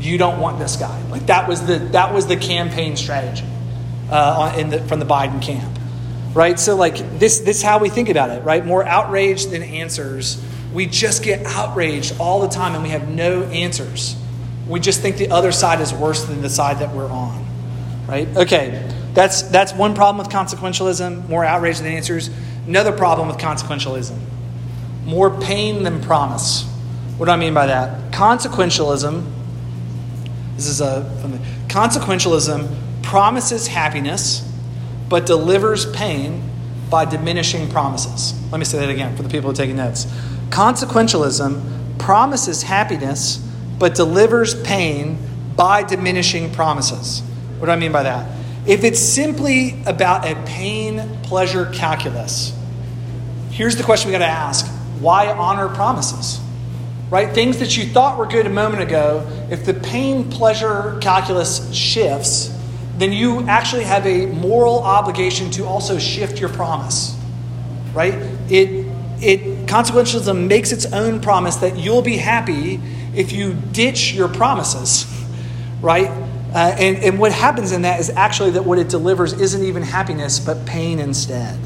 you 0.00 0.18
don't 0.18 0.40
want 0.40 0.58
this 0.58 0.76
guy. 0.76 1.02
Like 1.08 1.26
that 1.26 1.48
was 1.48 1.64
the 1.66 1.78
that 1.92 2.14
was 2.14 2.26
the 2.26 2.36
campaign 2.36 2.96
strategy 2.96 3.44
uh, 4.10 4.54
in 4.56 4.70
the, 4.70 4.80
from 4.82 5.00
the 5.00 5.06
Biden 5.06 5.42
camp, 5.42 5.78
right? 6.34 6.58
So 6.58 6.76
like 6.76 6.96
this 7.18 7.40
this 7.40 7.58
is 7.58 7.62
how 7.62 7.78
we 7.78 7.88
think 7.88 8.08
about 8.08 8.30
it, 8.30 8.42
right? 8.44 8.64
More 8.64 8.84
outrage 8.84 9.46
than 9.46 9.62
answers. 9.62 10.42
We 10.72 10.86
just 10.86 11.22
get 11.22 11.46
outraged 11.46 12.20
all 12.20 12.40
the 12.40 12.48
time, 12.48 12.74
and 12.74 12.82
we 12.82 12.90
have 12.90 13.08
no 13.08 13.44
answers. 13.44 14.16
We 14.66 14.80
just 14.80 15.00
think 15.00 15.16
the 15.16 15.30
other 15.30 15.50
side 15.50 15.80
is 15.80 15.94
worse 15.94 16.24
than 16.24 16.42
the 16.42 16.50
side 16.50 16.80
that 16.80 16.94
we're 16.94 17.10
on, 17.10 17.46
right? 18.08 18.28
Okay, 18.36 18.90
that's 19.14 19.42
that's 19.42 19.72
one 19.72 19.94
problem 19.94 20.18
with 20.18 20.34
consequentialism. 20.34 21.28
More 21.28 21.44
outrage 21.44 21.78
than 21.78 21.86
answers. 21.86 22.30
Another 22.66 22.92
problem 22.92 23.28
with 23.28 23.38
consequentialism: 23.38 24.18
more 25.04 25.30
pain 25.38 25.84
than 25.84 26.00
promise. 26.00 26.64
What 27.18 27.26
do 27.26 27.32
I 27.32 27.36
mean 27.36 27.54
by 27.54 27.66
that? 27.66 28.12
Consequentialism 28.12 29.24
this 30.58 30.66
is 30.66 30.80
a 30.80 31.08
consequentialism 31.68 32.74
promises 33.04 33.68
happiness, 33.68 34.40
but 35.08 35.24
delivers 35.24 35.86
pain 35.92 36.42
by 36.90 37.04
diminishing 37.04 37.70
promises. 37.70 38.34
Let 38.50 38.58
me 38.58 38.64
say 38.64 38.80
that 38.80 38.90
again 38.90 39.16
for 39.16 39.22
the 39.22 39.28
people 39.28 39.50
who 39.50 39.52
are 39.52 39.56
taking 39.56 39.76
notes. 39.76 40.06
Consequentialism 40.50 41.98
promises 42.00 42.64
happiness, 42.64 43.36
but 43.78 43.94
delivers 43.94 44.60
pain 44.62 45.18
by 45.54 45.84
diminishing 45.84 46.50
promises. 46.52 47.22
What 47.58 47.66
do 47.66 47.72
I 47.72 47.76
mean 47.76 47.92
by 47.92 48.04
that? 48.04 48.30
If 48.66 48.84
it's 48.84 49.00
simply 49.00 49.82
about 49.86 50.26
a 50.26 50.34
pain 50.46 51.18
pleasure 51.22 51.66
calculus, 51.66 52.56
here's 53.50 53.76
the 53.76 53.82
question 53.82 54.08
we 54.08 54.12
got 54.12 54.18
to 54.18 54.26
ask 54.26 54.66
why 55.00 55.28
honor 55.28 55.68
promises? 55.68 56.40
right? 57.10 57.32
Things 57.32 57.58
that 57.58 57.76
you 57.76 57.84
thought 57.84 58.18
were 58.18 58.26
good 58.26 58.46
a 58.46 58.50
moment 58.50 58.82
ago, 58.82 59.26
if 59.50 59.64
the 59.64 59.74
pain 59.74 60.30
pleasure 60.30 60.98
calculus 61.00 61.72
shifts, 61.72 62.54
then 62.96 63.12
you 63.12 63.46
actually 63.48 63.84
have 63.84 64.06
a 64.06 64.26
moral 64.26 64.80
obligation 64.80 65.50
to 65.52 65.64
also 65.64 65.98
shift 65.98 66.38
your 66.40 66.50
promise, 66.50 67.16
right? 67.94 68.14
It, 68.50 68.86
it 69.20 69.66
consequentialism 69.66 70.46
makes 70.46 70.72
its 70.72 70.86
own 70.86 71.20
promise 71.20 71.56
that 71.56 71.76
you'll 71.78 72.02
be 72.02 72.16
happy 72.16 72.80
if 73.14 73.32
you 73.32 73.54
ditch 73.72 74.12
your 74.12 74.28
promises, 74.28 75.06
right? 75.80 76.10
Uh, 76.54 76.74
and, 76.78 76.96
and 76.98 77.18
what 77.18 77.30
happens 77.30 77.72
in 77.72 77.82
that 77.82 78.00
is 78.00 78.08
actually 78.10 78.50
that 78.52 78.64
what 78.64 78.78
it 78.78 78.88
delivers 78.88 79.34
isn't 79.34 79.62
even 79.64 79.82
happiness, 79.82 80.38
but 80.38 80.64
pain 80.64 80.98
instead. 80.98 81.58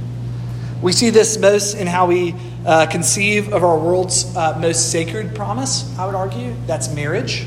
We 0.83 0.91
see 0.91 1.11
this 1.11 1.39
most 1.39 1.75
in 1.75 1.87
how 1.87 2.07
we 2.07 2.35
uh, 2.67 2.87
conceive 2.87 3.53
of 3.53 3.63
our 3.63 3.79
world's 3.79 4.37
uh, 4.37 4.59
most 4.59 4.91
sacred 4.91 5.37
promise, 5.37 5.97
I 5.97 6.07
would 6.07 6.17
argue. 6.17 6.57
That's 6.67 6.93
marriage, 6.93 7.47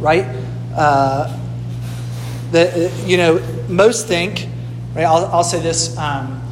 right? 0.00 0.24
Uh, 0.74 1.38
the, 2.50 2.86
uh, 2.86 3.06
you 3.06 3.16
know, 3.16 3.40
most 3.68 4.08
think, 4.08 4.48
right? 4.94 5.04
I'll, 5.04 5.26
I'll 5.26 5.44
say 5.44 5.60
this 5.60 5.96
um, 5.96 6.42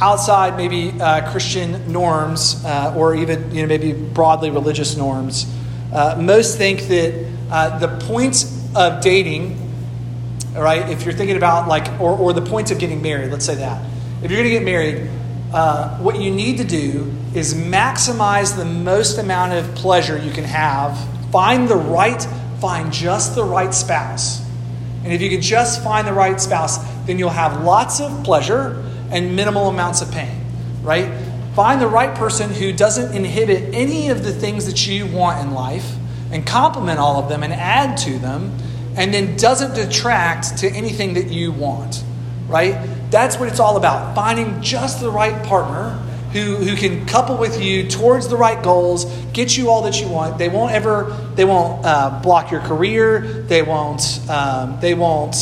outside 0.00 0.56
maybe 0.56 0.98
uh, 0.98 1.30
Christian 1.30 1.92
norms 1.92 2.64
uh, 2.64 2.94
or 2.96 3.14
even, 3.14 3.54
you 3.54 3.60
know, 3.60 3.68
maybe 3.68 3.92
broadly 3.92 4.48
religious 4.48 4.96
norms, 4.96 5.44
most 6.18 6.56
think 6.56 6.82
that 6.88 7.80
the 7.80 7.88
point 8.06 8.55
of 8.76 9.02
dating, 9.02 9.58
right, 10.54 10.88
if 10.90 11.04
you're 11.04 11.14
thinking 11.14 11.36
about 11.36 11.66
like, 11.66 12.00
or, 12.00 12.16
or 12.16 12.32
the 12.32 12.42
point 12.42 12.70
of 12.70 12.78
getting 12.78 13.02
married, 13.02 13.30
let's 13.30 13.46
say 13.46 13.56
that 13.56 13.82
if 14.22 14.30
you're 14.30 14.40
going 14.40 14.50
to 14.50 14.58
get 14.58 14.64
married, 14.64 15.10
uh, 15.52 15.98
what 15.98 16.20
you 16.20 16.30
need 16.30 16.58
to 16.58 16.64
do 16.64 17.12
is 17.34 17.54
maximize 17.54 18.56
the 18.56 18.64
most 18.64 19.18
amount 19.18 19.52
of 19.52 19.74
pleasure 19.74 20.18
you 20.18 20.32
can 20.32 20.44
have. 20.44 20.98
Find 21.30 21.68
the 21.68 21.76
right, 21.76 22.20
find 22.60 22.92
just 22.92 23.34
the 23.34 23.44
right 23.44 23.72
spouse. 23.74 24.44
And 25.04 25.12
if 25.12 25.20
you 25.20 25.30
can 25.30 25.42
just 25.42 25.84
find 25.84 26.06
the 26.08 26.12
right 26.12 26.40
spouse, 26.40 26.78
then 27.06 27.18
you'll 27.18 27.30
have 27.30 27.62
lots 27.62 28.00
of 28.00 28.24
pleasure 28.24 28.82
and 29.10 29.36
minimal 29.36 29.68
amounts 29.68 30.02
of 30.02 30.10
pain, 30.10 30.44
right? 30.82 31.12
Find 31.54 31.80
the 31.80 31.88
right 31.88 32.14
person 32.16 32.50
who 32.50 32.72
doesn't 32.72 33.14
inhibit 33.14 33.74
any 33.74 34.08
of 34.08 34.24
the 34.24 34.32
things 34.32 34.66
that 34.66 34.86
you 34.86 35.06
want 35.06 35.46
in 35.46 35.54
life 35.54 35.94
and 36.36 36.46
complement 36.46 37.00
all 37.00 37.20
of 37.20 37.28
them 37.28 37.42
and 37.42 37.52
add 37.52 37.96
to 37.96 38.18
them, 38.18 38.56
and 38.96 39.12
then 39.12 39.36
doesn't 39.36 39.74
detract 39.74 40.58
to 40.58 40.68
anything 40.68 41.14
that 41.14 41.28
you 41.28 41.50
want 41.50 42.04
right? 42.48 42.76
That's 43.10 43.38
what 43.38 43.48
it's 43.48 43.60
all 43.60 43.76
about 43.76 44.14
finding 44.14 44.60
just 44.62 45.00
the 45.00 45.10
right 45.10 45.44
partner 45.44 45.90
who, 46.32 46.56
who 46.56 46.76
can 46.76 47.06
couple 47.06 47.36
with 47.36 47.60
you 47.60 47.88
towards 47.88 48.28
the 48.28 48.36
right 48.36 48.62
goals, 48.62 49.04
get 49.32 49.56
you 49.56 49.70
all 49.70 49.82
that 49.82 50.00
you 50.00 50.08
want. 50.08 50.38
They 50.38 50.48
won't 50.48 50.72
ever, 50.72 51.16
they 51.34 51.44
won't 51.44 51.84
uh, 51.84 52.20
block 52.22 52.50
your 52.50 52.60
career. 52.60 53.20
They 53.20 53.62
won't, 53.62 54.20
um, 54.28 54.78
they 54.80 54.94
won't 54.94 55.36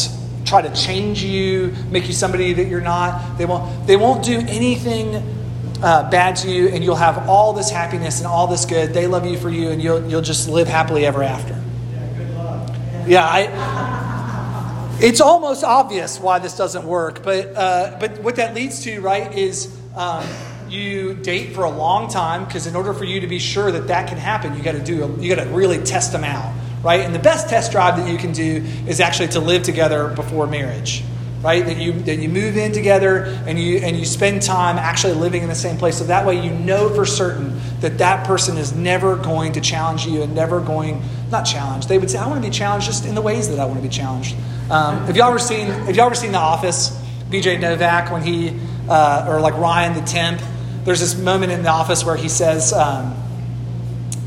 try 0.45 0.63
to 0.63 0.75
change 0.75 1.23
you, 1.23 1.75
make 1.91 2.07
you 2.07 2.13
somebody 2.13 2.53
that 2.53 2.69
you're 2.69 2.81
not. 2.81 3.39
They 3.39 3.47
won't, 3.47 3.87
they 3.87 3.97
won't 3.97 4.25
do 4.25 4.39
anything 4.39 5.15
uh, 5.85 6.11
bad 6.11 6.37
to 6.37 6.51
you, 6.51 6.69
and 6.69 6.83
you'll 6.83 6.97
have 6.97 7.29
all 7.29 7.53
this 7.53 7.69
happiness 7.71 8.19
and 8.19 8.27
all 8.27 8.47
this 8.47 8.65
good. 8.65 8.95
They 8.95 9.07
love 9.07 9.27
you 9.27 9.37
for 9.37 9.51
you, 9.51 9.69
and 9.69 9.83
you'll, 9.83 10.03
you'll 10.09 10.23
just 10.23 10.49
live 10.49 10.67
happily 10.67 11.05
ever 11.05 11.23
after. 11.23 11.53
Yeah. 11.53 13.07
Yeah, 13.07 13.25
I, 13.25 14.99
it's 14.99 15.21
almost 15.21 15.63
obvious 15.63 16.19
why 16.19 16.39
this 16.39 16.57
doesn't 16.57 16.87
work, 16.87 17.23
but, 17.23 17.55
uh, 17.55 17.99
but 18.01 18.23
what 18.23 18.37
that 18.37 18.55
leads 18.55 18.83
to, 18.85 19.03
right, 19.03 19.35
is 19.35 19.79
um, 19.95 20.27
you 20.71 21.13
date 21.17 21.55
for 21.55 21.65
a 21.65 21.71
long 21.71 22.09
time 22.09 22.47
because 22.47 22.67
in 22.67 22.75
order 22.75 22.95
for 22.95 23.05
you 23.05 23.21
to 23.21 23.27
be 23.27 23.39
sure 23.39 23.71
that 23.71 23.89
that 23.89 24.09
can 24.09 24.17
happen, 24.17 24.57
you 24.57 24.63
got 24.63 24.73
to 24.73 24.83
do, 24.83 25.15
you 25.21 25.35
got 25.35 25.45
to 25.45 25.51
really 25.51 25.85
test 25.85 26.13
them 26.13 26.25
out, 26.25 26.51
right? 26.83 27.03
And 27.03 27.15
the 27.15 27.19
best 27.19 27.51
test 27.51 27.73
drive 27.73 27.99
that 27.99 28.11
you 28.11 28.17
can 28.17 28.33
do 28.33 28.65
is 28.87 29.01
actually 29.01 29.29
to 29.29 29.41
live 29.41 29.63
together 29.65 30.09
before 30.09 30.47
marriage 30.47 31.05
right? 31.45 31.65
That 31.67 31.77
you 31.77 31.93
that 31.93 32.17
you 32.17 32.31
move 32.31 32.57
in 32.57 32.73
together 32.73 33.25
and 33.47 33.61
you 33.61 33.77
and 33.77 33.97
you 33.97 34.07
spend 34.07 34.41
time 34.41 34.79
actually 34.79 35.13
living 35.13 35.43
in 35.43 35.49
the 35.51 35.55
same 35.55 35.77
place. 35.77 35.99
So 35.99 36.05
that 36.05 36.27
way 36.27 36.43
you 36.43 36.51
know 36.51 36.89
for 36.89 37.05
certain 37.05 37.61
that 37.81 37.99
that 37.99 38.27
person 38.27 38.57
is 38.57 38.73
never 38.73 39.17
going 39.17 39.53
to 39.53 39.61
challenge 39.61 40.07
you 40.07 40.23
and 40.23 40.35
never 40.35 40.61
going 40.61 41.03
not 41.31 41.43
challenge. 41.43 41.87
They 41.87 41.99
would 41.99 42.11
say, 42.11 42.19
"I 42.19 42.27
want 42.27 42.43
to 42.43 42.49
be 42.49 42.53
challenged 42.53 42.87
just 42.87 43.05
in 43.05 43.15
the 43.15 43.21
ways 43.21 43.51
that 43.51 43.61
I 43.61 43.67
want 43.67 43.77
to 43.77 43.83
be 43.83 43.95
challenged." 43.95 44.35
Um, 44.71 45.05
have 45.05 45.17
y'all 45.17 45.29
ever 45.29 45.39
seen 45.39 45.67
Have 45.67 45.95
y'all 45.95 46.07
ever 46.07 46.15
seen 46.15 46.33
The 46.33 46.39
Office? 46.39 46.99
BJ 47.29 47.61
Novak 47.61 48.11
when 48.11 48.23
he 48.23 48.59
uh, 48.89 49.27
or 49.29 49.41
like 49.41 49.55
Ryan 49.55 49.95
the 49.95 50.07
temp. 50.07 50.41
There's 50.85 51.01
this 51.01 51.17
moment 51.17 51.53
in 51.53 51.63
the 51.63 51.71
office 51.71 52.05
where 52.05 52.17
he 52.17 52.29
says. 52.29 52.73
Um, 52.73 53.15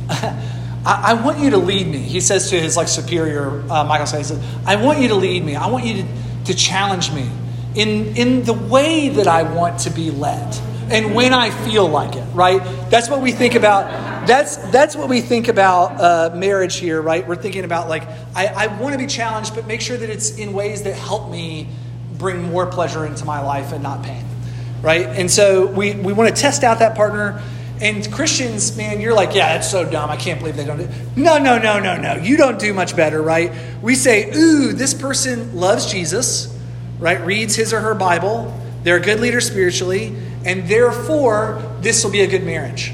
I, 0.90 1.16
want 1.16 1.40
you 1.40 1.50
to 1.50 1.58
lead 1.58 1.86
me. 1.86 1.98
He 1.98 2.22
says 2.22 2.50
to 2.52 2.60
his 2.60 2.78
like 2.78 2.88
superior, 2.88 3.62
uh, 3.70 3.84
Michael 3.84 4.08
Scott, 4.08 4.20
he 4.20 4.24
says, 4.24 4.42
I 4.66 4.78
want 4.78 5.02
you 5.02 5.10
to 5.10 5.16
lead 5.16 5.44
me. 5.44 5.54
I 5.54 5.68
want 5.68 5.84
you 5.84 6.04
to 6.04 6.08
to 6.48 6.54
challenge 6.54 7.12
me 7.14 7.30
in, 7.76 8.18
in 8.18 8.44
the 8.44 8.54
way 8.54 9.10
that 9.10 9.28
I 9.28 9.44
want 9.44 9.82
to 9.82 9.90
be 9.90 10.12
led 10.12 10.58
and 10.90 11.14
when 11.14 11.34
I 11.34 11.50
feel 11.50 11.88
like 11.88 12.16
it, 12.16 12.24
right? 12.34 12.62
That's 12.90 13.10
what 13.10 13.22
we 13.22 13.34
think 13.34 13.56
about. 13.56 14.26
That's, 14.26 14.56
that's 14.72 14.96
what 14.96 15.10
we 15.10 15.20
think 15.20 15.50
about 15.50 16.00
uh, 16.00 16.36
marriage 16.36 16.78
here, 16.78 17.02
right? 17.02 17.28
We're 17.28 17.36
thinking 17.36 17.66
about 17.66 17.90
like, 17.90 18.04
I, 18.36 18.48
I 18.48 18.68
want 18.68 18.94
to 18.94 18.98
be 18.98 19.08
challenged, 19.08 19.54
but 19.54 19.68
make 19.68 19.82
sure 19.82 19.98
that 19.98 20.10
it's 20.10 20.38
in 20.38 20.54
ways 20.54 20.84
that 20.84 20.94
help 20.94 21.30
me 21.30 21.68
bring 22.14 22.42
more 22.42 22.66
pleasure 22.66 23.06
into 23.06 23.26
my 23.26 23.42
life 23.42 23.74
and 23.74 23.84
not 23.84 24.04
pain, 24.04 24.24
right? 24.82 25.06
And 25.06 25.30
so 25.30 25.68
we, 25.68 25.94
we 25.94 26.14
want 26.14 26.34
to 26.34 26.42
test 26.42 26.64
out 26.64 26.80
that 26.80 26.96
partner. 26.96 27.44
And 27.80 28.12
Christians, 28.12 28.76
man, 28.76 29.02
you're 29.02 29.14
like, 29.14 29.36
yeah, 29.36 29.54
that's 29.54 29.70
so 29.70 29.88
dumb. 29.90 30.10
I 30.10 30.18
can't 30.18 30.40
believe 30.40 30.56
they 30.56 30.66
don't 30.66 30.78
do. 30.78 30.90
No, 31.16 31.38
no, 31.38 31.60
no, 31.60 31.80
no, 31.80 31.96
no. 31.96 32.16
You 32.16 32.36
don't 32.36 32.60
do 32.60 32.74
much 32.74 32.96
better, 32.96 33.22
right? 33.22 33.52
We 33.84 33.94
say, 33.94 34.32
ooh, 34.36 34.74
this 34.74 34.96
person 34.96 35.56
loves 35.56 35.92
Jesus, 35.92 36.56
right? 36.98 37.24
Reads 37.24 37.56
his 37.56 37.74
or 37.74 37.80
her 37.82 37.94
Bible. 37.94 38.60
They're 38.84 38.98
a 38.98 39.02
good 39.02 39.20
leader 39.20 39.42
spiritually, 39.42 40.16
and 40.44 40.68
therefore 40.68 41.62
this 41.82 42.04
will 42.04 42.12
be 42.12 42.22
a 42.22 42.28
good 42.28 42.44
marriage, 42.44 42.94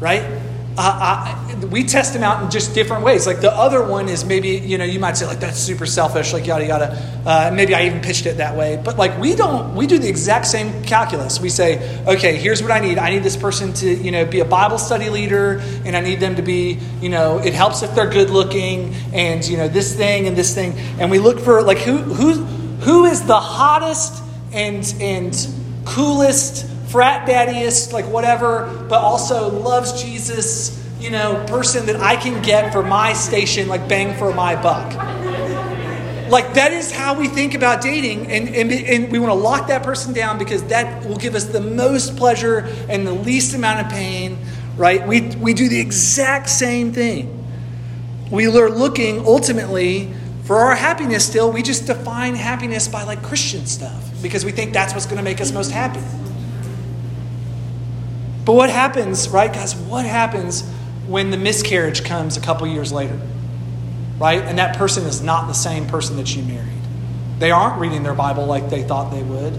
right? 0.00 0.22
Uh, 0.76 0.80
I, 0.80 1.64
we 1.66 1.84
test 1.84 2.14
them 2.14 2.24
out 2.24 2.42
in 2.42 2.50
just 2.50 2.74
different 2.74 3.04
ways. 3.04 3.28
Like 3.28 3.40
the 3.40 3.52
other 3.52 3.86
one 3.86 4.08
is 4.08 4.24
maybe, 4.24 4.48
you 4.48 4.76
know, 4.76 4.84
you 4.84 4.98
might 4.98 5.16
say, 5.16 5.26
like, 5.26 5.38
that's 5.38 5.58
super 5.58 5.86
selfish, 5.86 6.32
like, 6.32 6.46
yada, 6.46 6.66
yada. 6.66 7.22
Uh, 7.24 7.50
maybe 7.54 7.74
I 7.74 7.86
even 7.86 8.00
pitched 8.00 8.26
it 8.26 8.38
that 8.38 8.56
way. 8.56 8.80
But, 8.82 8.98
like, 8.98 9.18
we 9.20 9.36
don't, 9.36 9.76
we 9.76 9.86
do 9.86 9.98
the 9.98 10.08
exact 10.08 10.46
same 10.46 10.82
calculus. 10.82 11.40
We 11.40 11.48
say, 11.48 12.04
okay, 12.06 12.36
here's 12.36 12.60
what 12.60 12.72
I 12.72 12.80
need. 12.80 12.98
I 12.98 13.10
need 13.10 13.22
this 13.22 13.36
person 13.36 13.72
to, 13.74 13.88
you 13.88 14.10
know, 14.10 14.24
be 14.24 14.40
a 14.40 14.44
Bible 14.44 14.78
study 14.78 15.10
leader, 15.10 15.62
and 15.84 15.96
I 15.96 16.00
need 16.00 16.18
them 16.20 16.36
to 16.36 16.42
be, 16.42 16.78
you 17.00 17.08
know, 17.08 17.38
it 17.38 17.54
helps 17.54 17.82
if 17.82 17.94
they're 17.94 18.10
good 18.10 18.30
looking, 18.30 18.94
and, 19.12 19.46
you 19.46 19.56
know, 19.56 19.68
this 19.68 19.94
thing 19.94 20.26
and 20.26 20.36
this 20.36 20.54
thing. 20.54 20.72
And 20.98 21.10
we 21.10 21.18
look 21.18 21.38
for, 21.38 21.62
like, 21.62 21.78
who, 21.78 21.98
who, 21.98 22.44
who 22.82 23.04
is 23.04 23.24
the 23.24 23.38
hottest 23.40 24.22
and, 24.52 24.94
and 25.00 25.48
coolest 25.84 26.66
frat 26.94 27.26
daddyist, 27.26 27.92
like 27.92 28.04
whatever, 28.04 28.86
but 28.88 29.00
also 29.00 29.50
loves 29.50 30.00
Jesus, 30.00 30.80
you 31.00 31.10
know, 31.10 31.44
person 31.48 31.86
that 31.86 31.96
I 31.96 32.14
can 32.14 32.40
get 32.40 32.72
for 32.72 32.84
my 32.84 33.12
station, 33.14 33.66
like 33.66 33.88
bang 33.88 34.16
for 34.16 34.32
my 34.32 34.54
buck. 34.54 34.94
Like 36.30 36.54
that 36.54 36.72
is 36.72 36.92
how 36.92 37.18
we 37.18 37.26
think 37.26 37.54
about 37.54 37.82
dating, 37.82 38.30
and, 38.30 38.48
and, 38.48 38.70
and 38.70 39.10
we 39.10 39.18
want 39.18 39.32
to 39.32 39.34
lock 39.34 39.66
that 39.66 39.82
person 39.82 40.12
down 40.12 40.38
because 40.38 40.62
that 40.66 41.04
will 41.04 41.16
give 41.16 41.34
us 41.34 41.46
the 41.46 41.60
most 41.60 42.16
pleasure 42.16 42.58
and 42.88 43.04
the 43.04 43.12
least 43.12 43.56
amount 43.56 43.84
of 43.84 43.92
pain, 43.92 44.38
right? 44.76 45.04
We, 45.04 45.34
we 45.34 45.52
do 45.52 45.68
the 45.68 45.80
exact 45.80 46.48
same 46.48 46.92
thing. 46.92 47.44
We 48.30 48.46
are 48.46 48.70
looking 48.70 49.26
ultimately 49.26 50.14
for 50.44 50.58
our 50.58 50.76
happiness 50.76 51.26
still. 51.26 51.50
We 51.50 51.62
just 51.62 51.88
define 51.88 52.36
happiness 52.36 52.86
by 52.86 53.02
like 53.02 53.20
Christian 53.20 53.66
stuff 53.66 54.00
because 54.22 54.44
we 54.44 54.52
think 54.52 54.72
that's 54.72 54.94
what's 54.94 55.06
going 55.06 55.16
to 55.16 55.24
make 55.24 55.40
us 55.40 55.50
most 55.50 55.72
happy. 55.72 55.98
But 58.44 58.52
what 58.52 58.70
happens, 58.70 59.28
right, 59.28 59.52
guys? 59.52 59.74
What 59.74 60.04
happens 60.04 60.62
when 61.06 61.30
the 61.30 61.36
miscarriage 61.36 62.04
comes 62.04 62.36
a 62.36 62.40
couple 62.40 62.66
years 62.66 62.92
later, 62.92 63.18
right? 64.18 64.42
And 64.42 64.58
that 64.58 64.76
person 64.76 65.04
is 65.04 65.22
not 65.22 65.48
the 65.48 65.54
same 65.54 65.86
person 65.86 66.16
that 66.16 66.34
you 66.34 66.42
married. 66.42 66.70
They 67.38 67.50
aren't 67.50 67.80
reading 67.80 68.02
their 68.02 68.14
Bible 68.14 68.46
like 68.46 68.70
they 68.70 68.82
thought 68.82 69.10
they 69.10 69.22
would. 69.22 69.58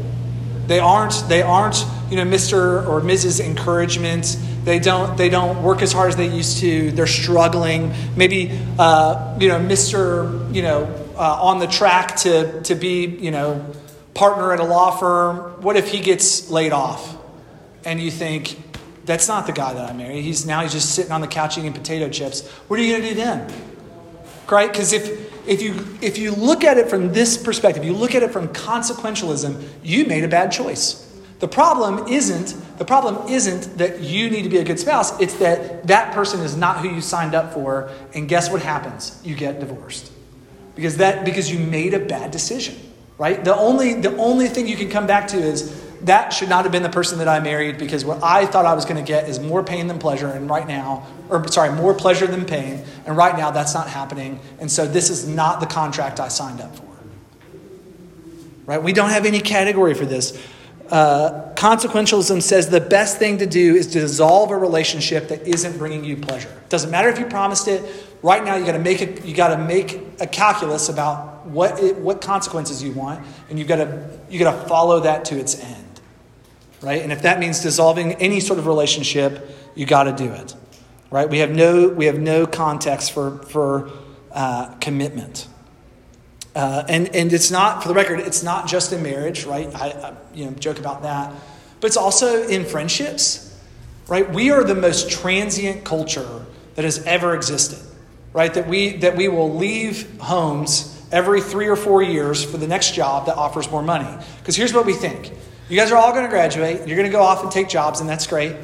They 0.68 0.80
aren't. 0.80 1.24
They 1.28 1.42
aren't. 1.42 1.86
You 2.10 2.18
know, 2.18 2.26
Mr. 2.26 2.88
or 2.88 3.02
Mrs. 3.02 3.44
Encouragement. 3.44 4.38
They 4.64 4.80
don't. 4.80 5.18
They 5.18 5.30
don't 5.30 5.62
work 5.62 5.82
as 5.82 5.92
hard 5.92 6.10
as 6.10 6.16
they 6.16 6.28
used 6.28 6.60
to. 6.60 6.92
They're 6.92 7.08
struggling. 7.08 7.94
Maybe, 8.16 8.60
uh, 8.80 9.38
you 9.40 9.48
know, 9.50 9.60
Mr. 9.60 10.54
You 10.54 10.64
know, 10.64 10.84
uh, 11.18 11.44
on 11.44 11.60
the 11.60 11.68
track 11.68 12.16
to 12.18 12.62
to 12.64 12.76
be 12.76 13.06
you 13.06 13.32
know 13.32 13.66
partner 14.14 14.54
at 14.54 14.60
a 14.60 14.64
law 14.64 14.92
firm. 14.92 15.62
What 15.62 15.76
if 15.76 15.90
he 15.90 16.00
gets 16.00 16.50
laid 16.50 16.72
off? 16.72 17.16
And 17.84 18.02
you 18.02 18.10
think, 18.10 18.65
that's 19.06 19.28
not 19.28 19.46
the 19.46 19.54
guy 19.54 19.74
that 19.74 19.90
I 19.90 19.94
married. 19.94 20.24
He's 20.24 20.46
now 20.46 20.62
he's 20.62 20.72
just 20.72 20.96
sitting 20.96 21.12
on 21.12 21.22
the 21.22 21.28
couch 21.28 21.58
eating 21.58 21.74
potato 21.74 22.10
chips. 22.10 22.48
What 22.68 22.80
are 22.80 22.84
you 22.84 22.92
going 22.94 23.04
to 23.04 23.10
do 23.10 23.16
then? 23.16 23.54
Right? 24.50 24.72
Because 24.72 24.94
if 24.94 25.48
if 25.48 25.62
you 25.62 25.98
if 26.02 26.18
you 26.18 26.32
look 26.32 26.64
at 26.64 26.78
it 26.78 26.90
from 26.90 27.14
this 27.14 27.38
perspective, 27.38 27.84
you 27.84 27.94
look 27.94 28.16
at 28.16 28.24
it 28.24 28.32
from 28.32 28.48
consequentialism, 28.50 29.64
you 29.84 30.06
made 30.06 30.24
a 30.24 30.28
bad 30.28 30.52
choice. 30.52 31.02
The 31.40 31.48
problem 31.48 32.08
isn't 32.08 32.56
the 32.78 32.86
problem 32.86 33.28
isn't 33.30 33.78
that 33.78 34.02
you 34.02 34.30
need 34.30 34.44
to 34.44 34.50
be 34.50 34.58
a 34.58 34.64
good 34.64 34.80
spouse. 34.80 35.20
It's 35.20 35.36
that 35.36 35.88
that 35.88 36.14
person 36.14 36.40
is 36.42 36.56
not 36.56 36.80
who 36.80 36.90
you 36.90 37.02
signed 37.02 37.36
up 37.36 37.54
for, 37.54 37.92
and 38.14 38.28
guess 38.28 38.50
what 38.50 38.62
happens? 38.62 39.20
You 39.24 39.36
get 39.36 39.60
divorced 39.60 40.12
because 40.76 40.98
that 40.98 41.26
because 41.26 41.52
you 41.52 41.60
made 41.60 41.94
a 41.94 42.00
bad 42.00 42.32
decision. 42.32 42.76
Right? 43.18 43.44
The 43.44 43.56
only 43.56 43.94
the 43.94 44.16
only 44.18 44.48
thing 44.48 44.68
you 44.68 44.76
can 44.76 44.90
come 44.90 45.08
back 45.08 45.28
to 45.30 45.38
is 45.38 45.85
that 46.06 46.34
should 46.34 46.50
not 46.50 46.64
have 46.64 46.72
been 46.72 46.84
the 46.84 46.90
person 46.90 47.18
that 47.18 47.28
I 47.28 47.40
married 47.40 47.78
because 47.78 48.06
what 48.06 48.22
I 48.22 48.46
thought 48.46 48.66
I 48.66 48.74
was 48.74 48.86
going 48.86 49.04
to 49.04 49.08
get 49.08 49.28
is 49.28 49.40
more 49.40 49.64
pain 49.64 49.88
than 49.88 49.98
pleasure. 49.98 50.28
And 50.28 50.50
right 50.50 50.68
now, 50.68 51.06
or 51.30 51.48
sorry, 51.48 51.72
more 51.72 51.94
pleasure 51.94 52.28
than 52.28 52.46
pain. 52.46 52.84
And 53.06 53.18
right 53.18 53.36
now, 53.36 53.52
that's 53.52 53.74
not 53.74 53.90
happening. 53.90 54.40
And 54.60 54.72
so 54.72 54.86
this 54.86 55.10
is 55.10 55.28
not 55.28 55.60
the 55.60 55.66
contract 55.66 56.20
I 56.20 56.28
signed 56.28 56.62
up 56.62 56.76
for. 56.76 56.86
Right? 58.68 58.82
We 58.82 58.94
don't 58.94 59.10
have 59.10 59.26
any 59.26 59.40
category 59.40 59.96
for 59.96 60.06
this. 60.06 60.40
Uh, 60.92 61.52
consequentialism 61.56 62.42
says 62.44 62.70
the 62.70 62.82
best 62.82 63.18
thing 63.18 63.40
to 63.40 63.48
do 63.48 63.76
is 63.76 63.88
to 63.88 64.00
dissolve 64.00 64.52
a 64.52 64.58
relationship 64.58 65.30
that 65.30 65.48
isn't 65.48 65.80
bringing 65.80 66.04
you 66.04 66.18
pleasure. 66.18 66.52
Doesn't 66.70 66.92
matter 66.92 67.10
if 67.10 67.18
you 67.18 67.26
promised 67.26 67.68
it. 67.68 67.82
Right 68.22 68.44
now, 68.44 68.56
you 68.56 68.66
got 68.66 68.74
to 68.74 68.80
make 68.80 69.02
a, 69.02 69.28
you 69.28 69.36
got 69.36 69.56
to 69.56 69.58
make 69.58 70.00
a 70.20 70.28
calculus 70.28 70.90
about 70.90 71.48
what 71.48 71.80
it, 71.80 71.98
what 71.98 72.22
consequences 72.22 72.84
you 72.84 72.92
want, 72.92 73.26
and 73.50 73.58
you've 73.58 73.68
got 73.68 73.78
to 73.78 74.20
you 74.30 74.40
got 74.40 74.62
to 74.62 74.68
follow 74.68 75.00
that 75.02 75.26
to 75.26 75.40
its 75.40 75.60
end 75.60 75.85
right? 76.82 77.02
And 77.02 77.12
if 77.12 77.22
that 77.24 77.40
means 77.40 77.62
dissolving 77.62 78.14
any 78.14 78.40
sort 78.40 78.60
of 78.60 78.68
relationship, 78.68 79.50
you 79.76 79.86
got 79.86 80.04
to 80.04 80.14
do 80.14 80.32
it, 80.32 80.56
right? 81.10 81.30
We 81.30 81.40
have 81.40 81.52
no, 81.52 81.90
we 81.90 82.06
have 82.06 82.20
no 82.20 82.46
context 82.46 83.12
for, 83.12 83.40
for 83.44 83.92
uh, 84.32 84.74
commitment. 84.76 85.48
Uh, 86.56 86.86
and, 86.88 87.14
and 87.14 87.34
it's 87.34 87.52
not, 87.52 87.82
for 87.82 87.90
the 87.90 87.94
record, 87.94 88.20
it's 88.20 88.42
not 88.42 88.68
just 88.68 88.94
in 88.94 89.04
marriage, 89.04 89.44
right? 89.44 89.74
I, 89.76 89.90
I 89.90 90.14
you 90.34 90.46
know, 90.46 90.52
joke 90.52 90.80
about 90.80 91.04
that. 91.04 91.34
But 91.82 91.88
it's 91.88 91.98
also 91.98 92.48
in 92.48 92.64
friendships, 92.64 93.60
right? 94.08 94.30
We 94.32 94.52
are 94.52 94.64
the 94.64 94.76
most 94.76 95.10
transient 95.12 95.84
culture 95.84 96.46
that 96.76 96.86
has 96.86 97.04
ever 97.06 97.36
existed, 97.36 97.80
right? 98.32 98.54
That 98.54 98.68
we, 98.68 98.98
that 98.98 99.18
we 99.18 99.28
will 99.28 99.54
leave 99.54 100.20
homes 100.20 100.92
every 101.12 101.42
three 101.42 101.68
or 101.68 101.76
four 101.76 102.02
years 102.02 102.44
for 102.44 102.58
the 102.58 102.68
next 102.68 102.94
job 102.94 103.26
that 103.26 103.36
offers 103.36 103.70
more 103.70 103.84
money. 103.84 104.18
Because 104.40 104.56
here's 104.56 104.74
what 104.74 104.86
we 104.86 104.94
think 104.94 105.32
you 105.68 105.76
guys 105.76 105.92
are 105.92 105.98
all 105.98 106.12
going 106.12 106.24
to 106.24 106.30
graduate. 106.30 106.88
You're 106.88 106.98
going 106.98 107.10
to 107.10 107.16
go 107.16 107.24
off 107.24 107.42
and 107.42 107.52
take 107.52 107.70
jobs, 107.70 108.00
and 108.00 108.08
that's 108.08 108.28
great. 108.28 108.56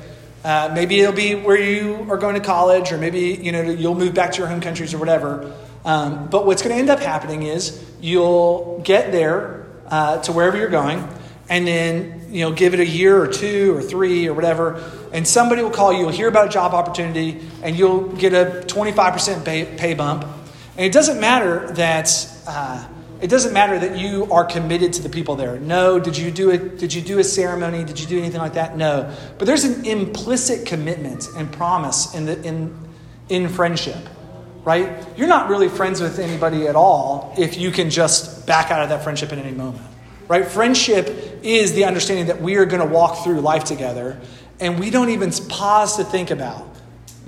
Uh, 0.44 0.72
maybe 0.74 1.00
it'll 1.00 1.16
be 1.16 1.34
where 1.34 1.60
you 1.60 2.06
are 2.12 2.18
going 2.18 2.36
to 2.36 2.42
college, 2.42 2.92
or 2.92 2.98
maybe 2.98 3.40
you 3.42 3.52
know 3.52 3.62
you'll 3.62 3.96
move 3.96 4.14
back 4.14 4.34
to 4.34 4.38
your 4.38 4.48
home 4.48 4.62
countries 4.62 4.94
or 4.94 5.00
whatever. 5.00 5.52
Um, 5.84 6.28
but 6.28 6.46
what's 6.46 6.62
going 6.62 6.76
to 6.76 6.80
end 6.80 6.92
up 6.92 7.00
happening 7.00 7.44
is 7.44 7.84
you'll 8.02 8.82
get 8.84 9.12
there, 9.12 9.66
uh, 9.88 10.22
to 10.22 10.32
wherever 10.32 10.58
you're 10.58 10.70
going, 10.70 11.08
and 11.50 11.68
then 11.68 12.28
you 12.30 12.42
know 12.42 12.52
give 12.52 12.76
it 12.76 12.80
a 12.80 12.86
year 12.86 13.20
or 13.20 13.28
two 13.28 13.76
or 13.76 13.82
three 13.82 14.28
or 14.28 14.36
whatever, 14.36 14.84
and 15.12 15.28
somebody 15.28 15.64
will 15.64 15.72
call 15.72 15.92
you. 15.92 16.02
You'll 16.02 16.10
hear 16.10 16.28
about 16.28 16.48
a 16.48 16.52
job 16.52 16.76
opportunity, 16.76 17.42
and 17.64 17.76
you'll 17.76 18.10
get 18.10 18.34
a 18.34 18.64
25% 18.68 19.44
pay, 19.44 19.66
pay 19.76 19.96
bump. 19.96 20.24
And 20.78 20.86
it 20.86 20.94
doesn't 20.94 21.20
matter 21.20 21.72
that. 21.74 22.12
Uh, 22.46 22.88
it 23.22 23.30
doesn't 23.30 23.54
matter 23.54 23.78
that 23.78 23.98
you 23.98 24.28
are 24.32 24.44
committed 24.44 24.94
to 24.94 25.04
the 25.04 25.10
people 25.10 25.36
there. 25.36 25.60
No, 25.60 26.00
did 26.00 26.18
you 26.18 26.32
do 26.32 26.50
a 26.50 26.58
did 26.58 26.94
you 26.94 27.02
do 27.02 27.20
a 27.20 27.24
ceremony? 27.24 27.84
Did 27.84 28.00
you 28.00 28.08
do 28.08 28.18
anything 28.18 28.42
like 28.42 28.54
that? 28.54 28.76
No. 28.76 29.16
But 29.38 29.46
there's 29.46 29.64
an 29.64 29.86
implicit 29.86 30.66
commitment 30.66 31.28
and 31.38 31.52
promise 31.52 32.16
in 32.16 32.26
the 32.26 32.42
in 32.42 32.76
in 33.30 33.48
friendship. 33.48 34.10
Right? 34.64 35.04
You're 35.18 35.28
not 35.28 35.50
really 35.50 35.70
friends 35.70 36.02
with 36.02 36.20
anybody 36.20 36.68
at 36.68 36.76
all 36.76 37.34
if 37.38 37.58
you 37.58 37.72
can 37.72 37.90
just 37.90 38.46
back 38.46 38.70
out 38.70 38.84
of 38.84 38.90
that 38.90 39.04
friendship 39.04 39.32
at 39.32 39.40
any 39.40 39.52
moment. 39.52 39.86
Right? 40.28 40.46
Friendship 40.46 41.40
is 41.42 41.74
the 41.74 41.86
understanding 41.86 42.28
that 42.28 42.42
we 42.42 42.56
are 42.58 42.66
going 42.66 42.88
to 42.88 42.94
walk 42.94 43.24
through 43.24 43.42
life 43.42 43.64
together 43.64 44.20
and 44.60 44.80
we 44.80 44.92
don't 44.92 45.10
even 45.10 45.32
pause 45.50 45.98
to 45.98 46.04
think 46.04 46.30
about 46.30 46.71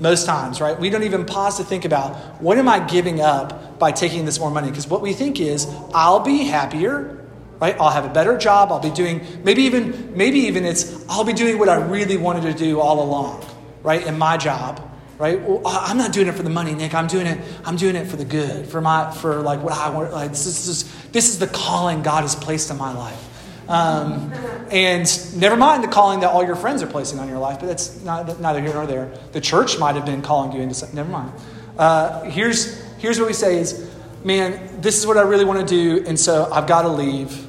most 0.04 0.28
times, 0.28 0.62
right? 0.62 0.78
We 0.78 0.92
don't 0.92 1.04
even 1.04 1.26
pause 1.26 1.58
to 1.58 1.64
think 1.64 1.86
about 1.86 2.16
what 2.42 2.58
am 2.60 2.68
I 2.68 2.86
giving 2.86 3.22
up 3.22 3.80
by 3.80 3.92
taking 3.92 4.26
this 4.26 4.40
more 4.40 4.52
money? 4.52 4.70
Because 4.70 4.88
what 4.88 5.02
we 5.02 5.14
think 5.14 5.40
is, 5.40 5.66
I'll 5.96 6.20
be 6.20 6.44
happier, 6.44 7.26
right? 7.60 7.76
I'll 7.80 7.90
have 7.90 8.06
a 8.06 8.14
better 8.14 8.38
job. 8.38 8.72
I'll 8.72 8.82
be 8.82 8.92
doing 8.92 9.26
maybe 9.44 9.64
even 9.64 10.16
maybe 10.16 10.40
even 10.40 10.66
it's 10.66 11.08
I'll 11.10 11.24
be 11.24 11.34
doing 11.34 11.58
what 11.58 11.70
I 11.70 11.76
really 11.76 12.18
wanted 12.18 12.44
to 12.44 12.54
do 12.54 12.80
all 12.80 13.02
along, 13.02 13.46
right? 13.82 14.06
In 14.06 14.20
my 14.20 14.36
job, 14.36 14.88
right? 15.18 15.42
Well, 15.42 15.62
I'm 15.66 15.98
not 15.98 16.12
doing 16.12 16.28
it 16.28 16.36
for 16.36 16.44
the 16.44 16.50
money, 16.50 16.76
Nick. 16.76 16.94
I'm 16.94 17.08
doing 17.08 17.26
it. 17.26 17.40
I'm 17.66 17.78
doing 17.78 17.96
it 17.96 18.06
for 18.08 18.18
the 18.18 18.26
good, 18.26 18.68
for 18.68 18.82
my 18.82 19.10
for 19.10 19.42
like 19.42 19.64
what 19.64 19.74
I 19.74 19.90
want. 19.90 20.12
Like 20.12 20.32
this 20.32 20.46
is 20.46 20.84
this 21.12 21.30
is 21.30 21.40
the 21.40 21.48
calling 21.48 22.04
God 22.04 22.22
has 22.22 22.36
placed 22.36 22.70
in 22.70 22.78
my 22.78 22.94
life. 22.94 23.33
Um, 23.68 24.32
and 24.72 25.38
never 25.38 25.56
mind 25.56 25.84
the 25.84 25.88
calling 25.88 26.22
that 26.22 26.32
all 26.32 26.44
your 26.44 26.56
friends 26.56 26.82
are 26.82 26.88
placing 26.88 27.20
on 27.20 27.28
your 27.28 27.38
life, 27.38 27.60
but 27.60 27.68
that's 27.68 28.02
not, 28.04 28.40
neither 28.40 28.62
here 28.62 28.74
nor 28.74 28.86
there. 28.86 29.12
The 29.32 29.42
church 29.42 29.80
might 29.80 29.96
have 29.96 30.06
been 30.06 30.22
calling 30.22 30.52
you 30.52 30.62
into 30.62 30.76
something. 30.76 30.96
Never 30.96 31.10
mind. 31.10 31.32
Uh, 31.78 32.24
here's, 32.24 32.82
here's 32.96 33.20
what 33.20 33.28
we 33.28 33.34
say 33.34 33.60
is, 33.60 33.90
man, 34.24 34.82
this 34.82 34.98
is 34.98 35.08
what 35.08 35.18
I 35.18 35.22
really 35.22 35.46
want 35.46 35.60
to 35.60 35.66
do, 35.66 36.06
and 36.08 36.20
so 36.20 36.50
I've 36.52 36.68
got 36.68 36.84
to 36.84 36.90
leave. 36.90 37.48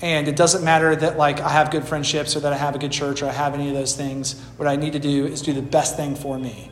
And 0.00 0.28
it 0.28 0.36
doesn't 0.36 0.64
matter 0.64 0.94
that 0.94 1.16
like 1.16 1.40
I 1.40 1.48
have 1.48 1.72
good 1.72 1.84
friendships 1.84 2.36
or 2.36 2.40
that 2.40 2.52
I 2.52 2.56
have 2.56 2.76
a 2.76 2.78
good 2.78 2.92
church 2.92 3.20
or 3.20 3.26
I 3.26 3.32
have 3.32 3.54
any 3.54 3.68
of 3.68 3.74
those 3.74 3.96
things. 3.96 4.40
What 4.56 4.68
I 4.68 4.76
need 4.76 4.92
to 4.92 5.00
do 5.00 5.26
is 5.26 5.42
do 5.42 5.52
the 5.52 5.62
best 5.62 5.96
thing 5.96 6.14
for 6.14 6.38
me 6.38 6.70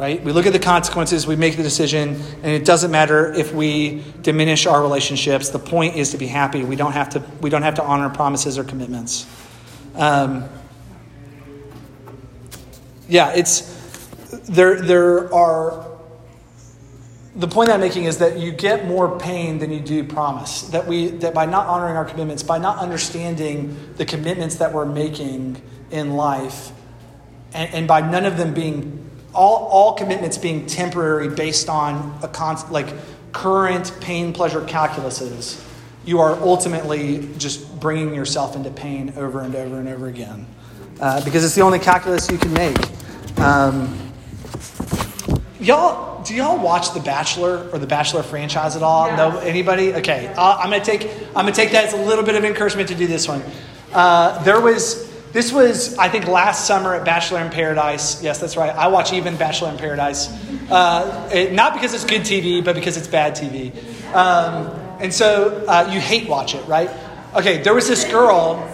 right? 0.00 0.24
We 0.24 0.32
look 0.32 0.46
at 0.46 0.54
the 0.54 0.58
consequences, 0.58 1.26
we 1.26 1.36
make 1.36 1.58
the 1.58 1.62
decision, 1.62 2.18
and 2.42 2.46
it 2.46 2.64
doesn't 2.64 2.90
matter 2.90 3.34
if 3.34 3.52
we 3.52 4.02
diminish 4.22 4.66
our 4.66 4.80
relationships. 4.80 5.50
The 5.50 5.58
point 5.58 5.94
is 5.94 6.12
to 6.12 6.16
be 6.16 6.26
happy. 6.26 6.64
We 6.64 6.74
don't 6.74 6.92
have 6.92 7.10
to, 7.10 7.22
we 7.42 7.50
don't 7.50 7.60
have 7.60 7.74
to 7.74 7.84
honor 7.84 8.08
promises 8.08 8.56
or 8.56 8.64
commitments. 8.64 9.26
Um, 9.94 10.48
yeah, 13.10 13.34
it's 13.34 13.60
there. 14.48 14.80
There 14.80 15.32
are 15.34 15.86
the 17.36 17.48
point 17.48 17.68
I'm 17.68 17.80
making 17.80 18.04
is 18.04 18.18
that 18.18 18.38
you 18.38 18.52
get 18.52 18.86
more 18.86 19.18
pain 19.18 19.58
than 19.58 19.70
you 19.70 19.80
do 19.80 20.04
promise. 20.04 20.62
That 20.62 20.86
we 20.86 21.08
that 21.08 21.34
by 21.34 21.44
not 21.44 21.66
honoring 21.66 21.96
our 21.96 22.06
commitments, 22.06 22.42
by 22.42 22.56
not 22.56 22.78
understanding 22.78 23.76
the 23.96 24.06
commitments 24.06 24.56
that 24.56 24.72
we're 24.72 24.86
making 24.86 25.60
in 25.90 26.14
life, 26.14 26.70
and, 27.52 27.74
and 27.74 27.88
by 27.88 28.00
none 28.00 28.24
of 28.24 28.38
them 28.38 28.54
being 28.54 29.09
all, 29.34 29.66
all 29.68 29.92
commitments 29.94 30.38
being 30.38 30.66
temporary 30.66 31.28
based 31.28 31.68
on 31.68 32.18
a 32.22 32.28
con- 32.28 32.70
like 32.70 32.88
current 33.32 33.96
pain 34.00 34.32
pleasure 34.32 34.60
calculuses, 34.62 35.64
you 36.04 36.18
are 36.18 36.34
ultimately 36.42 37.28
just 37.38 37.78
bringing 37.80 38.14
yourself 38.14 38.56
into 38.56 38.70
pain 38.70 39.12
over 39.16 39.40
and 39.40 39.54
over 39.54 39.78
and 39.78 39.88
over 39.88 40.08
again 40.08 40.46
uh, 41.00 41.24
because 41.24 41.44
it's 41.44 41.54
the 41.54 41.62
only 41.62 41.78
calculus 41.78 42.30
you 42.30 42.38
can 42.38 42.52
make. 42.52 42.76
Um, 43.38 44.12
y'all, 45.60 46.22
do 46.24 46.34
y'all 46.34 46.58
watch 46.58 46.92
The 46.92 47.00
Bachelor 47.00 47.68
or 47.70 47.78
the 47.78 47.86
Bachelor 47.86 48.22
franchise 48.22 48.76
at 48.76 48.82
all? 48.82 49.06
Yes. 49.06 49.16
No, 49.16 49.38
anybody? 49.40 49.94
Okay, 49.94 50.32
uh, 50.36 50.56
I'm 50.58 50.70
gonna 50.70 50.84
take 50.84 51.10
I'm 51.28 51.44
gonna 51.44 51.52
take 51.52 51.72
that 51.72 51.86
as 51.86 51.92
a 51.94 52.02
little 52.02 52.24
bit 52.24 52.34
of 52.34 52.44
encouragement 52.44 52.88
to 52.88 52.94
do 52.94 53.06
this 53.06 53.28
one. 53.28 53.42
Uh, 53.92 54.42
there 54.44 54.60
was 54.60 55.09
this 55.32 55.52
was, 55.52 55.96
I 55.96 56.08
think, 56.08 56.26
last 56.26 56.66
summer 56.66 56.94
at 56.94 57.04
Bachelor 57.04 57.40
in 57.40 57.50
Paradise. 57.50 58.20
Yes, 58.22 58.40
that's 58.40 58.56
right. 58.56 58.74
I 58.74 58.88
watch 58.88 59.12
even 59.12 59.36
Bachelor 59.36 59.70
in 59.70 59.76
Paradise. 59.76 60.28
Uh, 60.68 61.30
it, 61.32 61.52
not 61.52 61.72
because 61.72 61.94
it's 61.94 62.04
good 62.04 62.22
TV, 62.22 62.64
but 62.64 62.74
because 62.74 62.96
it's 62.96 63.06
bad 63.06 63.36
TV. 63.36 63.72
Um, 64.12 64.66
and 65.00 65.14
so 65.14 65.64
uh, 65.68 65.88
you 65.92 66.00
hate 66.00 66.28
watch 66.28 66.54
it, 66.56 66.66
right? 66.66 66.90
Okay, 67.34 67.62
there 67.62 67.74
was 67.74 67.86
this 67.86 68.04
girl. 68.10 68.66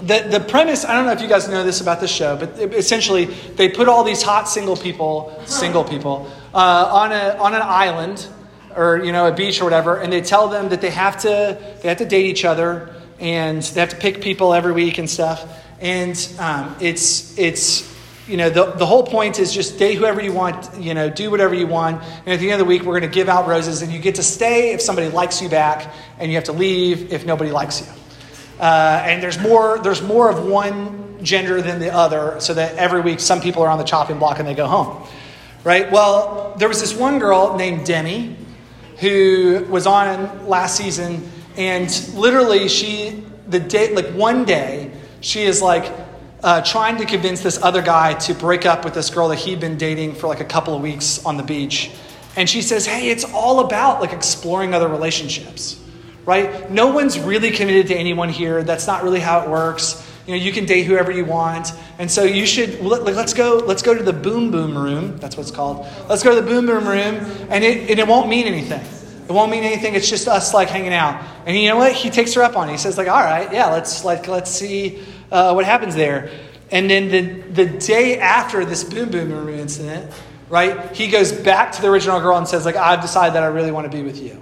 The, 0.00 0.28
the 0.30 0.40
premise, 0.40 0.84
I 0.84 0.94
don't 0.94 1.06
know 1.06 1.12
if 1.12 1.20
you 1.20 1.28
guys 1.28 1.48
know 1.48 1.64
this 1.64 1.80
about 1.80 2.00
the 2.00 2.06
show, 2.06 2.36
but 2.36 2.58
essentially 2.74 3.24
they 3.24 3.68
put 3.68 3.88
all 3.88 4.04
these 4.04 4.22
hot 4.22 4.48
single 4.48 4.76
people, 4.76 5.42
single 5.46 5.82
people, 5.82 6.30
uh, 6.54 6.90
on, 6.92 7.12
a, 7.12 7.36
on 7.38 7.54
an 7.54 7.62
island 7.62 8.28
or, 8.76 9.02
you 9.02 9.10
know, 9.10 9.26
a 9.26 9.32
beach 9.32 9.60
or 9.60 9.64
whatever, 9.64 9.96
and 9.96 10.12
they 10.12 10.20
tell 10.20 10.48
them 10.48 10.68
that 10.68 10.80
they 10.80 10.90
have 10.90 11.18
to, 11.22 11.58
they 11.82 11.88
have 11.88 11.98
to 11.98 12.04
date 12.04 12.26
each 12.26 12.44
other 12.44 12.95
and 13.20 13.62
they 13.62 13.80
have 13.80 13.90
to 13.90 13.96
pick 13.96 14.20
people 14.20 14.52
every 14.54 14.72
week 14.72 14.98
and 14.98 15.08
stuff. 15.08 15.62
And 15.80 16.16
um, 16.38 16.76
it's 16.80 17.38
it's 17.38 17.94
you 18.26 18.36
know 18.36 18.50
the, 18.50 18.72
the 18.72 18.86
whole 18.86 19.04
point 19.06 19.38
is 19.38 19.52
just 19.52 19.78
date 19.78 19.96
whoever 19.96 20.22
you 20.22 20.32
want, 20.32 20.80
you 20.80 20.94
know, 20.94 21.10
do 21.10 21.30
whatever 21.30 21.54
you 21.54 21.66
want. 21.66 22.02
And 22.02 22.28
at 22.28 22.40
the 22.40 22.50
end 22.50 22.60
of 22.60 22.66
the 22.66 22.68
week, 22.68 22.82
we're 22.82 22.98
going 22.98 23.10
to 23.10 23.14
give 23.14 23.28
out 23.28 23.46
roses, 23.46 23.82
and 23.82 23.92
you 23.92 23.98
get 23.98 24.16
to 24.16 24.22
stay 24.22 24.72
if 24.72 24.80
somebody 24.80 25.08
likes 25.08 25.42
you 25.42 25.48
back, 25.48 25.92
and 26.18 26.30
you 26.30 26.36
have 26.36 26.44
to 26.44 26.52
leave 26.52 27.12
if 27.12 27.26
nobody 27.26 27.50
likes 27.50 27.80
you. 27.80 27.86
Uh, 28.58 29.02
and 29.04 29.22
there's 29.22 29.38
more 29.38 29.78
there's 29.78 30.02
more 30.02 30.30
of 30.30 30.44
one 30.44 31.22
gender 31.22 31.60
than 31.60 31.78
the 31.78 31.92
other, 31.92 32.40
so 32.40 32.54
that 32.54 32.76
every 32.76 33.00
week 33.00 33.20
some 33.20 33.40
people 33.40 33.62
are 33.62 33.68
on 33.68 33.78
the 33.78 33.84
chopping 33.84 34.18
block 34.18 34.38
and 34.38 34.48
they 34.48 34.54
go 34.54 34.66
home. 34.66 35.06
Right? 35.62 35.90
Well, 35.90 36.54
there 36.58 36.68
was 36.68 36.80
this 36.80 36.94
one 36.94 37.18
girl 37.18 37.56
named 37.56 37.84
Demi 37.84 38.36
who 38.98 39.66
was 39.68 39.86
on 39.86 40.46
last 40.46 40.76
season 40.76 41.30
and 41.56 42.14
literally, 42.14 42.68
she, 42.68 43.24
the 43.48 43.60
day, 43.60 43.94
like 43.94 44.08
one 44.08 44.44
day, 44.44 44.90
she 45.20 45.42
is 45.42 45.62
like 45.62 45.92
uh, 46.42 46.60
trying 46.62 46.98
to 46.98 47.04
convince 47.06 47.40
this 47.40 47.60
other 47.62 47.82
guy 47.82 48.14
to 48.14 48.34
break 48.34 48.66
up 48.66 48.84
with 48.84 48.94
this 48.94 49.10
girl 49.10 49.28
that 49.28 49.38
he'd 49.38 49.60
been 49.60 49.78
dating 49.78 50.14
for 50.14 50.26
like 50.26 50.40
a 50.40 50.44
couple 50.44 50.74
of 50.74 50.82
weeks 50.82 51.24
on 51.24 51.36
the 51.36 51.42
beach. 51.42 51.90
And 52.36 52.48
she 52.48 52.60
says, 52.62 52.86
hey, 52.86 53.08
it's 53.08 53.24
all 53.24 53.60
about 53.60 54.00
like 54.00 54.12
exploring 54.12 54.74
other 54.74 54.88
relationships, 54.88 55.80
right? 56.26 56.70
No 56.70 56.88
one's 56.92 57.18
really 57.18 57.50
committed 57.50 57.86
to 57.88 57.96
anyone 57.96 58.28
here. 58.28 58.62
That's 58.62 58.86
not 58.86 59.02
really 59.02 59.20
how 59.20 59.40
it 59.42 59.48
works. 59.48 60.06
You 60.26 60.36
know, 60.36 60.42
you 60.42 60.52
can 60.52 60.66
date 60.66 60.84
whoever 60.84 61.10
you 61.10 61.24
want. 61.24 61.72
And 61.98 62.10
so 62.10 62.24
you 62.24 62.46
should, 62.46 62.80
let, 62.80 63.04
let's 63.04 63.32
go, 63.32 63.62
let's 63.64 63.82
go 63.82 63.94
to 63.94 64.02
the 64.02 64.12
boom 64.12 64.50
boom 64.50 64.76
room. 64.76 65.16
That's 65.16 65.36
what 65.36 65.46
it's 65.46 65.56
called. 65.56 65.86
Let's 66.08 66.22
go 66.22 66.34
to 66.34 66.40
the 66.40 66.46
boom 66.46 66.66
boom 66.66 66.86
room 66.86 67.14
and 67.48 67.64
it, 67.64 67.90
and 67.90 67.98
it 67.98 68.06
won't 68.06 68.28
mean 68.28 68.46
anything. 68.46 68.84
It 69.28 69.32
won't 69.32 69.50
mean 69.50 69.64
anything. 69.64 69.94
It's 69.94 70.08
just 70.08 70.28
us 70.28 70.54
like 70.54 70.68
hanging 70.68 70.92
out. 70.92 71.22
And 71.46 71.56
you 71.56 71.68
know 71.68 71.76
what? 71.76 71.92
He 71.92 72.10
takes 72.10 72.34
her 72.34 72.42
up 72.42 72.56
on 72.56 72.68
it. 72.68 72.72
He 72.72 72.78
says 72.78 72.96
like, 72.96 73.08
all 73.08 73.22
right, 73.22 73.52
yeah, 73.52 73.70
let's 73.70 74.04
like 74.04 74.28
let's 74.28 74.50
see 74.50 75.02
uh, 75.32 75.52
what 75.52 75.64
happens 75.64 75.94
there. 75.94 76.30
And 76.70 76.88
then 76.88 77.08
the 77.08 77.64
the 77.64 77.78
day 77.78 78.18
after 78.18 78.64
this 78.64 78.84
boom 78.84 79.10
boom 79.10 79.32
room 79.32 79.48
incident, 79.48 80.12
right? 80.48 80.94
He 80.94 81.08
goes 81.08 81.32
back 81.32 81.72
to 81.72 81.82
the 81.82 81.88
original 81.88 82.20
girl 82.20 82.36
and 82.36 82.46
says 82.46 82.64
like, 82.64 82.76
I've 82.76 83.00
decided 83.00 83.34
that 83.34 83.42
I 83.42 83.46
really 83.46 83.72
want 83.72 83.90
to 83.90 83.96
be 83.96 84.02
with 84.02 84.22
you, 84.22 84.40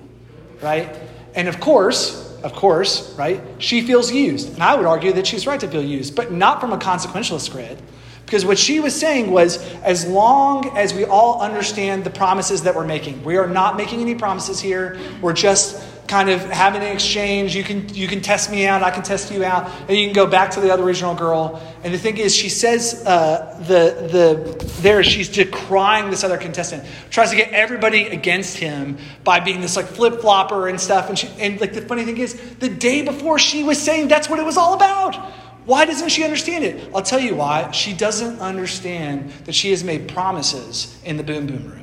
right? 0.60 0.94
And 1.34 1.48
of 1.48 1.60
course, 1.60 2.38
of 2.42 2.52
course, 2.52 3.14
right? 3.14 3.40
She 3.58 3.80
feels 3.80 4.12
used, 4.12 4.52
and 4.52 4.62
I 4.62 4.74
would 4.74 4.84
argue 4.84 5.12
that 5.14 5.26
she's 5.26 5.46
right 5.46 5.58
to 5.60 5.68
feel 5.68 5.82
used, 5.82 6.14
but 6.14 6.30
not 6.30 6.60
from 6.60 6.72
a 6.72 6.78
consequentialist 6.78 7.50
grid. 7.50 7.80
Because 8.24 8.44
what 8.44 8.58
she 8.58 8.80
was 8.80 8.98
saying 8.98 9.30
was, 9.30 9.58
as 9.82 10.06
long 10.06 10.76
as 10.76 10.94
we 10.94 11.04
all 11.04 11.40
understand 11.42 12.04
the 12.04 12.10
promises 12.10 12.62
that 12.62 12.74
we're 12.74 12.86
making, 12.86 13.22
we 13.22 13.36
are 13.36 13.46
not 13.46 13.76
making 13.76 14.00
any 14.00 14.14
promises 14.14 14.60
here. 14.60 14.98
We're 15.20 15.34
just 15.34 15.82
kind 16.06 16.28
of 16.28 16.40
having 16.42 16.82
an 16.82 16.92
exchange. 16.92 17.54
You 17.56 17.64
can 17.64 17.88
you 17.94 18.08
can 18.08 18.20
test 18.20 18.50
me 18.50 18.66
out, 18.66 18.82
I 18.82 18.90
can 18.90 19.02
test 19.02 19.32
you 19.32 19.44
out, 19.44 19.70
and 19.88 19.96
you 19.96 20.06
can 20.06 20.14
go 20.14 20.26
back 20.26 20.50
to 20.52 20.60
the 20.60 20.72
other 20.72 20.82
original 20.82 21.14
girl. 21.14 21.62
And 21.82 21.92
the 21.92 21.98
thing 21.98 22.16
is, 22.18 22.34
she 22.34 22.48
says 22.48 23.04
uh, 23.06 23.58
the 23.66 24.08
the 24.08 24.72
there 24.80 25.02
she's 25.02 25.28
decrying 25.28 26.10
this 26.10 26.24
other 26.24 26.38
contestant, 26.38 26.84
tries 27.10 27.30
to 27.30 27.36
get 27.36 27.52
everybody 27.52 28.06
against 28.06 28.58
him 28.58 28.98
by 29.22 29.40
being 29.40 29.60
this 29.60 29.76
like 29.76 29.86
flip 29.86 30.20
flopper 30.20 30.68
and 30.68 30.80
stuff. 30.80 31.08
And 31.08 31.18
she, 31.18 31.28
and 31.38 31.60
like 31.60 31.72
the 31.72 31.82
funny 31.82 32.04
thing 32.04 32.18
is, 32.18 32.34
the 32.56 32.68
day 32.68 33.02
before 33.02 33.38
she 33.38 33.62
was 33.64 33.78
saying 33.78 34.08
that's 34.08 34.28
what 34.28 34.38
it 34.38 34.44
was 34.44 34.56
all 34.56 34.74
about. 34.74 35.32
Why 35.64 35.86
doesn't 35.86 36.10
she 36.10 36.24
understand 36.24 36.64
it? 36.64 36.90
I'll 36.94 37.02
tell 37.02 37.20
you 37.20 37.34
why. 37.34 37.70
She 37.70 37.94
doesn't 37.94 38.40
understand 38.40 39.30
that 39.46 39.54
she 39.54 39.70
has 39.70 39.82
made 39.82 40.08
promises 40.08 41.00
in 41.04 41.16
the 41.16 41.22
boom 41.22 41.46
boom 41.46 41.70
room. 41.70 41.80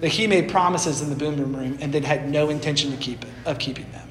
That 0.00 0.08
he 0.08 0.26
made 0.26 0.48
promises 0.48 1.02
in 1.02 1.10
the 1.10 1.16
boom 1.16 1.36
boom 1.36 1.54
room 1.54 1.78
and 1.80 1.92
then 1.92 2.04
had 2.04 2.28
no 2.28 2.48
intention 2.50 2.90
to 2.92 2.96
keep 2.96 3.22
it, 3.22 3.30
of 3.44 3.58
keeping 3.58 3.90
them. 3.90 4.08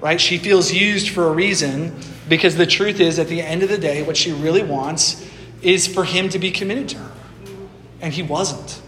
Right? 0.00 0.20
She 0.20 0.38
feels 0.38 0.72
used 0.72 1.10
for 1.10 1.28
a 1.28 1.32
reason 1.32 1.98
because 2.28 2.56
the 2.56 2.66
truth 2.66 3.00
is, 3.00 3.18
at 3.18 3.28
the 3.28 3.42
end 3.42 3.62
of 3.62 3.68
the 3.68 3.78
day, 3.78 4.02
what 4.02 4.16
she 4.16 4.32
really 4.32 4.62
wants 4.62 5.26
is 5.62 5.86
for 5.86 6.04
him 6.04 6.28
to 6.30 6.38
be 6.38 6.50
committed 6.50 6.88
to 6.90 6.98
her. 6.98 7.12
And 8.00 8.12
he 8.12 8.22
wasn't. 8.22 8.80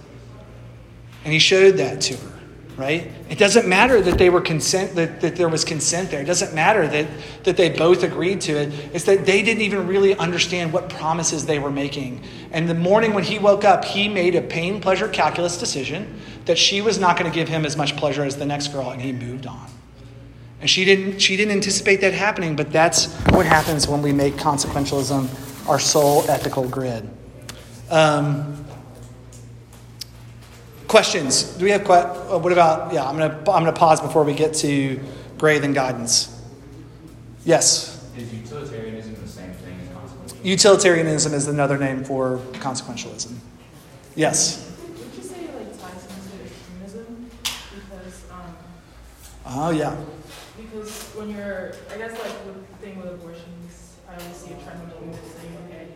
And 1.24 1.32
he 1.32 1.38
showed 1.38 1.72
that 1.72 2.00
to 2.02 2.16
her. 2.16 2.31
Right? 2.76 3.10
It 3.28 3.38
doesn't 3.38 3.68
matter 3.68 4.00
that 4.00 4.18
they 4.18 4.30
were 4.30 4.40
consent 4.40 4.94
that, 4.94 5.20
that 5.20 5.36
there 5.36 5.48
was 5.48 5.64
consent 5.64 6.10
there. 6.10 6.20
It 6.20 6.26
doesn't 6.26 6.54
matter 6.54 6.86
that, 6.88 7.06
that 7.44 7.56
they 7.56 7.68
both 7.68 8.02
agreed 8.02 8.40
to 8.42 8.52
it. 8.52 8.72
It's 8.94 9.04
that 9.04 9.26
they 9.26 9.42
didn't 9.42 9.62
even 9.62 9.86
really 9.86 10.16
understand 10.16 10.72
what 10.72 10.88
promises 10.88 11.46
they 11.46 11.58
were 11.58 11.70
making. 11.70 12.22
And 12.50 12.68
the 12.68 12.74
morning 12.74 13.12
when 13.14 13.24
he 13.24 13.38
woke 13.38 13.64
up, 13.64 13.84
he 13.84 14.08
made 14.08 14.34
a 14.34 14.42
pain 14.42 14.80
pleasure 14.80 15.08
calculus 15.08 15.58
decision 15.58 16.20
that 16.46 16.58
she 16.58 16.80
was 16.80 16.98
not 16.98 17.18
going 17.18 17.30
to 17.30 17.34
give 17.34 17.48
him 17.48 17.64
as 17.64 17.76
much 17.76 17.96
pleasure 17.96 18.24
as 18.24 18.36
the 18.36 18.46
next 18.46 18.68
girl, 18.68 18.90
and 18.90 19.00
he 19.00 19.12
moved 19.12 19.46
on. 19.46 19.68
And 20.60 20.70
she 20.70 20.84
didn't, 20.84 21.18
she 21.18 21.36
didn't 21.36 21.52
anticipate 21.52 22.00
that 22.02 22.14
happening, 22.14 22.56
but 22.56 22.72
that's 22.72 23.12
what 23.30 23.46
happens 23.46 23.88
when 23.88 24.00
we 24.00 24.12
make 24.12 24.34
consequentialism 24.34 25.68
our 25.68 25.78
sole 25.78 26.28
ethical 26.30 26.68
grid. 26.68 27.08
Um, 27.90 28.61
questions? 30.92 31.44
Do 31.56 31.64
we 31.64 31.70
have 31.70 31.84
que- 31.84 31.94
uh, 31.94 32.38
what 32.38 32.52
about? 32.52 32.92
Yeah, 32.92 33.08
I'm 33.08 33.16
gonna 33.16 33.34
I'm 33.50 33.64
gonna 33.64 33.72
pause 33.72 33.98
before 34.00 34.24
we 34.24 34.34
get 34.34 34.52
to 34.56 35.00
gray 35.38 35.58
than 35.58 35.72
guidance. 35.72 36.28
Yes. 37.46 37.98
Is 38.16 38.32
utilitarianism 38.32 39.16
the 39.20 39.26
same 39.26 39.52
thing 39.64 39.74
as 39.82 39.88
consequentialism? 39.88 40.44
Utilitarianism 40.44 41.32
is 41.32 41.48
another 41.48 41.78
name 41.78 42.04
for 42.04 42.38
consequentialism. 42.60 43.32
Yes. 44.14 44.68
Would 44.98 45.14
you 45.16 45.22
say 45.22 45.40
like 45.56 45.72
ties 45.80 46.04
into 46.12 46.44
extremism? 46.44 47.30
Because 47.42 48.24
um, 48.30 48.54
Oh 49.46 49.70
yeah. 49.70 49.96
because 50.60 50.92
when 51.16 51.30
you're, 51.30 51.72
I 51.90 51.96
guess 51.96 52.12
like 52.20 52.36
the 52.44 52.52
thing 52.84 53.00
with 53.00 53.14
abortions, 53.14 53.96
I 54.10 54.20
always 54.20 54.36
see 54.36 54.52
a 54.52 54.58
trend 54.62 54.82
of 54.82 54.90
people 55.00 55.18
saying, 55.40 55.56
okay, 55.66 55.86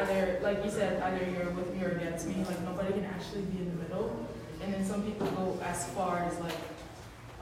either 0.00 0.40
like 0.42 0.64
you 0.64 0.70
said, 0.70 1.02
either 1.02 1.30
you're 1.30 1.50
with 1.50 1.68
me 1.76 1.84
or 1.84 1.90
against 1.90 2.26
me. 2.26 2.42
Like 2.48 2.60
nobody 2.62 2.94
can 2.94 3.04
actually 3.04 3.42
be 3.52 3.58
in 3.58 3.68
the 3.76 3.82
middle. 3.84 4.26
And 4.62 4.74
then 4.74 4.84
some 4.84 5.02
people 5.02 5.26
go 5.28 5.58
as 5.64 5.86
far 5.90 6.18
as 6.18 6.38
like 6.40 6.56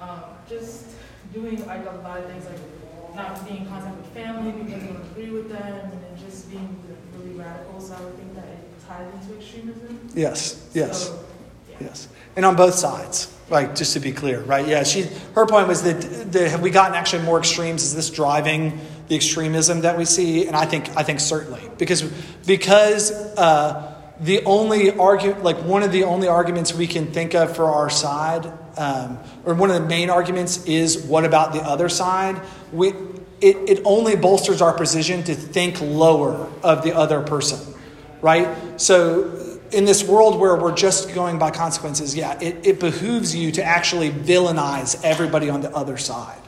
um, 0.00 0.22
just 0.48 0.86
doing 1.32 1.64
like 1.66 1.86
a 1.86 1.96
lot 2.02 2.18
of 2.18 2.26
things 2.26 2.44
like 2.46 3.14
not 3.14 3.44
being 3.46 3.62
in 3.62 3.66
contact 3.66 3.96
with 3.96 4.06
family 4.08 4.52
because 4.52 4.82
you 4.82 4.88
don't 4.88 5.02
agree 5.10 5.30
with 5.30 5.48
them, 5.48 5.90
and 5.90 6.02
then 6.02 6.16
just 6.18 6.50
being 6.50 6.78
really 7.16 7.34
radical. 7.34 7.80
So 7.80 7.94
I 7.94 8.00
would 8.00 8.16
think 8.16 8.34
that 8.34 8.44
it 8.44 8.86
ties 8.86 9.12
into 9.14 9.36
extremism. 9.36 10.08
Yes. 10.14 10.68
Yes. 10.74 11.08
So, 11.08 11.24
yeah. 11.70 11.76
Yes, 11.80 12.08
and 12.36 12.44
on 12.44 12.56
both 12.56 12.74
sides, 12.74 13.32
right? 13.48 13.74
Just 13.74 13.92
to 13.94 14.00
be 14.00 14.12
clear, 14.12 14.40
right? 14.42 14.66
Yeah, 14.66 14.82
she. 14.82 15.08
Her 15.34 15.46
point 15.46 15.68
was 15.68 15.82
that, 15.82 16.32
that 16.32 16.50
have 16.50 16.60
we 16.60 16.70
gotten 16.70 16.96
actually 16.96 17.22
more 17.22 17.38
extremes? 17.38 17.82
Is 17.82 17.94
this 17.94 18.10
driving 18.10 18.80
the 19.08 19.14
extremism 19.14 19.82
that 19.82 19.96
we 19.96 20.04
see? 20.04 20.46
And 20.46 20.56
I 20.56 20.66
think 20.66 20.88
I 20.96 21.02
think 21.02 21.20
certainly 21.20 21.62
because 21.78 22.02
because 22.46 23.12
uh, 23.36 23.97
the 24.20 24.44
only 24.44 24.90
argument, 24.90 25.44
like 25.44 25.58
one 25.58 25.82
of 25.82 25.92
the 25.92 26.04
only 26.04 26.28
arguments 26.28 26.74
we 26.74 26.86
can 26.86 27.06
think 27.06 27.34
of 27.34 27.54
for 27.54 27.66
our 27.66 27.88
side, 27.88 28.46
um, 28.76 29.18
or 29.44 29.54
one 29.54 29.70
of 29.70 29.80
the 29.80 29.88
main 29.88 30.10
arguments 30.10 30.64
is 30.64 30.98
what 31.04 31.24
about 31.24 31.52
the 31.52 31.60
other 31.60 31.88
side? 31.88 32.40
We 32.72 32.92
it, 33.40 33.56
it 33.68 33.82
only 33.84 34.16
bolsters 34.16 34.60
our 34.60 34.72
position 34.72 35.22
to 35.24 35.34
think 35.34 35.80
lower 35.80 36.50
of 36.62 36.82
the 36.82 36.94
other 36.94 37.22
person, 37.22 37.74
right? 38.20 38.48
So 38.80 39.58
in 39.70 39.84
this 39.84 40.02
world 40.02 40.40
where 40.40 40.56
we're 40.56 40.74
just 40.74 41.14
going 41.14 41.38
by 41.38 41.50
consequences, 41.50 42.16
yeah, 42.16 42.38
it, 42.40 42.66
it 42.66 42.80
behooves 42.80 43.34
you 43.34 43.52
to 43.52 43.62
actually 43.62 44.10
villainize 44.10 45.02
everybody 45.04 45.50
on 45.50 45.60
the 45.60 45.74
other 45.74 45.96
side. 45.96 46.40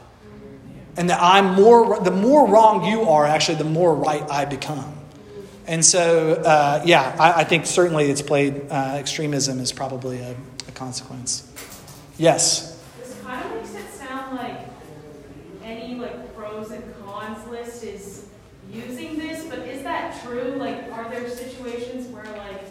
And 0.97 1.09
that 1.09 1.19
I'm 1.21 1.55
more, 1.55 1.99
the 2.01 2.11
more 2.11 2.47
wrong 2.47 2.83
you 2.83 3.03
are, 3.03 3.25
actually, 3.25 3.55
the 3.55 3.63
more 3.63 3.95
right 3.95 4.29
I 4.29 4.43
become. 4.43 4.97
And 5.71 5.85
so, 5.85 6.33
uh, 6.33 6.83
yeah, 6.83 7.15
I, 7.17 7.31
I, 7.31 7.43
think 7.45 7.65
certainly 7.65 8.11
it's 8.11 8.21
played, 8.21 8.69
uh, 8.69 8.95
extremism 8.95 9.61
is 9.61 9.71
probably 9.71 10.19
a, 10.19 10.35
a 10.67 10.71
consequence. 10.73 11.49
Yes? 12.17 12.77
This 12.99 13.17
kind 13.21 13.45
of 13.45 13.55
makes 13.55 13.73
it 13.75 13.89
sound 13.93 14.35
like 14.35 14.67
any 15.63 15.95
like 15.95 16.35
pros 16.35 16.71
and 16.71 16.83
cons 17.05 17.47
list 17.47 17.85
is 17.85 18.25
using 18.69 19.17
this, 19.17 19.45
but 19.45 19.59
is 19.59 19.81
that 19.83 20.21
true? 20.25 20.55
Like, 20.57 20.91
are 20.91 21.09
there 21.09 21.29
situations 21.29 22.05
where 22.07 22.25
like 22.25 22.65